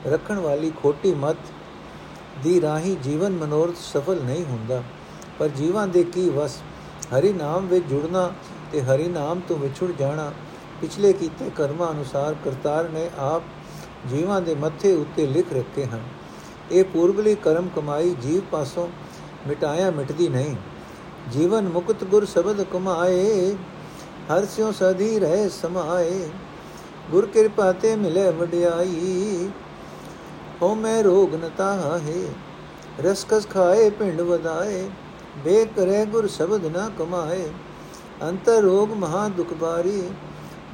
ਰੱਖਣ 0.07 0.39
ਵਾਲੀ 0.39 0.71
ਖੋਟੀ 0.83 1.13
ਮਤ 1.13 1.37
ਦੀ 2.43 2.61
ਰਾਹੀ 2.61 2.95
ਜੀਵਨ 3.03 3.31
ਮਨੋਰਥ 3.31 3.75
ਸਫਲ 3.77 4.21
ਨਹੀਂ 4.23 4.45
ਹੁੰਦਾ। 4.45 4.83
ਪਰ 5.39 5.47
ਜੀਵਾਂ 5.47 5.87
ਦੇ 5.87 6.03
ਕੀ 6.03 6.29
ਵਸ? 6.29 6.57
ਹਰੀ 7.19 7.33
ਨਾਮ 7.33 7.67
ਵਿੱਚ 7.67 7.85
ਜੁੜਨਾ 7.85 8.31
ਤੇ 8.71 8.81
ਹਰੀ 8.81 9.07
ਨਾਮ 9.07 9.41
ਤੋਂ 9.47 9.57
ਵਿਛੜ 9.57 9.91
ਜਾਣਾ, 9.99 10.31
ਪਿਛਲੇ 10.81 11.13
ਕੀਤੇ 11.13 11.49
ਕਰਮਾਂ 11.55 11.91
ਅਨੁਸਾਰ 11.91 12.35
ਕਰਤਾਰ 12.45 12.89
ਨੇ 12.89 13.09
ਆਪ 13.17 13.43
ਜੀਵਾਂ 14.09 14.41
ਦੇ 14.41 14.55
ਮੱਥੇ 14.55 14.93
ਉੱਤੇ 14.93 15.27
ਲਿਖ 15.27 15.53
ਰੱਖੇ 15.53 15.85
ਹਨ। 15.85 16.01
ਇਹ 16.71 16.83
ਪੂਰਬਲੀ 16.83 17.35
ਕਰਮ 17.35 17.69
ਕਮਾਈ 17.75 18.15
ਜੀਵ 18.21 18.41
ਪਾਸੋਂ 18.51 18.87
ਮਿਟਾਇਆ 19.47 19.91
ਮਿਟਦੀ 19.91 20.27
ਨਹੀਂ। 20.27 20.55
ਜੀਵਨ 21.31 21.67
ਮੁਕਤ 21.67 22.03
ਗੁਰ 22.03 22.25
ਸ਼ਬਦ 22.25 22.63
ਕਮਾਏ, 22.63 23.55
ਹਰ 24.31 24.45
ਸਿਉ 24.45 24.71
ਸਦੀ 24.71 25.19
ਰਹਿ 25.19 25.49
ਸਮਾਏ। 25.49 26.29
ਗੁਰ 27.11 27.25
ਕਿਰਪਾ 27.25 27.71
ਤੇ 27.71 27.95
ਮਿਲੇ 27.95 28.29
ਵਡਿਆਈ 28.31 29.49
ਹੋ 30.61 30.73
ਮੈਂ 30.75 31.01
ਰੋਗ 31.03 31.35
ਨਤਾ 31.35 31.73
ਹੈ 31.97 32.21
ਰਸਕਸ 33.01 33.47
ਖਾਏ 33.47 33.89
ਪਿੰਡ 33.89 34.21
ਵਧਾਏ 34.21 34.87
ਬੇਕਰੇ 35.43 36.05
ਗੁਰ 36.05 36.27
ਸ਼ਬਦ 36.27 36.65
ਨਾ 36.67 36.89
ਕਮਾਏ 36.97 37.47
ਅੰਤਰ 38.23 38.61
ਰੋਗ 38.61 38.91
ਮਹਾ 38.93 39.27
ਦੁਖ 39.27 39.53
ਬਾਰੀ 39.53 40.01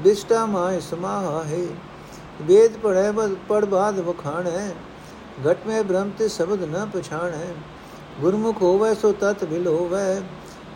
ਬਿਸ਼ਟਾ 0.01 0.45
ਮਾਇ 0.45 0.79
ਸਮਾਹਾ 0.81 1.43
ਹੈ 1.43 1.65
ਵੇਦ 2.41 2.77
ਪੜੈ 2.77 3.11
ਪੜ 3.47 3.63
ਬਾਦ 3.65 3.99
ਵਖਾਣੈ 3.99 4.69
ਘਟ 5.47 5.67
ਮੇ 5.67 5.81
ਬ੍ਰਹਮ 5.81 6.09
ਤੇ 6.19 6.27
ਸ਼ਬਦ 6.29 6.63
ਨ 6.65 6.85
ਪਛਾਣੈ 6.93 7.53
ਗੁਰਮੁਖ 8.21 8.61
ਹੋਵੇ 8.61 8.93
ਸੋ 8.95 9.11
ਤਤ 9.21 9.43
ਬਿਲ 9.45 9.67
ਹੋਵੇ 9.67 10.21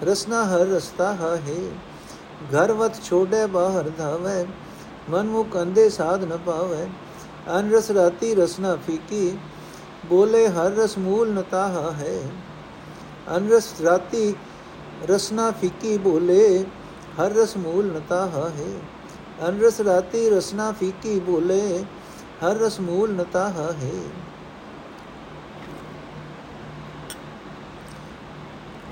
ਰਸਨਾ 0.04 0.44
ਹਰ 0.46 0.66
ਰਸਤਾ 0.68 1.14
ਹੈ 1.14 1.38
ਘਰ 2.54 2.72
ਵਤ 2.74 3.02
ਛੋੜੇ 3.04 3.46
ਬਾਹਰ 3.48 3.90
ਧਾਵੇ 3.98 4.46
ਮਨ 5.10 5.28
ਮੁਖ 5.28 5.58
ਅੰਦੇ 5.58 5.90
ਸਾਧ 5.90 6.24
ਨ 6.24 6.38
ਪਾਵੇ। 6.38 6.88
ਅਨ 7.60 7.72
ਰਸ 7.72 7.92
ਰਾਤੀ 7.92 8.36
ਰਸਨਾ 8.36 8.76
ਫੀਕੀ, 8.76 9.38
ਬੋਲੇ 10.06 10.48
ਹਰ 10.48 10.72
ਰਸ 10.72 10.98
ਮੂਲ 10.98 11.34
ਨਤਾ 11.34 11.68
ਹੈ। 11.92 12.20
ਅਨ 13.38 13.50
ਰਸ 13.50 13.82
ਰਾਤੀ 13.84 14.36
ਰਸਨਾ 15.10 15.52
ਫੀਕੀ, 15.52 15.98
ਬੋਲੇ 15.98 16.66
ਹਰ 17.22 17.32
ਰਸ 17.32 17.58
ਮੂਲ 17.58 17.86
ਨਤਾ 17.86 18.26
ਹੈ। 18.26 18.80
ਅਨ 19.50 19.62
ਰਸ 19.62 19.82
ਰਾਤੀ 19.82 20.30
ਰਸਨਾ 20.30 20.72
ਫੀਕੀ, 20.72 21.20
ਬੋਲੇ 21.20 21.84
ਹਰ 22.44 22.56
ਰਸ 22.56 22.80
ਮੂਲ 22.80 23.14
ਨਤਾ 23.14 23.50
ਹੈ। 23.50 23.92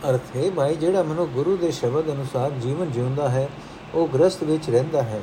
ਅਰਥ 0.09 0.35
ਹੈ, 0.35 0.51
ਭਾਈ, 0.51 0.75
ਜਿਹੜਾ 0.75 1.03
ਮਨੁ 1.03 1.25
ਗੁਰੂ 1.25 1.57
ਦੇ 1.57 1.71
ਸ਼ਬਦ 1.71 2.11
ਅਨੁਸਾਰ 2.11 2.51
ਜੀਵਨ 2.51 2.91
ਜਿਉਂਦਾ 2.91 3.29
ਹੈ, 3.29 3.49
ਉਹ 3.93 4.07
ਗ੍ਰਸਤ 4.07 4.43
ਵਿੱਚ 4.43 4.69
ਰਹਿੰਦਾ 4.69 5.01
ਹੈ। 5.01 5.21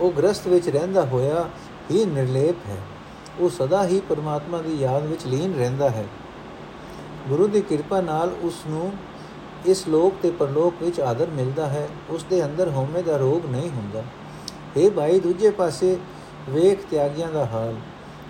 ਉਹ 0.00 0.12
ਗ੍ਰਸਤ 0.12 0.46
ਵਿੱਚ 0.46 0.68
ਰਹਿੰਦਾ 0.68 1.04
ਹੋਇਆ 1.04 1.48
ਹੀ 1.90 2.04
ਨਿਰਲੇਪ 2.04 2.56
ਹੈ। 2.68 2.76
ਉਹ 3.40 3.50
ਸਦਾ 3.50 3.86
ਹੀ 3.86 4.00
ਪਰਮਾਤਮਾ 4.08 4.62
ਦੀ 4.62 4.76
ਯਾਦ 4.76 5.06
ਵਿੱਚ 5.06 5.26
ਲੀਨ 5.26 5.54
ਰਹਿੰਦਾ 5.54 5.90
ਹੈ। 5.90 6.04
ਗੁਰੂ 7.28 7.46
ਦੀ 7.46 7.60
ਕਿਰਪਾ 7.60 8.00
ਨਾਲ 8.00 8.32
ਉਸ 8.42 8.54
ਨੂੰ 8.66 8.92
ਇਸ 9.66 9.88
ਲੋਕ 9.88 10.14
ਤੇ 10.22 10.30
ਪਰਲੋਕ 10.30 10.74
ਵਿੱਚ 10.82 11.00
ਆਦਰ 11.00 11.26
ਮਿਲਦਾ 11.26 11.66
ਹੈ। 11.66 11.88
ਉਸ 12.10 12.24
ਦੇ 12.24 12.44
ਅੰਦਰ 12.44 12.68
ਹਉਮੈ 12.68 13.02
ਦਾ 13.02 13.16
ਰੋਗ 13.16 13.46
ਨਹੀਂ 13.46 13.70
ਹੁੰਦਾ। 13.70 14.02
ਇਹ 14.76 14.90
ਭਾਈ, 14.90 15.20
ਦੂਜੇ 15.20 15.50
ਪਾਸੇ 15.50 15.96
ਵੇਖ 16.48 16.86
ਤਿਆਗੀਆਂ 16.90 17.28
ਦਾ 17.28 17.46
ਹਾਲ। 17.46 17.74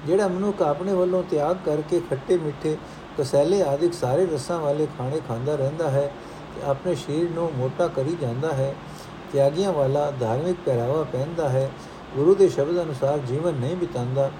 ਜਿਹੜਾ 0.07 0.28
ਮਨੁੱਖ 0.28 0.62
ਆਪਣੇ 0.62 0.92
ਵੱਲੋਂ 0.92 1.23
ਤਿਆਗ 1.23 1.57
ਕਰਕੇ 1.64 2.00
ਖੱਟੇ 2.11 2.38
ਮਿੱਠੇ 2.38 2.76
ਕਸੈਲੇ 3.19 3.62
ਆਦਿਕ 3.62 3.95
ਸਾਰੇ 3.95 4.26
ਰਸਾਂ 4.26 4.59
ਵਾਲੇ 4.61 4.87
ਖਾਣੇ 4.99 5.21
ਖਾਂਦਾ 5.28 5.54
ਰਹਿੰਦਾ 5.54 5.90
ਹੈ 5.90 6.12
ਤੇ 6.54 6.62
ਆਪਣੇ 6.62 6.95
ਸਰੀਰ 6.95 7.31
ਨੂੰ 7.31 7.50
ਮੋਟਾ 7.57 7.88
ਕਰੀ 7.88 8.16
ਜਾਂਦਾ 8.21 8.52
ਹੈ 8.52 8.75
ਤਿਆਗੀਆਂ 9.32 9.72
ਵਾਲਾ 9.72 10.12
ਧਾਰਮਿਕ 10.20 10.56
ਪਹਿਰਾਵਾ 10.64 11.02
ਪਹਿਨਦਾ 11.02 11.48
ਹੈ, 11.48 11.70
ਗੁਰੂ 12.16 12.34
ਦੇ 12.34 12.48
ਸ਼ਬਦ 12.48 12.82
ਅਨੁਸਾਰ 12.82 13.18
ਜੀਵਨ 13.18 13.54
ਨਹੀਂ 13.54 13.76
ਬਿਤਾਉਂਦਾ 13.76 14.30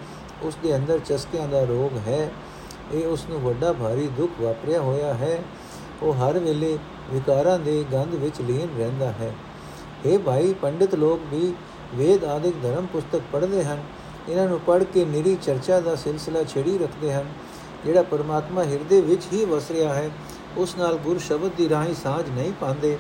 ਉਸ 0.43 0.57
ਦੇ 0.63 0.77
ਅੰਦਰ 0.77 0.99
ਚਸਕਿਆਂ 0.99 1.49
ਦਾ 1.49 1.65
ਰੋਗ 1.65 2.09
ਹੈ। 2.09 2.31
ਇਹ 2.93 3.07
ਉਸ 3.07 3.27
ਨੂੰ 3.31 3.41
ਵੱਡਾ 3.41 3.73
ਭਾਰੀ 3.73 4.07
ਦੁੱਖ 4.07 4.33
ਵਾਪਰਿਆ 4.41 4.81
ਹੋਇਆ 4.81 5.15
ਹੈ। 5.15 5.43
ਉਹ 6.03 6.15
ਹਰ 6.15 6.39
ਵੇਲੇ 6.39 6.79
ਵਿਕਾਰਾਂ 7.11 7.59
ਦੇ 7.59 7.85
ਗੰਧ 7.93 8.15
ਵਿੱਚ 8.15 8.41
ਲੀਨ 8.41 8.69
ਰਹਿੰਦਾ 8.79 9.07
ਹੈ। 9.07 9.35
ਇਹ 10.07 10.19
ਭਾਈ, 10.19 10.55
ਪੰਡਿਤ 10.63 10.95
ਲੋਕ 10.95 11.21
ਵੀ 11.35 11.55
ਵੇਦ 11.95 12.25
ਆਦਿਕ 12.25 12.55
ਧਰਮ 12.63 12.87
ਪੁਸਤਕ 12.87 13.21
ਪੜ੍ਹਦੇ 13.33 13.65
ਹਨ। 13.65 13.83
ਇਹਨਾਂ 14.29 14.49
ਨੂੰ 14.49 14.61
ਪੜ੍ਹ 14.61 14.85
ਕੇ 14.85 15.05
ਨਿਰੀ 15.05 15.37
ਚਰਚਾ 15.43 15.81
ਦਾ 15.81 15.97
ਸਿਲਸਿਲਾ 15.97 16.45
ਛੇੜੀ 16.45 16.79
ਰੱਖਦੇ 16.79 17.15
ਹਨ। 17.15 17.25
ਜਿਹੜਾ 17.85 18.03
ਪਰਮਾਤਮਾ 18.03 18.65
ਹਿਰਦੇ 18.65 19.01
ਵਿੱਚ 19.01 19.23
ਹੀ 19.33 19.45
ਵਸ 19.45 19.71
ਰਿਹਾ 19.71 19.95
ਹੈ, 19.95 20.11
ਉਸ 20.57 20.77
ਨਾਲ 20.77 20.97
ਗੁਰ 20.97 21.19
ਸ਼ਬਦ 21.19 21.51
ਦੀ 21.57 21.69
ਰਾਹੀਂ 21.69 21.95
ਸਾਝ 21.95 22.31
ਨਹੀਂ 22.31 22.53
ਪਾਉਂਦੇ। 22.61 22.99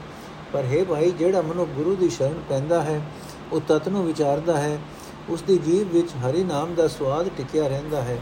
ਪਰ 0.52 0.64
ਹੈ 0.64 0.84
ਭਾਈ, 0.84 1.10
ਜਿਹੜਾ 1.10 1.42
ਮਨੁ 1.42 1.66
ਗੁਰੂ 1.66 1.94
ਦੀ 1.96 2.08
ਸ਼ਰਨ 2.08 2.40
ਪੈਂਦਾ 2.48 2.82
ਹੈ, 2.82 3.00
ਉਹ 3.52 3.60
ਤਤ 3.68 3.88
ਨੂੰ 3.88 4.06
ਵਿਚਾਰਦਾ 4.06 4.56
ਹੈ 4.56 4.78
ਉਸ 5.28 5.42
ਦੀ 5.42 5.58
ਜੀਵ 5.58 5.88
ਵਿੱਚ 5.88 6.08
ਹਰੀ 6.26 6.44
ਨਾਮ 6.44 6.74
ਦਾ 6.74 6.88
ਸਵਾਦ 6.88 7.28
ਟਿਕਿਆ 7.36 7.68
ਰਹਿੰਦਾ 7.68 8.02
ਹੈ। 8.02 8.18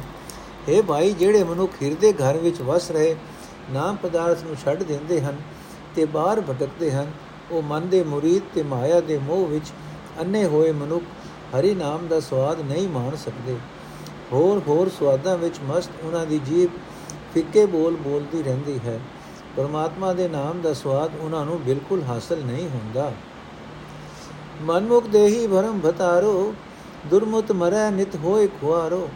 ਹੈ 0.69 0.83
ਭਾਈ, 0.83 1.13
ਜਿਹੜੇ 1.13 1.45
ਮਨੁੱਖ 1.45 1.73
ਹਿਰਦੇ 1.83 2.13
ਘਰ 2.13 2.37
ਵਿੱਚ 2.37 2.61
ਵਸ 2.63 2.91
ਰਹੇ, 2.91 3.17
ਨਾਮ 3.71 3.97
ਪਦਾਰਥ 3.97 4.45
ਨੂੰ 4.45 4.57
ਛੱਡ 4.65 4.83
ਦਿੰਦੇ 4.83 5.21
ਹਨ 5.21 5.37
ਤੇ 5.97 6.05
ਬਾਹਰ 6.05 6.41
ਭਟਕਦੇ 6.41 6.91
ਹਨ, 6.91 7.11
ਉਹ 7.51 7.63
ਮਨ 7.63 7.89
ਦੇ 7.89 8.03
ਮੁਰੀਦ 8.03 8.43
ਤੇ 8.55 8.63
ਮਾਇਆ 8.63 9.01
ਦੇ 9.01 9.19
ਮੋਹ 9.19 9.47
ਵਿੱਚ 9.47 9.73
ਅੰਨੇ 10.21 10.45
ਹੋਏ 10.45 10.73
ਮਨੁੱਖ 10.73 11.05
ਹਰੀ 11.55 11.75
ਨਾਮ 11.75 12.07
ਦਾ 12.09 12.21
ਸਵਾਦ 12.21 12.61
ਨਹੀਂ 12.61 12.89
ਮਾਣ 12.89 13.17
ਸਕਦੇ। 13.17 13.57
ਹੋਰ 14.33 14.61
ਹੋਰ 14.69 14.89
ਸਵਾਦਾਂ 14.89 15.37
ਵਿੱਚ 15.39 15.57
ਮਸਤ 15.69 15.91
ਉਹਨਾਂ 16.05 16.27
ਦੀ 16.27 16.39
ਜੀਭ 16.39 16.71
ਫਿੱਕੇ 17.35 17.67
ਬੋਲ 17.67 17.97
ਬੋਲਦੀ 17.97 18.43
ਰਹਿੰਦੀ 18.43 18.79
ਹੈ। 18.85 19.01
ਪਰਮਾਤਮਾ 19.57 20.13
ਦੇ 20.13 20.29
ਨਾਮ 20.29 20.61
ਦਾ 20.61 20.73
ਸਵਾਦ 20.73 21.11
ਉਹਨਾਂ 21.21 21.45
ਨੂੰ 21.47 21.61
ਬਿਲਕੁਲ 21.63 22.03
ਹਾਸਲ 22.03 22.45
ਨਹੀਂ 22.45 22.69
ਹੁੰਦਾ। 22.69 23.13
ਮਨਮੁਖ 24.63 25.07
ਦੇਹੀ 25.07 25.47
ਭਰਮ 25.47 25.81
ਭਤਾਰੋ, 25.81 26.55
ਦੁਰਮਤ 27.07 27.53
ਮਰੈ 27.53 27.91
ਨਿਤ 27.91 28.17
ਹੋਏ 28.17 28.47
ਖੁਆਰੋ। 28.61 29.09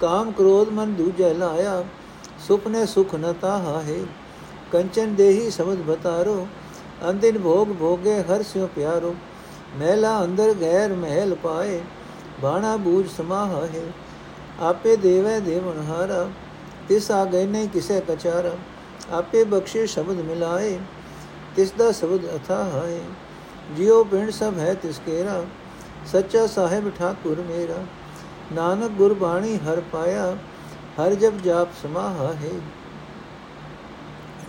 ਕਾਮ 0.00 0.30
ਕ੍ਰੋਧ 0.32 0.68
ਮਨ 0.68 0.94
ਦੂਜੈ 0.94 1.32
ਲਾਇਆ 1.34 1.84
ਸੁਪਨੇ 2.48 2.84
ਸੁਖ 2.86 3.14
ਨ 3.14 3.32
ਤਾਹਾ 3.32 3.80
ਹੈ। 3.82 3.98
ਕੰਚਨ 4.72 5.14
ਦੇਹੀ 5.14 5.50
ਸਮਝ 5.50 5.78
ਬਤਾਰੋ 5.78 6.46
ਅੰਦਿਨ 7.10 7.38
ਭੋਗ 7.38 7.68
ਭੋਗੇ 7.68 8.20
ਹਰ 8.22 8.42
ਸਿਉ 8.42 8.66
ਪਿਆਰੋ। 8.66 9.14
ਮਹਿਲਾ 9.78 10.24
ਅੰਦਰ 10.24 10.54
ਗੈਰ 10.60 10.92
ਮਹਿਲ 10.92 11.34
ਪਾਏ, 11.34 11.80
ਬਾਣਾ 12.42 12.76
ਬੂਝ 12.76 13.06
ਸਮਾਹ 13.08 13.54
ਹੈ। 13.64 13.82
ਆਪੇ 14.60 14.96
ਦੇਵੈ 14.96 15.38
ਦੇਵਨ 15.40 15.82
ਹਾਰਾ, 15.88 16.28
ਤਿਸ 16.88 17.10
ਆ 17.10 17.24
ਗਏ 17.24 17.46
ਨਹੀਂ 17.46 17.68
ਕਿਸੇ 17.68 18.00
ਕਚਾਰਾ 18.08 18.56
ਆਪੇ 19.12 19.44
ਬਖਸ਼ੇ 19.44 19.86
ਸ਼ਬਦ 19.86 20.20
ਮਿਲਾਏ, 20.20 20.78
ਤਿਸ 21.56 21.72
ਦਾ 21.72 21.90
ਸ਼ਬਦ 21.92 22.24
ਅਥਾ 22.36 22.64
ਹੈ 22.64 23.00
ਜਿਉ 23.76 24.04
ਪਿੰਡ 24.04 24.30
ਸਭ 24.30 24.58
ਹੈ 24.58 24.74
ਤਿਸ 24.74 25.00
ਕੇਰਾ, 25.06 25.44
ਸੱਚਾ 26.06 26.46
ਸਾਹਿਬ 26.46 26.90
ਠਾਕੁਰ 26.98 27.40
ਮੇਰਾ। 27.40 27.84
ਨਾਨਕ 28.52 28.90
ਗੁਰਬਾਣੀ 28.90 29.56
ਹਰ 29.56 29.80
ਪਾਇਆ, 29.92 30.36
ਹਰ 31.00 31.14
ਜਪ 31.14 31.42
ਜਾਪ 31.44 31.68
ਸਮਾਹਾ 31.82 32.32
ਹੈ। 32.34 32.52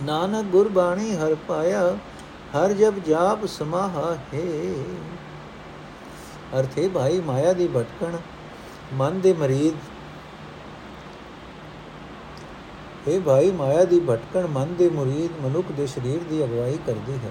ਨਾਨਕ 0.02 0.44
ਗੁਰਬਾਣੀ 0.44 1.14
ਹਰ 1.16 1.34
ਪਾਇਆ, 1.48 1.96
ਹਰ 2.54 2.72
ਜਪ 2.72 2.94
ਜਾਪ 3.06 3.46
ਸਮਾਹਾ 3.46 4.14
ਹੈ। 4.34 4.72
ਅਰਥੇ 6.60 6.88
ਭਾਈ 6.88 7.20
ਮਾਇਆ 7.20 7.52
ਦੀ 7.52 7.68
ਭਟਕਣ, 7.68 8.16
ਮਨ 8.94 9.20
ਦੇ 9.20 9.32
ਮਰੀਦ 9.32 9.74
ਇਹ 13.08 13.20
ਭਾਈ 13.20 13.50
ਮਾਇਆ 13.50 13.84
ਦੀ 13.84 14.00
ਭਟਕਣ 14.00 14.46
ਮਨ 14.46 14.74
ਦੇ 14.78 14.88
ਮੁਰੀਦ 14.88 15.46
ਮਨੁੱਖ 15.46 15.72
ਦੇ 15.72 15.86
ਸਰੀਰ 15.86 16.18
ਦੀ 16.30 16.44
ਅਗਵਾਈ 16.44 16.78
ਕਰਦੀ 16.86 17.12
ਹੈ। 17.12 17.30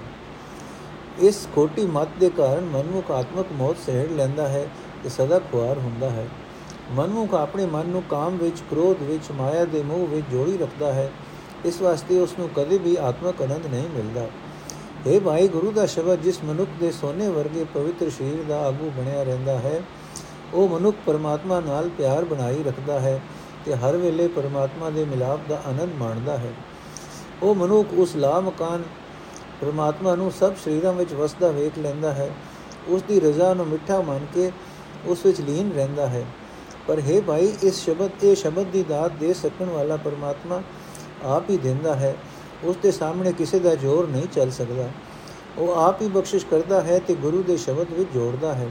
ਇਸ 1.20 1.48
ਖੋਟੀ 1.54 1.86
ਮਤ 1.86 2.08
ਦੇ 2.20 2.30
ਕਾਰਨ 2.30 2.64
ਮਨੁੱਖ 2.64 3.10
ਆਤਮਕ 3.10 3.46
ਮੌਤ 3.52 3.76
ਸਹਿੜ 3.86 4.10
ਲੈਂਦਾ 4.10 4.48
ਹੈ 4.48 4.66
ਤੇ 5.04 5.08
ਸਦਾ 5.08 5.38
ਖੁਆਰ 5.38 5.78
ਹੁੰਦਾ 5.78 6.10
ਹੈ। 6.10 6.26
ਮਨੁੱਖ 6.90 7.34
ਆਪਣੇ 7.34 7.66
ਮਨ 7.66 7.86
ਨੂੰ 7.86 8.02
ਕਾਮ 8.10 8.36
ਵਿੱਚ, 8.36 8.60
ਕ੍ਰੋਧ 8.70 9.02
ਵਿੱਚ, 9.02 9.30
ਮਾਇਆ 9.30 9.64
ਦੇ 9.64 9.82
ਮੋਹ 9.82 10.06
ਵਿੱਚ 10.06 10.26
ਜੋੜੀ 10.30 10.58
ਰੱਖਦਾ 10.58 10.92
ਹੈ। 10.92 11.10
ਇਸ 11.64 11.80
ਵਾਸਤੇ 11.82 12.18
ਉਸ 12.18 12.34
ਨੂੰ 12.38 12.48
ਕਦੇ 12.56 12.78
ਵੀ 12.78 12.96
ਆਤਮਕ 12.96 13.42
ਆਨੰਦ 13.42 13.66
ਨਹੀਂ 13.66 13.88
ਮਿਲਦਾ। 13.88 14.26
ਇਹ 15.06 15.20
ਭਾਈ, 15.20 15.48
ਗੁਰੂ 15.48 15.72
ਦਾ 15.72 15.86
ਸ਼ਬਦ 15.86 16.20
ਜਿਸ 16.20 16.44
ਮਨੁੱਖ 16.44 16.70
ਦੇ 16.80 16.90
ਸੋਨੇ 16.92 17.28
ਵਰਗੇ 17.28 17.64
ਪਵਿੱਤਰ 17.74 18.10
ਸਰੀਰ 18.10 18.42
ਦਾ 18.48 18.60
ਆਗੂ 18.60 18.90
ਬਣਿਆ 18.96 19.22
ਰਹਿੰਦਾ 19.22 19.58
ਹੈ, 19.58 19.82
ਉਹ 20.54 20.68
ਮਨੁੱਖ 20.68 20.96
ਪਰਮਾਤਮਾ 21.06 21.60
ਨਾਲ 21.60 21.88
ਪਿਆਰ 21.88 22.24
ਬਣਾਈ 22.24 22.62
ਰੱਖਦਾ 22.62 23.00
ਹੈ। 23.00 23.20
ਤੇ 23.66 23.74
ਹਰ 23.74 23.96
ਵੇਲੇ 23.96 24.28
ਪਰਮਾਤਮਾ 24.28 24.90
ਦੇ 24.90 25.04
ਮਿਲਾਪ 25.04 25.40
ਦਾ 25.48 25.62
ਆਨੰਦ 25.66 25.94
ਮਾਣਦਾ 25.98 26.38
ਹੈ। 26.38 26.52
ਉਹ 27.42 27.54
ਮਨੁੱਖ 27.54 27.88
ਉਸ 27.92 28.16
ਲਾ 28.16 28.40
ਮਕਾਨ 28.40 28.82
ਪਰਮਾਤਮਾ 29.60 30.14
ਨੂੰ 30.14 30.30
ਸਭ 30.30 30.52
ਸਰੀਰਾਂ 30.64 30.92
ਵਿੱਚ 30.92 31.12
ਵਸਦਾ 31.12 31.48
ਵੇਖ 31.48 31.78
ਲੈਂਦਾ 31.78 32.12
ਹੈ। 32.12 32.30
ਉਸ 32.88 33.02
ਦੀ 33.02 33.20
ਰਜ਼ਾ 33.20 33.54
ਨੂੰ 33.54 33.66
ਮਿੱਠਾ 33.66 34.00
ਮੰਨ 34.00 34.26
ਕੇ 34.34 34.52
ਉਸ 35.06 35.26
ਵਿੱਚ 35.26 35.40
ਲੀਨ 35.40 35.72
ਰਹਿੰਦਾ 35.72 36.08
ਹੈ। 36.08 36.24
ਪਰ 36.86 37.00
ਹੈ 37.00 37.20
ਭਾਈ, 37.20 37.52
ਇਸ 37.62 37.84
ਸ਼ਬਦ, 37.84 38.10
ਇਹ 38.22 38.36
ਸ਼ਬਦ 38.36 38.62
ਦੀ 38.62 38.82
ਦਾਤ 38.82 39.12
ਦੇ 39.12 39.34
ਸਕਣ 39.34 39.64
ਵਾਲਾ 39.64 39.96
ਪਰਮਾਤਮਾ 39.96 40.62
ਆਪ 41.24 41.50
ਹੀ 41.50 41.56
ਦਿੰਦਾ 41.56 41.94
ਹੈ। 41.94 42.16
ਉਸ 42.64 42.76
ਦੇ 42.76 42.90
ਸਾਹਮਣੇ 42.90 43.32
ਕਿਸੇ 43.32 43.58
ਦਾ 43.58 43.74
ਜ਼ੋਰ 43.74 44.08
ਨਹੀਂ 44.08 44.26
ਚੱਲ 44.32 44.50
ਸਕਦਾ। 44.50 44.88
ਉਹ 45.58 45.74
ਆਪ 45.74 46.02
ਹੀ 46.02 46.08
ਬਖਸ਼ਿਸ਼ 46.08 46.46
ਕਰਦਾ 46.46 46.80
ਹੈ 46.80 46.98
ਤੇ 46.98 47.14
ਗੁਰੂ 47.14 47.42
ਦੇ 47.42 47.56
ਸ਼ਬਦ 47.56 47.86
ਵਿੱਚ 47.90 48.10
ਜੋੜਦਾ 48.14 48.54
ਹੈ। 48.54 48.68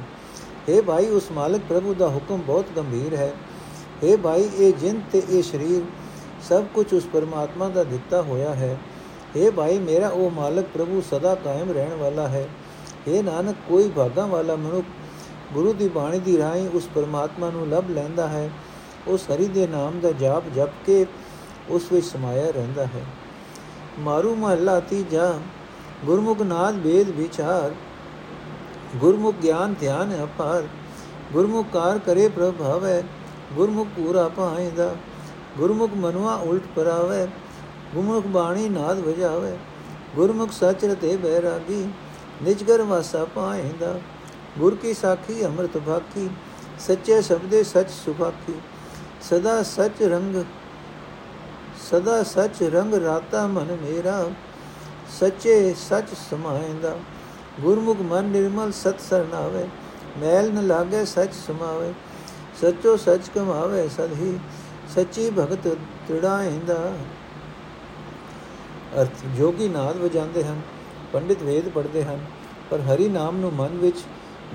हे 0.70 0.84
ਭਾਈ, 0.84 1.08
ਉਸ 1.08 1.32
ਮਾਲਕ 1.32 1.62
ਪ੍ਰਭੂ 1.70 1.94
ਦਾ 1.94 2.08
ਹੁਕਮ 2.08 2.38
ਬਹੁਤ 2.38 2.66
ਗੰਭੀਰ 2.76 3.16
ਹੈ। 3.16 3.34
हे 4.03 4.17
ਭਾਈ 4.19 4.49
ਇਹ 4.59 4.73
ਜਿੰਦ 4.75 5.01
ਤੇ 5.13 5.23
ਇਹ 5.29 5.43
ਸਰੀਰ 5.43 5.83
ਸਭ 6.49 6.65
ਕੁਝ 6.75 6.93
ਉਸ 6.95 7.07
ਪਰਮਾਤਮਾ 7.13 7.69
ਦਾ 7.69 7.85
ਦਿੱਤਾ 7.85 8.23
ਹੋਇਆ 8.23 8.55
ਹੈ 8.55 8.77
हे 9.37 9.51
ਭਾਈ 9.53 9.79
ਮੇਰਾ 9.81 10.09
ਉਹ 10.09 10.31
ਮਾਲਕ 10.31 10.67
ਪ੍ਰਭੂ 10.75 11.01
ਸਦਾ 11.11 11.35
ਕਾਇਮ 11.45 11.71
ਰਹਿਣ 11.71 11.95
ਵਾਲਾ 11.95 12.29
ਹੈ 12.29 12.47
हे 13.01 13.23
ਨਾਨਕ 13.25 13.57
ਕੋਈ 13.69 13.89
ਭਾਗਾ 13.89 14.27
ਵਾਲਾ 14.27 14.57
ਮਨੁੱਖ 14.59 14.87
ਗੁਰੂ 15.55 15.73
ਦੀ 15.73 15.89
ਬਾਣੀ 15.89 16.19
ਦੀ 16.21 16.37
ਰਾਹੀਂ 16.39 16.69
ਉਸ 16.69 16.89
ਪਰਮਾਤਮਾ 16.95 17.51
ਨੂੰ 17.51 17.69
ਲੱਭ 17.69 17.91
ਲੈਂਦਾ 17.91 18.29
ਹੈ 18.29 18.51
ਉਸ 19.09 19.31
ਹਰੀ 19.31 19.47
ਦੇ 19.49 19.67
ਨਾਮ 19.67 19.99
ਦਾ 20.01 20.13
ਜਾਪ 20.15 20.49
ਜਪ 20.55 20.85
ਕੇ 20.87 21.05
ਉਸ 21.71 21.91
ਵਿੱਚ 21.93 22.07
ਸਮਾਇਆ 22.07 22.51
ਰਹਿੰਦਾ 22.51 22.87
ਹੈ 22.87 23.05
ਮਾਰੂ 23.99 24.35
ਮਹੱਲਾ 24.35 24.79
ਤੀਜਾ 24.83 25.33
ਗੁਰਮੁਖ 26.05 26.41
ਨਾਦ 26.43 26.77
ਵੇਦ 26.77 27.11
ਵਿਚਾਰ 27.11 27.75
ਗੁਰਮੁਖ 28.97 29.35
ਗਿਆਨ 29.35 29.75
ਧਿਆਨ 29.81 30.13
ਅਪਾਰ 30.25 30.67
ਗੁਰਮੁਖ 31.33 31.67
ਕਾਰ 31.73 31.99
ਕਰੇ 31.99 32.29
ਪ੍ਰਭਾਵੈ 32.29 33.03
ਗੁਰਮੁਖ 33.56 33.88
ਪੂਰਾ 33.96 34.28
ਪਾਇਦਾ 34.28 34.96
ਗੁਰਮੁਖ 35.58 35.92
ਮਨਵਾ 35.94 36.34
ਉਲਟ 36.36 36.64
ਪਰਾਵੇ, 36.76 37.28
ਗੁਰਮੁਖ 37.94 38.28
ਬਾਣੀ 38.28 38.68
ਨਾਦ 38.70 39.00
ਵਜਾਵੇ, 39.00 39.58
ਗੁਰਮੁਖ 40.16 40.52
ਸਚ 40.52 40.86
ਰਤੇ 40.86 41.16
ਬੈਰਾਗੀ 41.18 41.88
ਨਿਜਗਰ 42.44 42.82
ਵਾਸਾ 42.82 43.26
ਪਾਇਦਾ 43.26 44.00
ਗੁਰ 44.60 44.76
ਕੀ 44.76 44.94
ਸਾਖੀ 44.94 45.46
ਅੰਮ੍ਰਿਤ 45.46 45.78
ਭਾਖੀ, 45.78 46.30
ਸੱਚੇ 46.80 47.22
ਸ਼ਬਦੇ 47.22 47.64
ਸਚ 47.64 47.90
ਸੁਭਾਖੀ, 48.06 48.54
ਸਦਾ 49.22 49.62
ਸਚ 49.64 50.02
ਰੰਗ, 50.04 50.36
ਸਦਾ 51.90 52.22
ਸਚ 52.24 52.64
ਰੰਗ 52.64 52.94
ਰਾਤਾ 52.94 53.46
ਮਨ 53.48 53.78
ਮੇਰਾ, 53.82 54.24
ਸੱਚੇ 55.20 55.74
ਸਚ 55.80 56.14
ਸਮਾਇਂਦਾ, 56.30 56.96
ਗੁਰਮੁਖ 57.62 58.02
ਮਨ 58.02 58.26
ਨਿਰਮਲ 58.26 58.72
ਸਤ 58.72 59.00
ਸਰਨਾਵੇ 59.00 59.68
ਮੈਲ 60.22 60.52
ਨ 60.54 60.68
ਲਾਗੇ 60.68 61.06
ਸਚ 61.06 61.34
ਸਮਾਵੇ 61.48 61.94
ਸਚੋ 62.62 62.98
ਸਚ 62.98 63.30
ਕਮਾਵੇ 63.36 63.88
ਸਦਹੀ, 63.88 64.40
ਸੱਚੀ 64.96 65.30
ਭਗਤ 65.30 65.68
ਤ੍ਰਿੜਾਇਂਦਾ। 66.08 66.94
ਅਰਥ, 69.02 69.26
ਜੋਗੀ 69.38 69.68
ਨਾਦ 69.68 69.98
ਵਜਾਉਂਦੇ 69.98 70.44
ਹਨ, 70.44 70.62
ਪੰਡਿਤ 71.14 71.44
ਵੇਦ 71.44 71.70
ਪੜ੍ਹਦੇ 71.70 72.04
ਹਨ, 72.04 72.20
ਪਰ 72.72 72.80
ਹਰੀ 72.80 73.10
ਨਾਮ 73.10 73.38
ਨੂੰ 73.38 73.54
ਮਨ 73.54 73.78
ਵਿੱਚ 73.78 73.98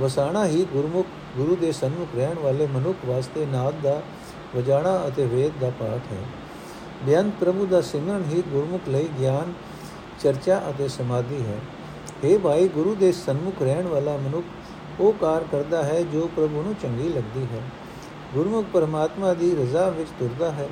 ਵਸਾਣਾ 0.01 0.47
ਹੀ 0.47 0.65
ਗੁਰਮੁਖ, 0.73 1.07
ਗੁਰੂ 1.37 1.57
ਦੇ 1.57 1.73
ਸਨਮੁਖ 1.73 2.09
ਰਹਿਣ 2.17 2.39
ਵਾਲੇ 2.39 2.67
ਮਨੁੱਖ 2.67 3.05
ਵਾਸਤੇ 3.07 3.47
ਨਾਦ 3.47 3.75
ਦਾ 3.83 4.03
ਵਜਾਣਾ 4.57 5.05
ਅਤੇ 5.09 5.27
ਵੇਦ 5.27 5.53
ਦਾ 5.61 5.71
ਪਾਠ 5.71 6.13
ਹੈ। 6.13 6.19
ਬਿਆਨ 7.05 7.31
ਪ੍ਰਭੂ 7.31 7.67
ਦਾ 7.67 7.81
ਸਿਮਰਨ 7.81 8.25
ਹੀ 8.25 8.43
ਗੁਰਮੁਖ 8.49 8.89
ਲਈ 8.89 9.09
ਗਿਆਨ, 9.21 9.53
ਚਰਚਾ 10.23 10.63
ਅਤੇ 10.71 10.89
ਸਮਾਧੀ 10.89 11.43
ਹੈ। 11.43 11.59
ਇਹ 12.25 12.39
ਭਾਈ, 12.39 12.69
ਗੁਰੂ 12.69 12.95
ਦੇ 12.95 13.13
ਸਨਮੁਖ 13.13 13.63
ਰਹਿਣ 13.63 13.87
ਵਾਲਾ 13.87 14.17
ਮਨੁੱਖ 14.17 15.01
ਉਹ 15.01 15.13
ਕਾਰ 15.13 15.45
ਕਰਦਾ 15.53 15.83
ਹੈ 15.83 16.03
ਜੋ 16.03 16.31
ਪ੍ਰਭੂ 16.37 16.63
ਨੂੰ 16.63 16.75
ਚੰਗੀ 16.83 17.09
ਲੱਗਦੀ 17.09 17.47
ਹੈ। 17.53 17.63
ਗੁਰਮੁਖ 18.35 18.67
ਪਰਮਾਤਮਾ 18.73 19.35
ਦੀ 19.35 19.55
ਰਜ਼ਾ 19.55 19.89
ਵਿੱਚ 19.89 20.09
ਤੁਰਦਾ 20.19 20.51
ਹੈ। 20.51 20.69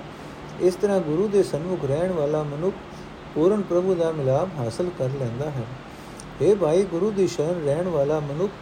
ਇਸ 0.60 0.74
ਤਰ੍ਹਾਂ 0.74 1.00
ਗੁਰੂ 1.00 1.28
ਦੇ 1.28 1.42
ਸਨਮੁਖ 1.42 1.84
ਰਹਿਣ 1.84 2.12
ਵਾਲਾ 2.12 2.42
ਮਨੁੱਖ 2.42 2.76
ਪੂਰਨ 3.34 3.62
ਪ੍ਰਭੂ 3.62 3.94
ਦਾ 3.94 4.12
ਮਿਲਾਪ 4.12 4.48
ਹਾਸਲ 4.58 4.90
ਕਰ 4.98 5.08
ਲੈਂਦਾ 5.20 5.50
ਹੈ। 5.50 5.64
ਇਹ 6.40 6.56
ਭਾਈ, 6.56 6.82
ਗੁਰੂ 6.82 7.10
ਦੀ 7.10 7.26
ਸ਼ਰਨ 7.28 7.64
ਰਹਿਣ 7.64 7.88
ਵਾਲਾ 7.88 8.20
ਮਨੁੱਖ 8.20 8.52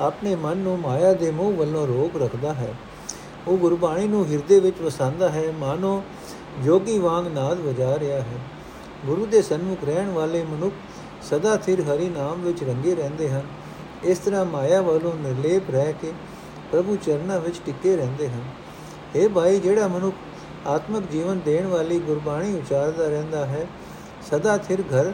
ਆਪਣੇ 0.00 0.34
ਮਨ 0.34 0.56
ਨੂੰ 0.56 0.78
ਮਾਇਆ 0.78 1.12
ਦੇ 1.12 1.30
ਮੋਹ 1.30 1.52
ਵੱਲੋਂ 1.52 1.86
ਰੋਕ 1.86 2.22
ਰੱਖਦਾ 2.22 2.52
ਹੈ। 2.54 2.74
ਉਹ 3.46 3.56
ਗੁਰਬਾਣੀ 3.56 4.08
ਨੂੰ 4.08 4.26
ਹਿਰਦੇ 4.26 4.60
ਵਿੱਚ 4.60 4.80
ਵਸਾਉਂਦਾ 4.80 5.28
ਹੈ। 5.28 5.52
ਮਾਨੋ 5.58 6.02
ਜੋਗੀ 6.64 6.98
ਵਾਂਗ 6.98 7.26
ਨਾਦ 7.26 7.58
ਵਜਾ 7.58 7.98
ਰਿਹਾ 7.98 8.20
ਹੈ। 8.20 8.38
ਗੁਰੂ 9.06 9.26
ਦੇ 9.26 9.42
ਸਨਮੁਖ 9.42 9.84
ਰਹਿਣ 9.84 10.10
ਵਾਲੇ 10.10 10.44
ਮਨੁੱਖ 10.44 10.74
ਸਦਾ 11.22 11.56
ਥਿਰ 11.56 11.80
ਹਰੀ 11.80 12.08
ਨਾਮ 12.08 12.40
ਵਿੱਚ 12.40 12.64
ਰੰਗੇ 12.64 12.94
ਰਹਿੰਦੇ 12.94 13.30
ਹਨ। 13.30 13.42
ਇਸ 14.04 14.18
ਤਰ੍ਹਾਂ 14.18 14.44
ਮਾਇਆ 14.44 14.80
ਵੱਲੋਂ 14.80 15.12
ਨਿਰਲੇਪ 15.14 15.70
ਰਹਿ 15.70 15.92
ਕੇ 15.92 16.12
ਪ੍ਰਭੂ 16.72 16.96
ਚਰਨਾਂ 16.96 17.40
ਵਿੱਚ 17.40 17.60
ਟਿੱਕੇ 17.66 17.96
ਰਹਿੰਦੇ 17.96 18.28
ਹਨ। 18.28 18.42
ਇਹ 19.16 19.28
ਭਾਈ, 19.28 19.58
ਜਿਹੜਾ 19.60 19.88
ਮਨੁੱਖ 19.88 20.16
ਆਤਮਿਕ 20.66 21.10
ਜੀਵਨ 21.12 21.40
ਦੇਣ 21.44 21.66
ਵਾਲੀ 21.66 21.98
ਗੁਰਬਾਣੀ 21.98 22.54
ਉਚਾਰਦਾ 22.54 23.08
ਰਹਿੰਦਾ 23.08 23.46
ਹੈ, 23.46 23.66
ਸਦਾ 24.30 24.56
ਥਿਰ 24.58 24.80
ਘਰ, 24.80 25.12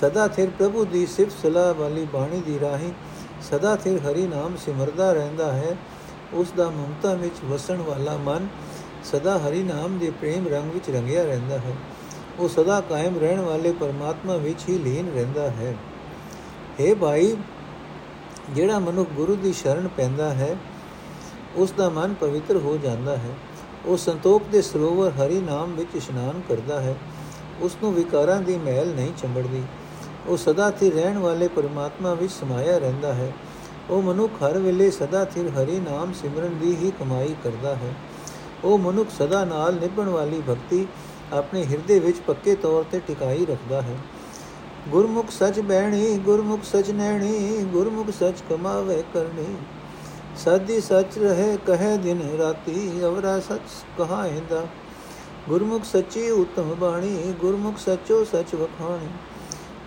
ਸਦਾ 0.00 0.28
ਥਿਰ 0.28 0.50
ਪ੍ਰਭੂ 0.58 0.84
ਦੀ 0.84 1.06
ਸਿਫਤ 1.06 1.32
ਸਲਾਹ 1.42 1.74
ਵਾਲੀ 1.74 2.06
ਬਾਣੀ 2.12 2.40
ਦੀ 2.46 2.60
ਰਾਹੀਂ 2.60 2.92
ਸਦਾ 3.42 3.76
ਥਿਰ 3.76 3.98
ਹਰੀ 3.98 4.26
ਨਾਮ 4.26 4.56
ਸਿਮਰਦਾ 4.56 5.12
ਰਹਿੰਦਾ 5.12 5.52
ਹੈ। 5.52 5.76
ਉਸ 6.32 6.52
ਦਾ 6.56 6.70
ਮਮਤਾ 6.70 7.14
ਵਿੱਚ 7.14 7.44
ਵਸਣ 7.44 7.76
ਵਾਲਾ 7.76 8.16
ਮਨ 8.16 8.48
ਸਦਾ 9.04 9.38
ਹਰੀ 9.38 9.62
ਨਾਮ 9.62 9.98
ਦੇ 9.98 10.10
ਪ੍ਰੇਮ 10.10 10.48
ਰੰਗ 10.48 10.70
ਵਿੱਚ 10.70 10.90
ਰੰਗਿਆ 10.90 11.24
ਰਹਿੰਦਾ 11.24 11.58
ਹੈ। 11.58 11.72
ਉਹ 12.38 12.48
ਸਦਾ 12.48 12.80
ਕਾਇਮ 12.80 13.18
ਰਹਿਣ 13.18 13.40
ਵਾਲੇ 13.40 13.72
ਪਰਮਾਤਮਾ 13.72 14.36
ਵਿੱਚ 14.36 14.64
ਹੀ 14.68 14.78
ਲੀਨ 14.78 15.12
ਰਹਿੰਦਾ 15.14 15.50
ਹੈ। 15.50 15.74
हे 16.80 16.96
ਭਾਈ 16.96 17.36
ਜਿਹੜਾ 18.54 18.78
ਮਨੁੱਖ 18.78 19.10
ਗੁਰੂ 19.10 19.36
ਦੀ 19.36 19.52
ਸ਼ਰਨ 19.52 19.88
ਪੈਂਦਾ 19.88 20.34
ਹੈ 20.34 20.56
ਉਸ 21.56 21.72
ਦਾ 21.72 21.88
ਮਨ 21.88 22.14
ਪਵਿੱਤਰ 22.14 22.56
ਹੋ 22.56 22.76
ਜਾਂਦਾ 22.76 23.16
ਹੈ। 23.16 23.30
ਉਹ 23.86 23.96
ਸੰਤੋਖ 23.96 24.42
ਦੇ 24.52 24.62
ਸਰੋਵਰ 24.62 25.10
ਹਰੀ 25.10 25.40
ਨਾਮ 25.40 25.72
ਵਿੱਚ 25.72 25.88
ਇਸ਼ਨਾਨ 25.94 26.40
ਕਰਦਾ 26.48 26.80
ਹੈ। 26.80 26.94
ਉਸ 27.60 27.76
ਨੂੰ 27.82 27.94
ਵਿਕਾਰਾਂ 27.94 28.40
ਦੀ 28.40 28.56
ਮਹਿਲ 28.56 28.94
ਨਹੀਂ 28.94 29.12
ਚੰਬੜਦੀ। 29.22 29.62
ਉਹ 30.26 30.36
ਸਦਾ 30.36 30.70
ਸਥਿਰ 30.70 30.94
ਰਹਿਣ 30.94 31.18
ਵਾਲੇ 31.18 31.48
ਪਰਮਾਤਮਾ 31.48 32.14
ਵਿੱਚ 32.14 32.32
ਸਮਾਇਆ 32.32 32.78
ਰਹਿੰਦਾ 32.78 33.14
ਹੈ। 33.14 33.32
ਉਹ 33.90 34.02
ਮਨੁੱਖ 34.02 34.32
ਹਰ 34.32 34.58
ਵੇਲੇ 34.58 34.90
ਸਦਾ 34.90 35.24
ਸਥਿਰ 35.24 35.48
ਹਰੀ 35.48 35.78
ਨਾਮ 35.78 36.12
ਸਿਮਰਨ 36.12 36.58
ਦੀ 36.58 36.76
ਹੀ 36.76 36.92
ਕਮਾਈ 37.00 37.34
ਕਰਦਾ 37.44 37.74
ਹੈ। 37.74 37.94
ਉਹ 38.64 38.78
ਮਨੁੱਖ 38.78 39.10
ਸਦਾ 39.18 39.44
ਨਾਲ 39.44 39.74
ਨਿਭਣ 39.74 40.08
ਵਾਲੀ 40.08 40.42
ਭਗਤੀ 40.48 40.86
ਆਪਣੇ 41.32 41.64
ਹਿਰਦੇ 41.64 41.98
ਵਿੱਚ 41.98 42.18
ਪੱਕੇ 42.18 42.54
ਤੌਰ 42.54 42.84
ਤੇ 42.90 43.00
ਟਿਕਾਈ 43.00 43.46
ਰੱਖਦਾ 43.46 43.82
ਹੈ। 43.82 43.96
ਗੁਰਮੁਖ 44.90 45.30
ਸਚ 45.30 45.60
ਬਹਿਣੀ, 45.60 46.18
ਗੁਰਮੁਖ 46.18 46.60
ਸਚ 46.64 46.90
ਨੈਣੀ 46.90 47.64
ਗੁਰਮੁਖ 47.64 48.10
ਸਚ 48.10 48.42
ਕਮਾਵੇ 48.50 49.02
ਕਰਨੀ। 49.14 49.56
ਸਾਦੀ 50.36 50.80
ਸਚ 50.80 51.18
ਰਹੇ 51.18 51.56
ਕਹੇ 51.66 51.96
ਦਿਨ 51.96 52.20
ਰਾਤੀ, 52.38 52.90
ਅਵਰਾ 53.04 53.40
ਸਚ 53.40 53.74
ਕਹਾਇਂਦਾ 53.98 54.66
ਗੁਰਮੁਖ 55.48 55.84
ਸੱਚੀ 55.84 56.30
ਉਤਮ 56.30 56.74
ਬਾਣੀ, 56.74 57.34
ਗੁਰਮੁਖ 57.40 57.78
ਸਚੋ 57.78 58.24
ਸਚ 58.24 58.54
ਵਖਾਣੀ। 58.54 59.08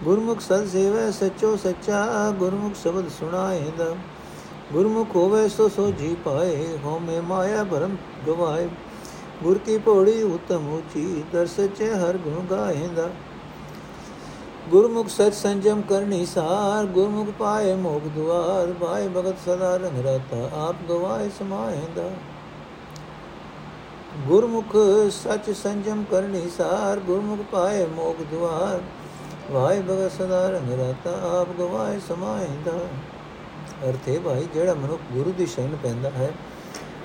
ਗੁਰਮੁਖ 0.03 0.39
ਸਦ 0.39 0.67
ਸੇਵੈ, 0.67 1.11
ਸਚੋ 1.11 1.55
ਸੱਚਾ, 1.55 2.31
ਗੁਰਮੁਖ 2.39 2.73
ਸ਼ਬਦ 2.83 3.09
ਸੁਣਾਏਂਦਾ। 3.09 3.95
ਗੁਰਮੁਖ 4.73 5.15
ਹੋਵੇ 5.15 5.49
ਸੋ 5.49 5.69
ਸੋ 5.69 5.91
ਜੀ 5.91 6.15
ਪਾਏ 6.25 6.77
ਹੋਮੇ 6.83 7.19
ਮਾਇਆ 7.21 7.63
ਭਰਮ 7.63 7.95
ਗਵਾਏ। 8.27 8.69
ਗੁਰ 9.43 9.57
ਕੀ 9.57 9.77
ਪੌੜੀ 9.77 10.21
ਉਤਮ 10.23 10.73
ਉਚੀ 10.73 11.23
ਦਰ 11.33 11.47
ਸਚੇ 11.47 11.91
ਹਰ 11.91 12.17
ਗੁਣ 12.17 12.45
ਗਾਏਂਦਾ। 12.45 13.09
ਗੁਰਮੁਖ 14.69 15.07
ਸਚ 15.07 15.33
ਸੰਜਮ 15.33 15.81
ਕਰਨੀ 15.81 16.25
ਸਾਰ, 16.25 16.85
ਗੁਰਮੁਖ 16.85 17.29
ਪਾਏ 17.39 17.75
ਮੋਗ 17.75 18.01
ਦੁਆਰ 18.01 18.67
ਬਾਏ 18.71 19.07
ਭਗਤ 19.07 19.35
ਸਦਾ 19.45 19.75
ਰੰਗ 19.77 20.05
ਰਤਾ, 20.05 20.49
ਆਪ 20.53 20.75
ਗਵਾਏ 20.89 21.29
ਸਮਾਏਂਦਾ 21.39 22.09
ਗੁਰਮੁਖ 24.27 24.75
ਸਚ 25.11 25.49
ਸੰਜਮ 25.49 26.03
ਕਰਨੀ 26.11 26.49
ਸਾਰ, 26.57 26.99
ਗੁਰਮੁਖ 26.99 27.39
ਪਾਏ 27.51 27.85
ਮੋਗ 27.85 28.15
ਦੁਆਰ, 28.31 28.81
ਵਾਏ 29.51 29.81
ਭਗਤ 29.81 30.11
ਸਦਾ 30.11 30.49
ਰੰਗ 30.49 30.71
ਰਤਾ, 30.71 31.11
ਆਪ 31.39 31.47
ਗਵਾਏ 31.59 31.99
ਸਮਾਏਂਦਾ 32.07 32.77
ਅਰਥੇ 33.89 34.19
ਭਾਈ, 34.19 34.47
ਜਿਹੜਾ 34.53 34.73
ਮਨੁੱਖ 34.73 35.01
ਗੁਰੂ 35.11 35.31
ਦੀ 35.31 35.45
ਸ਼ਰਨ 35.45 35.75
ਪੈਂਦਾ 35.83 36.09
ਹੈ, 36.09 36.31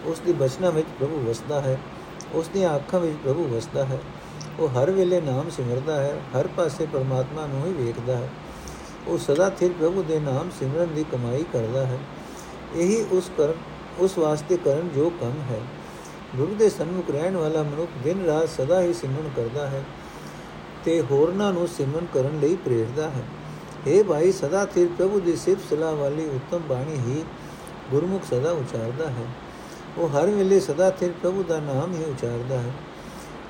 ਉਸ 0.07 0.21
ਦੀ 0.21 0.33
ਬਚਨਾ 0.33 0.71
ਵਿੱਚ 0.71 0.88
ਪ੍ਰਭੂ 0.99 1.21
ਵਸਦਾ 1.29 1.61
ਹੈ, 1.61 1.79
ਉਸ 2.35 2.49
ਦੀਆਂ 2.49 2.77
ਅੱਖਾਂ 2.77 3.01
ਵਿੱਚ 3.01 3.16
ਪ੍ਰਭੂ 3.25 3.45
ਵਸਦਾ 3.45 3.85
ਹੈ। 3.85 3.99
ਉਹ 4.59 4.69
ਹਰ 4.69 4.90
ਵੇਲੇ 4.90 5.21
ਨਾਮ 5.21 5.51
ਸਿਮਰਦਾ 5.51 6.01
ਹੈ, 6.01 6.21
ਹਰ 6.37 6.47
ਪਾਸੇ 6.47 6.87
ਪਰਮਾਤਮਾ 6.92 7.47
ਨੂੰ 7.47 7.66
ਹੀ 7.66 7.73
ਵੇਖਦਾ 7.73 8.16
ਹੈ। 8.16 8.29
ਉਹ 9.07 9.19
ਸਦਾ 9.19 9.51
ਥਿਰ 9.51 9.73
ਪ੍ਰਭੂ 9.73 10.03
ਦੇ 10.03 10.19
ਨਾਮ 10.19 10.51
ਸਿਮਰਨ 10.61 10.95
ਦੀ 10.95 11.05
ਕਮਾਈ 11.12 11.45
ਕਰਦਾ 11.53 11.87
ਹੈ। 11.87 11.99
ਇਹੀ 12.75 13.05
ਉਸ 13.12 13.31
ਕਰ 13.38 13.53
ਉਸ 13.99 14.19
ਵਾਸਤੇ 14.19 14.57
ਕਰਨ 14.57 14.88
ਜੋ 14.88 15.11
ਕੰਮ 15.21 15.40
ਹੈ। 15.51 15.61
ਗੁਰੂ 16.37 16.55
ਦੇ 16.55 16.69
ਸਨਮੁਖ 16.71 17.11
ਰਹਿਣ 17.11 17.37
ਵਾਲਾ 17.37 17.62
ਮਨੁੱਖ 17.62 17.90
ਦਿਨ 18.05 18.25
ਰਾਤ 18.25 18.49
ਸਦਾ 18.49 18.81
ਹੀ 18.81 18.92
ਸਿਮਰਨ 18.92 19.31
ਕਰਦਾ 19.37 19.66
ਹੈ 19.66 19.85
ਤੇ 20.85 21.01
ਹੋਰਨਾਂ 21.01 21.53
ਨੂੰ 21.53 21.69
ਸਿਮਰਨ 21.69 22.07
ਕਰਨ 22.14 22.40
ਲਈ 22.40 22.57
ਪ੍ਰੇਰਦਾ 22.57 23.11
ਹੈ। 23.11 23.23
हे 23.87 24.05
ਭਾਈ, 24.05 24.33
ਸਦਾ 24.33 24.64
ਥਿਰ 24.64 24.88
ਪ੍ਰਭੂ 24.99 25.21
ਦੀ 25.21 25.37
ਸਿਫਤ 25.37 25.71
ਸਲਾਹ 25.71 25.92
ਵਾਲੀ 25.92 26.29
ਉੱਤਮ 26.29 26.61
ਬਾਣੀ 26.69 26.95
ਹੀ 26.95 27.25
ਗੁਰਮੁਖ 27.90 28.25
ਸਦਾ 28.25 28.51
ਉਚਾਰਦਾ 28.51 29.11
ਹੈ। 29.11 29.27
ਉਹ 29.99 30.09
ਹਰ 30.09 30.27
ਵੇਲੇ 30.27 30.61
ਸਦਾ 30.61 30.90
ਥਿਰ 30.90 31.12
ਪ੍ਰਭੂ 31.23 31.42
ਦਾ 31.42 31.61
ਨਾਮ 31.61 31.92
ਹੀ 31.92 32.05
ਉਚਾਰਦਾ 32.05 32.59
ਹੈ। 32.59 32.73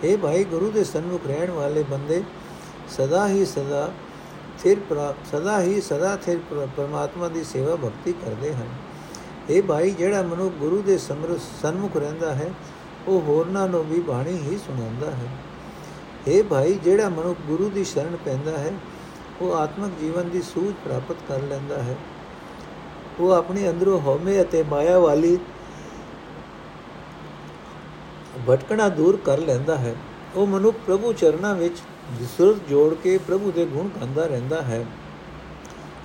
हे 0.04 0.18
ਭਾਈ, 0.18 0.44
ਗੁਰੂ 0.44 0.70
ਦੇ 0.70 0.84
ਸਨਮੁਖ 0.84 1.26
ਰਹਿਣ 1.26 1.50
ਵਾਲੇ 1.50 1.82
ਬੰਦੇ 1.82 2.22
ਸਦਾ 2.88 3.28
ਹੀ 3.28 3.44
ਸਦਾ 3.44 3.90
ਥਿਰ 4.62 4.76
ਸਦਾ 5.32 5.60
ਹੀ 5.62 5.80
ਸਦਾ 5.80 6.16
ਥਿਰ 6.16 6.38
ਪਰਮਾਤਮਾ 6.76 7.28
ਦੀ 7.28 7.44
ਸੇਵਾ 7.44 7.76
ਭਗਤੀ 7.76 8.12
ਕਰਦੇ 8.12 8.54
ਹਨ। 8.54 8.68
ਇਹ 9.50 9.62
ਭਾਈ, 9.62 9.90
ਜਿਹੜਾ 9.90 10.22
ਮਨੁ 10.22 10.50
ਗੁਰੂ 10.50 10.82
ਦੇ 10.82 10.98
ਸਨਮੁਖ 10.98 11.96
ਰਹਿੰਦਾ 11.96 12.34
ਹੈ, 12.34 12.50
ਉਹ 13.08 13.20
ਹੋਰਨਾਂ 13.20 13.68
ਨੂੰ 13.68 13.84
ਵੀ 13.86 14.00
ਬਾਣੀ 14.00 14.32
ਹੀ 14.32 14.56
ਸੁਣਾਉਂਦਾ 14.56 15.10
ਹੈ। 15.10 15.28
ਇਹ 16.28 16.42
ਭਾਈ, 16.44 16.72
ਜਿਹੜਾ 16.74 17.08
ਮਨੁ 17.08 17.34
ਗੁਰੂ 17.46 17.70
ਦੀ 17.70 17.84
ਸ਼ਰਨ 17.84 18.16
ਪੈਂਦਾ 18.24 18.58
ਹੈ, 18.58 18.72
ਉਹ 19.40 19.54
ਆਤਮਿਕ 19.54 19.92
ਜੀਵਨ 20.00 20.28
ਦੀ 20.28 20.42
ਸੂਝ 20.42 20.74
ਪ੍ਰਾਪਤ 20.84 21.16
ਕਰ 21.28 21.40
ਲੈਂਦਾ 21.40 21.82
ਹੈ। 21.82 21.96
ਉਹ 23.20 23.30
ਆਪਣੇ 23.32 23.70
ਅੰਦਰੋਂ 23.70 24.00
ਹਉਮੈ 24.00 24.40
ਅਤੇ 24.42 24.62
ਮਾਇਆ 24.62 24.98
ਵਾਲੀ 24.98 25.38
ਭਟਕਣਾ 28.50 28.88
ਦੂਰ 28.88 29.18
ਕਰ 29.24 29.38
ਲੈਂਦਾ 29.38 29.76
ਹੈ। 29.76 29.94
ਉਹ 30.34 30.46
ਮਨੁੱਖ 30.46 30.76
ਪ੍ਰਭੂ 30.86 31.12
ਚਰਨਾਂ 31.12 31.54
ਵਿੱਚ 31.54 31.78
ਸੁਰਤ 32.38 32.68
ਜੋੜ 32.68 32.94
ਕੇ 32.94 33.18
ਪ੍ਰਭੂ 33.18 33.52
ਦੇ 33.52 33.64
ਗੁਣ 33.66 33.88
ਗਾਉਂਦਾ 33.88 34.26
ਰਹਿੰਦਾ 34.26 34.62
ਹੈ। 34.62 34.86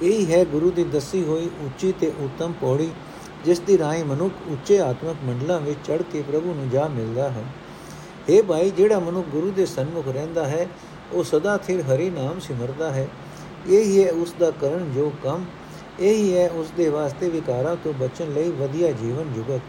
ਇਹ 0.01 0.25
ਹੈ 0.25 0.45
ਗੁਰੂ 0.45 0.71
ਦੀ 0.71 0.84
ਦੱਸੀ 0.84 1.23
ਹੋਈ 1.23 1.49
ਉੱਚੀ 1.62 1.91
ਤੇ 1.91 2.12
ਉਤਮ 2.19 2.54
ਪੌੜੀ, 2.62 2.89
ਜਿਸ 3.45 3.60
ਦੀ 3.60 3.77
ਰਾਹੀਂ 3.77 4.06
ਮਨੁੱਖ 4.06 4.34
ਉੱਚੇ 4.47 4.80
ਆਤਮਿਕ 4.80 5.15
ਮੰਡਲਾਂ 5.23 5.60
ਵਿੱਚ 5.60 5.80
ਚੜ 5.88 6.01
ਕੇ 6.01 6.21
ਪ੍ਰਭੂ 6.21 6.54
ਨੂੰ 6.54 6.69
ਜਾ 6.69 6.88
ਮਿਲਦਾ 6.88 7.30
ਹੈ। 7.30 7.43
ਇਹ 8.30 8.43
ਭਾਈ, 8.43 8.69
ਜਿਹੜਾ 8.69 8.99
ਮਨੁੱਖ 8.99 9.27
ਗੁਰੂ 9.27 9.51
ਦੇ 9.51 9.65
ਸਨਮੁਖ 9.65 10.08
ਰਹਿੰਦਾ 10.08 10.45
ਹੈ, 10.45 10.67
ਉਹ 11.12 11.23
ਸਦਾ 11.23 11.58
ਥਿਰ 11.58 11.82
ਹਰੀ 11.82 12.10
ਨਾਮ 12.10 12.39
ਸਿਮਰਦਾ 12.39 12.91
ਹੈ। 12.91 13.08
ਇਹ 13.69 13.86
ਹੀ 13.86 14.04
ਹੈ 14.04 14.12
ਉਸ 14.12 14.34
ਦਾ 14.39 14.51
ਕਰਨ 14.51 14.91
ਜੋ 14.91 15.12
ਕੰਮ। 15.23 15.45
ਇਹ 15.99 16.15
ਹੀ 16.15 16.38
ਹੈ 16.38 16.49
ਉਸ 16.49 16.71
ਦੇ 16.77 16.89
ਵਾਸਤੇ 16.89 17.30
ਵਿਕਾਰਾਂ 17.30 17.75
ਤੋਂ 17.84 17.93
ਬਚਣ 17.93 18.34
ਲਈ 18.34 18.51
ਵਧੀਆ 18.51 18.91
ਜੀਵਨ 18.91 19.34
ਜੁਗਤ। 19.34 19.62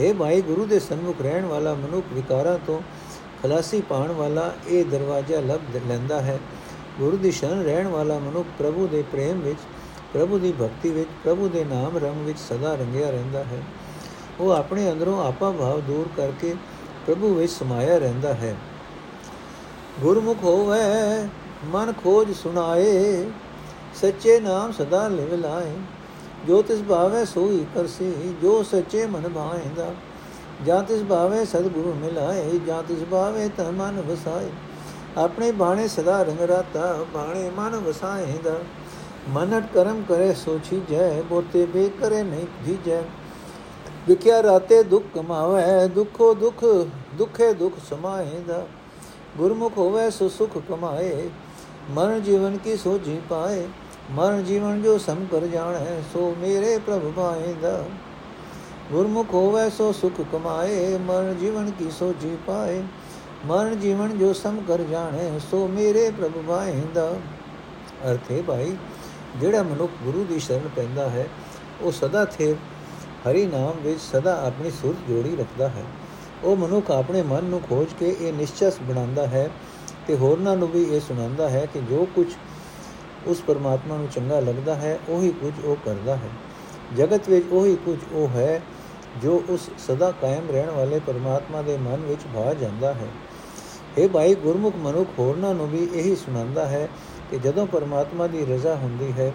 ਹੈ 0.00 0.14
ਭਾਈ 0.14 0.40
ਗੁਰੂ 0.40 0.64
ਦੇ 0.66 0.78
ਸਨਮੁਖ 0.78 1.22
ਰਹਿਣ 1.22 1.44
ਵਾਲਾ 1.44 1.74
ਮਨੁੱਖ 1.74 2.06
ਵਿਕਾਰਾਂ 2.12 2.58
ਤੋਂ 2.66 2.80
ਖਲਾਸੀ 3.42 3.80
ਪਾਣ 3.80 4.12
ਵਾਲਾ, 4.12 4.52
ਇਹ 4.68 4.84
ਦਰਵਾਜ਼ਾ 4.84 5.40
ਲੱਭ 5.40 5.60
ਲੈਂਦਾ 5.88 6.20
ਹੈ। 6.20 6.38
ਗੁਰੂ 6.98 7.16
ਦੀ 7.16 7.30
ਸ਼ਰਨ 7.30 7.62
ਰਹਿਣ 7.62 7.88
ਵਾਲਾ 7.88 8.18
ਮਨੁੱਖ 8.18 8.48
ਪ੍ਰਭੂ 8.58 8.86
ਦੇ 8.86 9.04
ਪ੍ਰੇਮ 9.12 9.40
ਵਿੱਚ, 9.40 9.58
ਪ੍ਰਭੂ 10.12 10.38
ਦੀ 10.38 10.52
ਭਗਤੀ 10.52 10.90
ਵਿੱਚ, 10.90 11.10
ਪ੍ਰਭੂ 11.24 11.48
ਦੇ 11.48 11.64
ਨਾਮ 11.64 11.98
ਰੰਗ 11.98 12.26
ਵਿੱਚ 12.26 12.38
ਸਦਾ 12.38 12.74
ਰੰਗਿਆ 12.74 13.10
ਰਹਿੰਦਾ 13.10 13.44
ਹੈ। 13.44 13.62
ਉਹ 14.40 14.50
ਆਪਣੇ 14.50 14.90
ਅੰਦਰੋਂ 14.92 15.24
ਆਪਾ 15.24 15.50
ਭਾਵ 15.50 15.80
ਦੂਰ 15.80 16.08
ਕਰਕੇ 16.16 16.54
ਪ੍ਰਭੂ 17.06 17.34
ਵਿੱਚ 17.34 17.52
ਸਮਾਇਆ 17.52 17.98
ਰਹਿੰਦਾ 17.98 18.34
ਹੈ। 18.34 18.56
ਗੁਰਮੁਖ 20.00 20.38
ਹੋਵੇ, 20.42 21.28
ਮਨ 21.64 21.92
ਖੋਜ 21.92 22.32
ਸੁਣਾਏ, 22.32 23.26
ਸੱਚੇ 23.94 24.40
ਨਾਮ 24.40 24.72
ਸਦਾ 24.72 25.08
ਲਿਵ 25.08 25.34
ਲਾਏ। 25.34 25.72
ਜੋ 26.46 26.62
ਤਿਸ 26.62 26.82
ਭਾਵੇ 26.82 27.24
ਸੋਈ 27.24 27.66
ਕਰਸੀ, 27.74 28.34
ਜੋ 28.42 28.62
ਸੱਚੇ 28.62 29.06
ਮਨ 29.06 29.28
ਭਾਏਂਦਾ। 29.28 29.94
ਜਾਂ 30.66 30.82
ਤਿਸ 30.82 31.02
ਭਾਵੇ 31.02 31.44
ਸਤਿਗੁਰੂ 31.44 31.94
ਮਿਲਾਏ, 31.94 32.58
ਜਾਂ 32.66 32.82
ਤਿਸ 32.82 32.98
ਭਾਵੇ 33.10 33.48
ਤਨ 33.48 33.70
ਮਨ 33.70 34.00
ਵਸਾਏ। 34.00 34.50
ਆਪਣੇ 35.16 35.52
ਬਾਣੇ 35.52 35.88
ਸਦਾ 35.88 36.22
ਰੰਗ 36.22 36.40
ਰਾਤਾ, 36.40 37.04
ਬਾਣੇ 37.14 37.50
ਮਨ 37.50 37.76
ਵਸਾਏਂਦਾ। 37.76 38.58
ਮਨਟ 39.28 39.64
ਕਰਮ 39.74 40.02
ਕਰੇ 40.08 40.32
ਸੋਚੀ 40.34 40.82
ਜੈ 40.90 41.22
ਬੋਤੇ 41.22 41.66
ਬੇ 41.66 41.90
ਕਰੇ 42.00 42.22
ਨਹੀਂ 42.22 42.46
ਭੀਜੈ। 42.66 43.02
ਵਿਖਿਆ 44.08 44.42
ਰਾਤੇ 44.42 44.82
ਦੁੱਖ 44.82 45.04
ਕਮਾਵੇ 45.14 45.88
ਦੁਖੋ 45.88 46.34
ਦੁਖ, 46.34 46.64
ਦੁਖੇ 47.14 47.52
ਦੁਖ 47.52 47.72
ਸਮਾਏਂਦਾ। 47.90 48.66
ਗੁਰਮੁਖ 49.38 49.78
ਹੋਵੇ 49.78 50.10
ਸੋ 50.10 50.28
ਸੁਖ 50.28 50.58
ਕਮਾਏ 50.68 51.28
ਮਰਨ 51.90 52.22
ਜੀਵਨ 52.22 52.56
ਕੀ 52.56 52.76
ਸੋਝੀ 52.76 53.20
ਪਾਏ। 53.30 53.66
ਮਰਨ 54.10 54.44
ਜੀਵਨ 54.44 54.82
ਜੋ 54.82 54.96
ਸਮ 54.98 55.24
ਕਰ 55.32 55.46
ਜਾਣੈ, 55.46 56.00
ਸੋ 56.12 56.34
ਮੇਰੇ 56.40 56.78
ਪ੍ਰਭ 56.78 57.12
ਪਾਏਂਦਾ 57.16 57.84
ਗੁਰਮੁਖ 58.92 59.34
ਹੋਵੇ, 59.34 59.68
ਸੋ 59.70 59.92
ਸੁਖ 59.92 60.20
ਕਮਾਏ 60.32 60.98
ਮਰਨ 60.98 61.36
ਜੀਵਨ 61.38 61.70
ਕੀ 61.70 61.90
ਸੋਝੀ 61.90 62.36
ਪਾਏ। 62.46 62.82
ਮਰਨ 63.46 63.80
ਜੀਵਨ 63.80 64.18
ਜੋ 64.18 64.32
ਸਮ 64.32 64.60
ਕਰ 64.68 64.82
ਜਾਣੈ, 64.82 65.38
ਸੋ 65.50 65.66
ਮੇਰੇ 65.68 66.10
ਪ੍ਰਭ 66.10 66.32
ਪਾਏਂਦਾ 66.48 67.08
ਅਰਥੇ 68.10 68.42
ਭਾਈ, 68.42 68.76
ਜਿਹੜਾ 69.40 69.62
ਮਨੁੱਖ 69.62 69.92
ਗੁਰੂ 70.04 70.24
ਦੀ 70.24 70.38
ਸ਼ਰਨ 70.38 70.68
ਪੈਂਦਾ 70.76 71.08
ਹੈ, 71.10 71.26
ਉਹ 71.82 71.92
ਸਦਾ 71.92 72.24
ਥੇ 72.24 72.54
ਹਰੀ 73.28 73.46
ਨਾਮ 73.46 73.80
ਵਿੱਚ 73.82 74.00
ਸਦਾ 74.00 74.34
ਆਪਣੀ 74.46 74.70
ਸੁਰਤ 74.70 75.08
ਜੋੜੀ 75.08 75.36
ਰੱਖਦਾ 75.36 75.68
ਹੈ। 75.68 75.84
ਉਹ 76.44 76.56
ਮਨੁੱਖ 76.56 76.90
ਆਪਣੇ 76.90 77.22
ਮਨ 77.22 77.44
ਨੂੰ 77.44 77.60
ਖੋਜ 77.60 77.92
ਕੇ 78.00 78.16
ਇਹ 78.20 78.32
ਨਿਸ਼ਚਸ 78.32 78.78
ਬਣਾਉਂਦਾ 78.82 79.26
ਹੈ 79.26 79.50
ਤੇ 80.06 80.16
ਹੋਰਨਾਂ 80.16 80.56
ਨੂੰ 80.56 80.68
ਵੀ 80.68 80.82
ਇਹ 80.82 81.00
ਸੁਣਾਉਂਦਾ 81.00 81.48
ਹੈ 81.48 81.66
ਕਿ 81.66 81.80
ਜੋ 81.80 82.06
ਕੁਝ 82.14 82.26
ਉਸ 83.26 83.40
ਪਰਮਾਤਮਾ 83.40 83.96
ਨੂੰ 83.96 84.08
ਚੰਗਾ 84.08 84.40
ਲੱਗਦਾ 84.40 84.74
ਹੈ, 84.74 84.98
ਉਹੀ 85.08 85.30
ਕੁਝ 85.30 85.64
ਉਹ 85.64 85.76
ਕਰਦਾ 85.84 86.16
ਹੈ। 86.16 86.28
ਜਗਤ 86.96 87.28
ਵਿੱਚ 87.28 87.46
ਉਹੀ 87.52 87.76
ਕੁਝ 87.76 87.98
ਉਹ 88.12 88.28
ਹੈ, 88.28 88.60
ਜੋ 89.22 89.42
ਉਸ 89.48 89.70
ਸਦਾ 89.78 90.10
ਕਾਇਮ 90.10 90.50
ਰਹਿਣ 90.50 90.70
ਵਾਲੇ 90.70 91.00
ਪਰਮਾਤਮਾ 91.06 91.62
ਦੇ 91.62 91.76
ਮਨ 91.76 91.96
ਵਿੱਚ 91.96 92.20
ਭਾ 92.34 92.54
ਜਾਂਦਾ 92.54 92.92
ਹੈ। 92.94 93.08
ਇਹ 93.98 94.08
ਭਾਈ 94.08 94.34
ਗੁਰਮੁਖ 94.34 94.76
ਮਨੁੱਖ, 94.76 95.08
ਹੋਰਨਾਂ 95.18 95.54
ਨੂੰ 95.54 95.68
ਵੀ 95.70 95.88
ਇਹੀ 95.94 96.16
ਸੁਣਾਉਂਦਾ 96.16 96.66
ਹੈ 96.66 96.88
ਕਿ 97.30 97.38
ਜਦੋਂ 97.38 97.66
ਪਰਮਾਤਮਾ 97.66 98.26
ਦੀ 98.26 98.44
ਰਜ਼ਾ 98.44 98.74
ਹੁੰਦੀ 98.74 99.12
ਹੈ, 99.12 99.32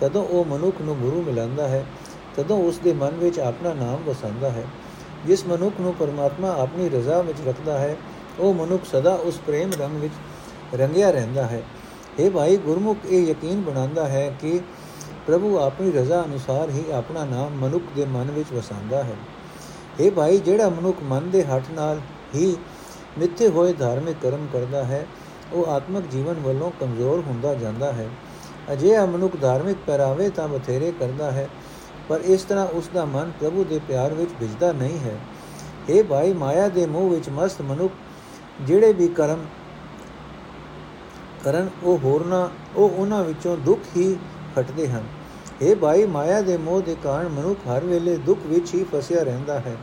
ਤਦੋਂ 0.00 0.24
ਉਹ 0.24 0.44
ਮਨੁੱਖ 0.44 0.76
ਨੂੰ 0.80 0.96
ਗੁਰੂ 0.96 1.22
ਮਿਲਾਂਦਾ 1.22 1.68
ਹੈ, 1.68 1.84
ਤਦੋਂ 2.36 2.58
ਉਸ 2.64 2.78
ਦੇ 2.78 2.92
ਮਨ 2.92 3.10
ਵਿੱਚ 3.10 3.40
ਆਪਣਾ 3.40 3.74
ਨਾਮ 3.74 4.02
ਵਸਾਉਂਦਾ 4.06 4.50
ਹੈ। 4.50 4.64
ਜਿਸ 5.26 5.46
ਮਨੁੱਖ 5.46 5.74
ਨੂੰ 5.80 5.94
ਪਰਮਾਤਮਾ 5.94 6.54
ਆਪਣੀ 6.54 6.88
ਰਜ਼ਾ 6.88 7.22
ਵਿੱਚ 7.22 7.38
ਰੱਖਦਾ 7.46 7.78
ਹੈ, 7.78 7.96
ਉਹ 8.38 8.54
ਮਨੁੱਖ 8.54 8.84
ਸਦਾ 8.84 9.14
ਉਸ 9.14 9.38
ਪ੍ਰੇਮ 9.46 9.70
ਰੰਗ 9.78 10.00
ਵਿੱਚ 10.00 10.14
ਰੰਗਿਆ 10.74 11.10
ਰਹਿੰਦਾ 11.10 11.46
ਹੈ। 11.46 11.62
ਇਹ 12.18 12.30
ਭਾਈ, 12.30 12.56
ਗੁਰਮੁਖ 12.56 13.06
ਇਹ 13.06 13.26
ਯਕੀਨ 13.26 13.60
ਬਣਾਉਂਦਾ 13.62 14.08
ਹੈ 14.08 14.28
ਕਿ 14.40 14.60
ਪ੍ਰਭੂ 15.26 15.58
ਆਪਣੀ 15.58 15.92
ਰਜ਼ਾ 15.92 16.22
ਅਨੁਸਾਰ 16.24 16.70
ਹੀ 16.70 16.84
ਆਪਣਾ 16.92 17.24
ਨਾਮ 17.24 17.52
ਮਨੁੱਖ 17.54 17.84
ਦੇ 17.96 18.04
ਮਨ 18.04 18.30
ਵਿੱਚ 18.30 18.52
ਵਸਾਉਂਦਾ 18.52 19.02
ਹੈ। 19.02 19.16
ਇਹ 20.00 20.10
ਭਾਈ, 20.10 20.38
ਜਿਹੜਾ 20.38 20.68
ਮਨੁੱਖ 20.68 21.02
ਮਨ 21.02 21.30
ਦੇ 21.30 21.44
ਹੱਥ 21.44 21.70
ਨਾਲ 21.70 22.00
ਹੀ 22.34 22.56
ਮਿੱਥੇ 23.18 23.48
ਹੋਏ 23.48 23.72
ਧਾਰਮਿਕ 23.72 24.16
ਕਰਮ 24.22 24.46
ਕਰਦਾ 24.52 24.84
ਹੈ, 24.84 25.06
ਉਹ 25.52 25.66
ਆਤਮਿਕ 25.66 26.06
ਜੀਵਨ 26.10 26.34
ਵੱਲੋਂ 26.34 26.70
ਕਮਜ਼ੋਰ 26.80 27.22
ਹੁੰਦਾ 27.26 27.54
ਜਾਂਦਾ 27.54 27.92
ਹੈ। 27.92 28.08
ਅਜਿਹਾ 28.72 29.06
ਮਨੁੱਖ 29.06 29.36
ਧਾਰਮਿਕ 29.40 29.76
ਪਹਿਰਾਵੇ 29.86 30.28
ਤਾਂ 30.28 30.48
ਬਥੇਰੇ 30.48 30.92
ਕਰਦਾ 31.00 31.30
ਹੈ, 31.30 31.48
ਪਰ 32.08 32.20
ਇਸ 32.20 32.42
ਤਰ੍ਹਾਂ 32.42 32.66
ਉਸ 32.66 32.88
ਦਾ 32.94 33.04
ਮਨ 33.04 33.32
ਪ੍ਰਭੂ 33.40 33.64
ਦੇ 33.64 33.80
ਪਿਆਰ 33.88 34.14
ਵਿੱਚ 34.14 34.30
ਵਿਜਦਾ 34.40 34.72
ਨਹੀਂ 34.72 34.98
ਹੈ। 34.98 35.16
ਇਹ 35.88 36.04
ਭਾਈ, 36.04 36.32
ਮਾਇਆ 36.32 36.68
ਦੇ 36.68 36.86
ਮੋਹ 36.86 37.08
ਵਿੱਚ 37.10 37.28
ਮਸਤ 37.28 37.62
ਮਨੁੱਖ, 37.62 37.92
ਜਿਹੜੇ 38.60 38.92
ਵੀ 38.92 39.08
ਕਰਮ 39.08 39.44
ਕਰਨ 41.44 41.68
ਉਹ 41.82 41.98
ਹੋਰਨਾ 41.98 42.50
ਉਹ 42.76 42.90
ਉਹਨਾਂ 42.90 43.24
ਵਿੱਚੋਂ 43.24 43.56
ਦੁੱਖ 43.56 43.80
ਹੀ 43.96 44.16
ਖਟਦੇ 44.56 44.88
ਹਨ। 44.88 45.02
ਇਹ 45.62 45.76
ਭਾਈ, 45.76 46.06
ਮਾਇਆ 46.06 46.40
ਦੇ 46.40 46.56
ਮੋਹ 46.56 46.82
ਦੇ 46.82 46.96
ਕਾਰਨ 47.02 47.28
ਮਨੁੱਖ 47.28 47.60
ਹਰ 47.68 47.84
ਵੇਲੇ 47.84 48.16
ਦੁੱਖ 48.16 48.40
ਵਿੱਚ 48.46 48.74
ਹੀ 48.74 48.84
ਫਸਿਆ 48.84 49.22
ਰਹਿੰਦਾ 49.22 49.58
ਹੈ। 49.58 49.76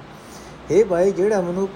ਇਹ 0.72 0.86
ਭਾਈ, 0.86 1.12
ਜਿਹੜਾ 1.12 1.42
ਮਨੁੱਖ 1.42 1.72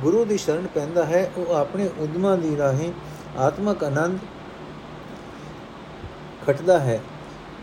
ਗੁਰੂ 0.00 0.24
ਦੀ 0.24 0.38
ਸ਼ਰਨ 0.38 0.66
ਪੈਂਦਾ 0.66 1.04
ਹੈ, 1.04 1.30
ਉਹ 1.36 1.54
ਆਪਣੇ 1.54 1.88
ਉਦਮਾਂ 1.98 2.36
ਦੀ 2.36 2.56
ਰਾਹੀਂ 2.56 2.92
ਆਤਮਕ 3.38 3.84
ਆਨੰਦ 3.84 4.18
ਖਟਦਾ 6.46 6.78
ਹੈ। 6.78 7.00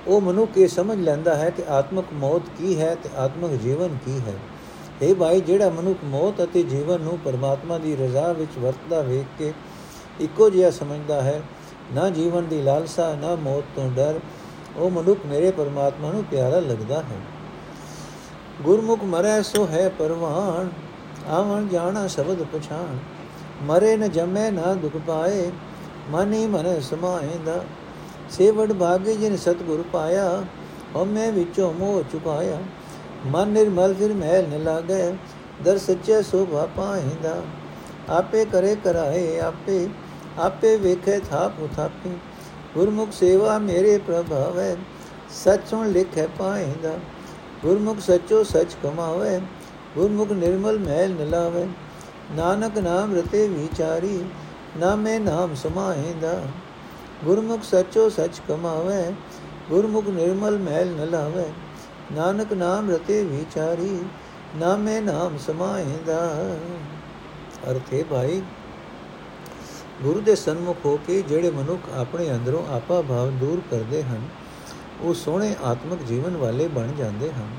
ਉਹ 0.08 0.22
ਮਨੁੱਖ 0.22 0.58
ਇਹ 0.58 0.68
ਸਮਝ 0.68 1.00
ਲੈਂਦਾ 1.00 1.36
ਹੈ 1.36 1.50
ਕਿ 1.50 1.64
ਆਤਮਕ 1.70 2.06
ਮੌਤ 2.14 2.42
ਕੀ 2.58 2.80
ਹੈ 2.80 2.96
ਤੇ 3.04 3.10
ਆਤਮਕ 3.18 3.52
ਜੀਵਨ 3.52 3.98
ਕੀ 4.06 4.20
ਹੈ। 4.20 4.34
ਇਹ 5.02 5.16
ਭਾਈ, 5.16 5.42
ਜਿਹੜਾ 5.42 5.70
ਮਨੁੱਖ 5.70 6.00
ਮੌਤ 6.04 6.44
ਅਤੇ 6.44 6.64
ਜੀਵਨ 6.64 7.02
ਨੂੰ 7.02 7.20
ਪਰਮਾਤਮਾ 7.26 7.78
ਦੀ 7.78 7.96
ਰਜ਼ਾ 7.96 8.32
ਵਿੱਚ 8.32 8.58
ਵਰਤਦਾ 8.60 9.02
ਵੇਖ 9.02 9.26
ਕੇ 9.40 9.54
ਇੱਕੋ 10.20 10.50
ਜਿਹਾ 10.50 10.72
ਸਮਝਦਾ 10.72 11.22
ਹੈ, 11.22 11.42
ਨਾ 11.94 12.10
ਜੀਵਨ 12.10 12.48
ਦੀ 12.48 12.62
ਲਾਲਸਾ, 12.62 13.16
ਨਾ 13.22 13.36
ਮੌਤ 13.36 13.64
ਤੋਂ 13.76 13.90
ਡਰ, 13.92 14.20
ਉਹ 14.78 14.90
ਮਨੁੱਖ 14.90 15.20
ਮੇਰੇ 15.26 15.52
ਪਰਮਾਤਮਾ 15.52 16.12
ਨੂੰ 16.12 16.24
ਪਿਆਰਾ 16.24 16.60
ਲੱਗਦਾ 16.60 17.00
ਹੈ। 17.00 17.20
ਗੁਰਮੁਖ 18.62 19.04
ਮਰੈ 19.04 19.42
ਸੋ 19.42 19.68
ਹੈ 19.68 19.90
ਪਰਵਾਨ, 19.90 20.70
ਆਵਣ 21.30 21.68
ਜਾਣਾ 21.68 22.08
ਸ਼ਬਦ 22.08 22.44
ਪਛਾਣ। 22.44 22.98
ਮਰੇ 23.64 23.98
ਨ 23.98 24.10
ਜਮੈ 24.10 24.52
ਨਾ 24.52 24.74
ਦੁਖ 24.74 24.98
ਪਾਏ, 25.08 25.52
ਮਨ 26.10 26.34
ਹੀ 26.34 26.48
ਮਨ 26.48 26.80
ਸਮਾਏਂਦਾ। 26.82 27.64
ਸੇਵੜ 28.30 28.74
ਭਾਗੇ 28.74 29.16
ਜਿਨ 29.16 29.38
ਸਤਗੁਰ 29.38 29.84
ਪਾਇਆ, 29.94 30.44
ਹਉਮੈ 30.96 31.32
ਵਿੱਚੋਂ 31.32 31.74
ਮੋਹ 31.74 32.04
ਚੁਕਾਇਆ। 32.12 32.58
ਮਨ 33.26 33.48
ਨਿਰਮਲ 33.48 33.94
ਫਿਰ 33.94 34.14
ਮਹਿਲ 34.14 34.48
ਨ 34.50 34.64
ਲਾਗੇ, 34.64 35.14
ਦਰ 35.64 35.78
ਸੱਚੇ 35.78 36.22
ਸੋਭਾ 36.22 36.68
ਪਾਇਂਦਾ 36.78 37.42
ਆਪੇ 38.10 38.46
ਕਰੇ 38.46 38.76
ਕਰਾਏ 38.76 39.40
ਆਪੇ 39.40 39.88
ਆਪੇ 40.38 40.76
ਵੇਖੇ 40.78 41.20
ਥਾਪ 41.20 41.60
ਉਥਾਪੇ 41.64 42.10
ਗੁਰਮੁਖ 42.76 43.12
ਸੇਵਾ 43.12 43.58
ਮੇਰੇ 43.60 43.98
ਪ੍ਰਭਾਵੈ 43.98 44.76
ਸਚੋਂ 45.36 45.84
ਲਿਖੇ 45.86 46.28
ਪਾਇਂਦਾ 46.40 46.98
ਗੁਰਮੁਖ 47.64 48.00
ਸਚੋ 48.00 48.44
ਸਚ 48.44 48.76
ਕਮਾਵੇ 48.84 49.40
ਗੁਰਮੁਖ 49.96 50.32
ਨਿਰਮਲ 50.32 50.78
ਮਹਿਲ 50.80 51.14
ਨਿਲਾਵੇ 51.14 51.68
ਨਾਨਕ 52.36 52.78
ਨਾਮ 52.78 53.16
ਰਤੇ 53.16 53.48
ਵਿਚਾਰੀ 53.48 54.20
ਨਾਮੇ 54.80 55.18
ਨਾਮ 55.20 55.56
ਸਮਾਏਂਦਾ 55.56 56.42
ਗੁਰਮੁਖ 57.26 57.64
ਸਚੋ 57.64 58.08
ਸਚ 58.10 58.42
ਕਮਾਵੇ 58.48 59.04
ਗੁਰਮੁਖ 59.70 60.08
ਨਿਰਮਲ 60.08 60.58
ਮਹਿਲ 60.58 60.92
ਨਿਲਾਵੇ 60.92 61.46
ਨਾਨਕ 62.12 62.54
ਨਾਮ 62.54 62.90
ਰਤੇ 62.92 63.24
ਵਿਚਾਰੀ 63.24 64.00
ਨਾਮੇ 64.60 65.00
ਨਾਮ 65.00 65.38
ਸਮਾਏਂਦਾ 65.38 66.20
ਅਰਥੇ 67.72 68.04
ਭਾਈ 68.04 68.42
ਗੁਰੂ 70.04 70.20
ਦੇ 70.20 70.36
ਸਨਮੁਖ 70.36 70.78
ਹੋ 70.86 71.00
ਕੇ 71.08 71.22
ਜਿਹੜੇ 71.22 71.52
ਮਨੁੱਖ 71.52 71.82
ਆਪਣੇ 71.98 72.32
ਅੰਦਰੋਂ 72.32 72.76
ਆਪਾ 72.76 73.02
ਭਾਵ 73.02 73.30
ਦੂਰ 73.30 73.62
ਕਰਦੇ 73.72 74.04
ਹਨ, 74.04 74.22
ਉਹ 75.02 75.14
ਸੋਹਣੇ 75.14 75.56
ਆਤਮਿਕ 75.64 76.04
ਜੀਵਨ 76.04 76.38
ਵਾਲੇ 76.38 76.68
ਬਣ 76.68 76.88
ਜਾਂਦੇ 76.88 77.32
ਹਨ। 77.32 77.50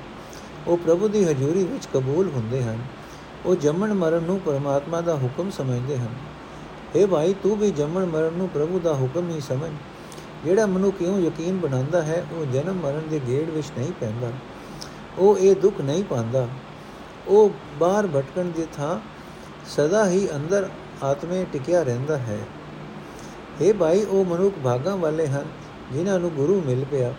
ਉਹ 0.66 0.76
ਪ੍ਰਭੂ 0.76 1.08
ਦੀ 1.08 1.24
ਹਜ਼ੂਰੀ 1.24 1.64
ਵਿੱਚ 1.64 1.88
ਕਬੂਲ 1.94 2.28
ਹੁੰਦੇ 2.28 2.62
ਹਨ। 2.62 2.78
ਉਹ 3.46 3.56
ਜੰਮਣ 3.56 3.94
ਮਰਨ 3.94 4.22
ਨੂੰ 4.22 4.40
ਪਰਮਾਤਮਾ 4.40 5.00
ਦਾ 5.00 5.14
ਹੁਕਮ 5.14 5.50
ਸਮਝਦੇ 5.50 5.98
ਹਨ। 5.98 6.14
اے 6.96 7.08
ਭਾਈ, 7.08 7.34
ਤੂੰ 7.42 7.58
ਵੀ 7.58 7.70
ਜੰਮਣ 7.70 8.06
ਮਰਨ 8.06 8.32
ਨੂੰ 8.32 8.48
ਪ੍ਰਭੂ 8.48 8.80
ਦਾ 8.80 8.94
ਹੁਕਮ 8.94 9.30
ਹੀ 9.30 9.40
ਸਮਝ। 9.40 9.70
ਜਿਹੜਾ 10.44 10.66
ਮਨੁ 10.66 10.90
ਕਿਉਂ 10.90 11.20
ਯਕੀਨ 11.20 11.56
ਬਣਾਉਂਦਾ 11.56 12.02
ਹੈ, 12.02 12.26
ਉਹ 12.32 12.52
ਜਨਮ 12.52 12.74
ਮਰਨ 12.74 13.02
ਦੇ 13.10 13.20
ਗੇੜ 13.26 13.50
ਵਿੱਚ 13.50 13.66
ਨਹੀਂ 13.78 13.92
ਪੈਂਦਾ। 14.00 14.30
ਉਹ 15.18 15.38
ਇਹ 15.38 15.56
ਦੁੱਖ 15.56 15.80
ਨਹੀਂ 15.80 16.04
ਪਾਉਂਦਾ। 16.04 16.48
ਉਹ 17.28 17.50
ਬਾਹਰ 17.80 18.06
ਭਟਕਣ 18.06 18.44
ਦੀ 18.44 18.66
ਥਾਂ 18.76 19.00
ਸਦਾ 19.66 20.10
ਹੀ 20.10 20.28
ਅੰਦਰ 20.36 20.68
ਆਤਮੇ 21.03 21.45
ਟਿਕਿਆ 21.53 21.81
ਰਹਿੰਦਾ 21.83 22.17
ਹੈ 22.19 22.39
اے 23.61 23.73
ਭਾਈ 23.73 24.03
ਉਹ 24.03 24.25
ਮਨੁੱਖ 24.25 24.53
ਭਾਗਾਂ 24.63 24.95
ਵਾਲੇ 24.97 25.27
ਹਨ 25.27 25.45
ਜਿਨ੍ਹਾਂ 25.91 26.19
ਨੂੰ 26.19 26.31
ਗੁਰੂ 26.31 26.61
ਮਿਲ 26.61 26.85
ਪਿਆ 26.85 27.13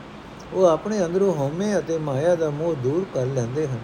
ਉਹ 0.52 0.66
ਆਪਣੇ 0.66 1.04
ਅੰਦਰੋਂ 1.04 1.32
ਹਉਮੈ 1.34 1.78
ਅਤੇ 1.78 1.98
ਮਾਇਆ 1.98 2.34
ਦਾ 2.34 2.50
ਮੋਹ 2.50 2.74
ਦੂਰ 2.74 3.04
ਕਰ 3.14 3.26
ਲੈਂਦੇ 3.26 3.66
ਹਨ 3.66 3.78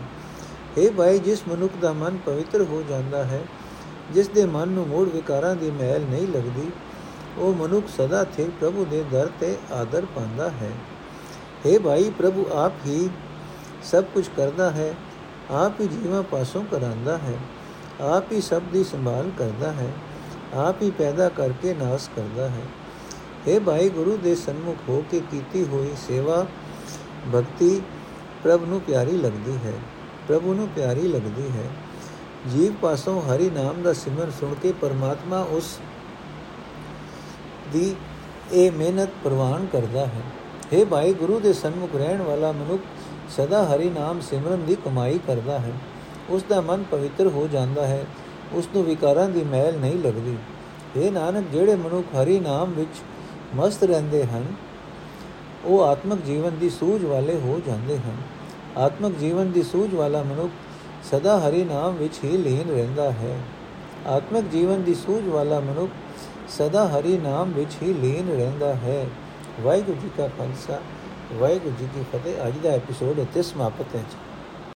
ਇਹ 0.78 0.90
ਭਾਈ 0.90 1.18
ਜਿਸ 1.18 1.46
ਮਨੁੱਖ 1.48 1.76
ਦਾ 1.80 1.92
ਮਨ 1.92 2.16
ਪਵਿੱਤਰ 2.26 2.62
ਹੋ 2.62 2.82
ਜਾਂਦਾ 2.88 3.24
ਹੈ 3.24 3.42
ਜਿਸ 4.12 4.28
ਦੇ 4.28 4.44
ਮਨ 4.46 4.68
ਨੂੰ 4.68 4.86
ਮੋੜ 4.88 5.08
ਵਿਕਾਰਾਂ 5.08 5.54
ਦੀ 5.56 5.70
ਮਹਿਲ 5.70 6.02
ਨਹੀਂ 6.02 6.28
ਲੱਗਦੀ 6.28 6.70
ਉਹ 7.38 7.54
ਮਨੁੱਖ 7.54 7.88
ਸਦਾ 7.88 8.22
ਸਥਿਰ 8.24 8.50
ਪ੍ਰਭੂ 8.60 8.84
ਦੇ 8.84 9.04
ਦਰ 9.10 9.28
ਤੇ 9.40 9.56
ਆਦਰ 9.72 10.06
ਪਾਉਂਦਾ 10.14 10.48
ਹੈ 10.52 10.70
हे 11.64 11.78
ਭਾਈ 11.80 12.10
ਪ੍ਰਭੂ 12.10 12.46
ਆਪ 12.54 12.86
ਹੀ 12.86 13.08
ਸਭ 13.82 14.04
ਕੁਝ 14.14 14.26
ਕਰਦਾ 14.36 14.70
ਹੈ 14.70 14.94
ਆਪ 15.54 15.80
ਹੀ 15.80 15.86
ਜੀਵਾਂ 15.88 16.22
ਪਾਸੋਂ 16.22 16.62
ਕਰਾਂਦਾ 16.64 17.16
ਹੈ 17.18 17.38
ਆਪ 18.01 18.31
ਹੀ 18.31 18.41
ਸਭ 18.41 18.61
ਦੀ 18.73 18.83
ਸੰਭਾਲ 18.83 19.29
ਕਰਦਾ 19.37 19.71
ਹੈ, 19.71 19.91
ਆਪ 20.55 20.81
ਹੀ 20.81 20.89
ਪੈਦਾ 20.91 21.29
ਕਰਕੇ 21.29 21.73
ਨਾਸ 21.73 22.09
ਕਰਦਾ 22.15 22.47
ਹੈ। 22.49 22.63
हे 23.47 23.59
ਭਾਈ 23.61 23.89
ਗੁਰੂ 23.89 24.17
ਦੇ 24.17 24.35
ਸਨਮੁਖ 24.35 24.77
ਹੋ 24.89 25.03
ਕੇ 25.11 25.21
ਕੀਤੀ 25.31 25.65
ਹੋਈ 25.65 25.93
ਸੇਵਾ, 26.07 26.45
ਭਗਤੀ 27.35 27.81
ਪ੍ਰਭ 28.43 28.63
ਨੂੰ 28.63 28.81
ਪਿਆਰੀ 28.81 29.17
ਲੱਗਦੀ 29.17 29.57
ਹੈ, 29.65 29.73
ਪ੍ਰਭੂ 30.27 30.53
ਨੂੰ 30.53 30.67
ਪਿਆਰੀ 30.67 31.07
ਲੱਗਦੀ 31.07 31.49
ਹੈ। 31.49 31.69
ਜੀਵ 32.49 32.73
ਪਾਸੋਂ 32.73 33.21
ਹਰੀ 33.21 33.49
ਨਾਮ 33.49 33.81
ਦਾ 33.81 33.93
ਸਿਮਰਨ 33.93 34.31
ਸੁਣ 34.31 34.53
ਕੇ 34.53 34.71
ਪਰਮਾਤਮਾ 34.71 35.39
ਉਸ 35.51 35.77
ਦੀ 37.73 37.95
ਇਹ 38.51 38.71
ਮਿਹਨਤ 38.71 39.09
ਪ੍ਰਵਾਨ 39.23 39.65
ਕਰਦਾ 39.65 40.05
ਹੈ। 40.05 40.21
हे 40.73 40.85
ਭਾਈ 40.85 41.13
ਗੁਰੂ 41.13 41.39
ਦੇ 41.39 41.53
ਸਨਮੁਖ 41.53 41.95
ਰਹਿਣ 41.95 42.21
ਵਾਲਾ 42.21 42.51
ਮਨੁੱਖ 42.51 42.81
ਸਦਾ 43.29 43.65
ਹਰੀ 43.65 43.89
ਨਾਮ 43.89 44.19
ਸਿਮਰਨ 44.21 44.65
ਦੀ 44.65 44.75
ਕਮਾਈ 44.85 45.19
ਕਰਦਾ 45.27 45.59
ਹੈ। 45.59 45.71
ਉਸ 46.29 46.43
ਦਾ 46.49 46.61
ਮਨ 46.61 46.83
ਪਵਿੱਤਰ 46.83 47.27
ਹੋ 47.27 47.47
ਜਾਂਦਾ 47.47 47.87
ਹੈ 47.87 48.05
ਉਸ 48.53 48.67
ਨੂੰ 48.75 48.83
ਵਿਕਾਰਾਂ 48.83 49.27
ਦੀ 49.29 49.43
ਮਹਿਲ 49.43 49.77
ਨਹੀਂ 49.77 49.97
ਲੱਗਦੀ। 50.03 50.35
ਇਹ 50.95 51.11
ਨਾਨਕ, 51.11 51.45
ਜਿਹੜੇ 51.51 51.75
ਮਨੁੱਖ 51.75 52.15
ਹਰੀ 52.15 52.39
ਨਾਮ 52.39 52.71
ਵਿੱਚ 52.71 53.01
ਮਸਤ 53.55 53.83
ਰਹਿੰਦੇ 53.83 54.23
ਹਨ, 54.25 54.45
ਉਹ 55.65 55.83
ਆਤਮਿਕ 55.83 56.23
ਜੀਵਨ 56.25 56.57
ਦੀ 56.59 56.69
ਸੂਝ 56.69 57.03
ਵਾਲੇ 57.05 57.35
ਹੋ 57.35 57.59
ਜਾਂਦੇ 57.67 57.97
ਹਨ। 57.97 58.17
ਆਤਮਿਕ 58.77 59.17
ਜੀਵਨ 59.17 59.51
ਦੀ 59.51 59.63
ਸੂਝ 59.63 59.93
ਵਾਲਾ 59.93 60.23
ਮਨੁੱਖ 60.23 60.51
ਸਦਾ 61.03 61.37
ਹਰੀ 61.39 61.63
ਨਾਮ 61.63 61.95
ਵਿੱਚ 61.95 62.19
ਹੀ 62.23 62.37
ਲੀਨ 62.37 62.69
ਰਹਿੰਦਾ 62.69 63.11
ਹੈ। 63.11 63.37
ਆਤਮਿਕ 64.07 64.45
ਜੀਵਨ 64.51 64.83
ਦੀ 64.83 64.93
ਸੂਝ 64.95 65.27
ਵਾਲਾ 65.27 65.59
ਮਨੁੱਖ 65.59 65.91
ਸਦਾ 66.49 66.87
ਹਰੀ 66.87 67.17
ਨਾਮ 67.17 67.51
ਵਿੱਚ 67.51 67.71
ਹੀ 67.83 67.93
ਲੀਨ 67.93 68.29
ਰਹਿੰਦਾ 68.37 68.73
ਹੈ। 68.75 69.05
ਵਾਹਿਗੁਰੂ 69.61 69.97
ਜੀ 70.01 70.09
ਕਾ 70.17 70.27
ਖਾਲਸਾ, 70.27 70.79
ਵਾਹਿਗੁਰੂ 71.33 71.75
ਜੀ 71.79 71.87
ਕੀ 71.95 72.03
ਫਤਿਹ। 72.11 72.47
ਅੱਜ 72.47 72.53
ਦਾ 72.63 72.69
ਐਪੀਸੋਡ 72.69 73.19
ਇੱਥੇ 73.19 73.41
ਸਮਾਪਤ 73.41 73.95
ਹੈ 73.95 74.03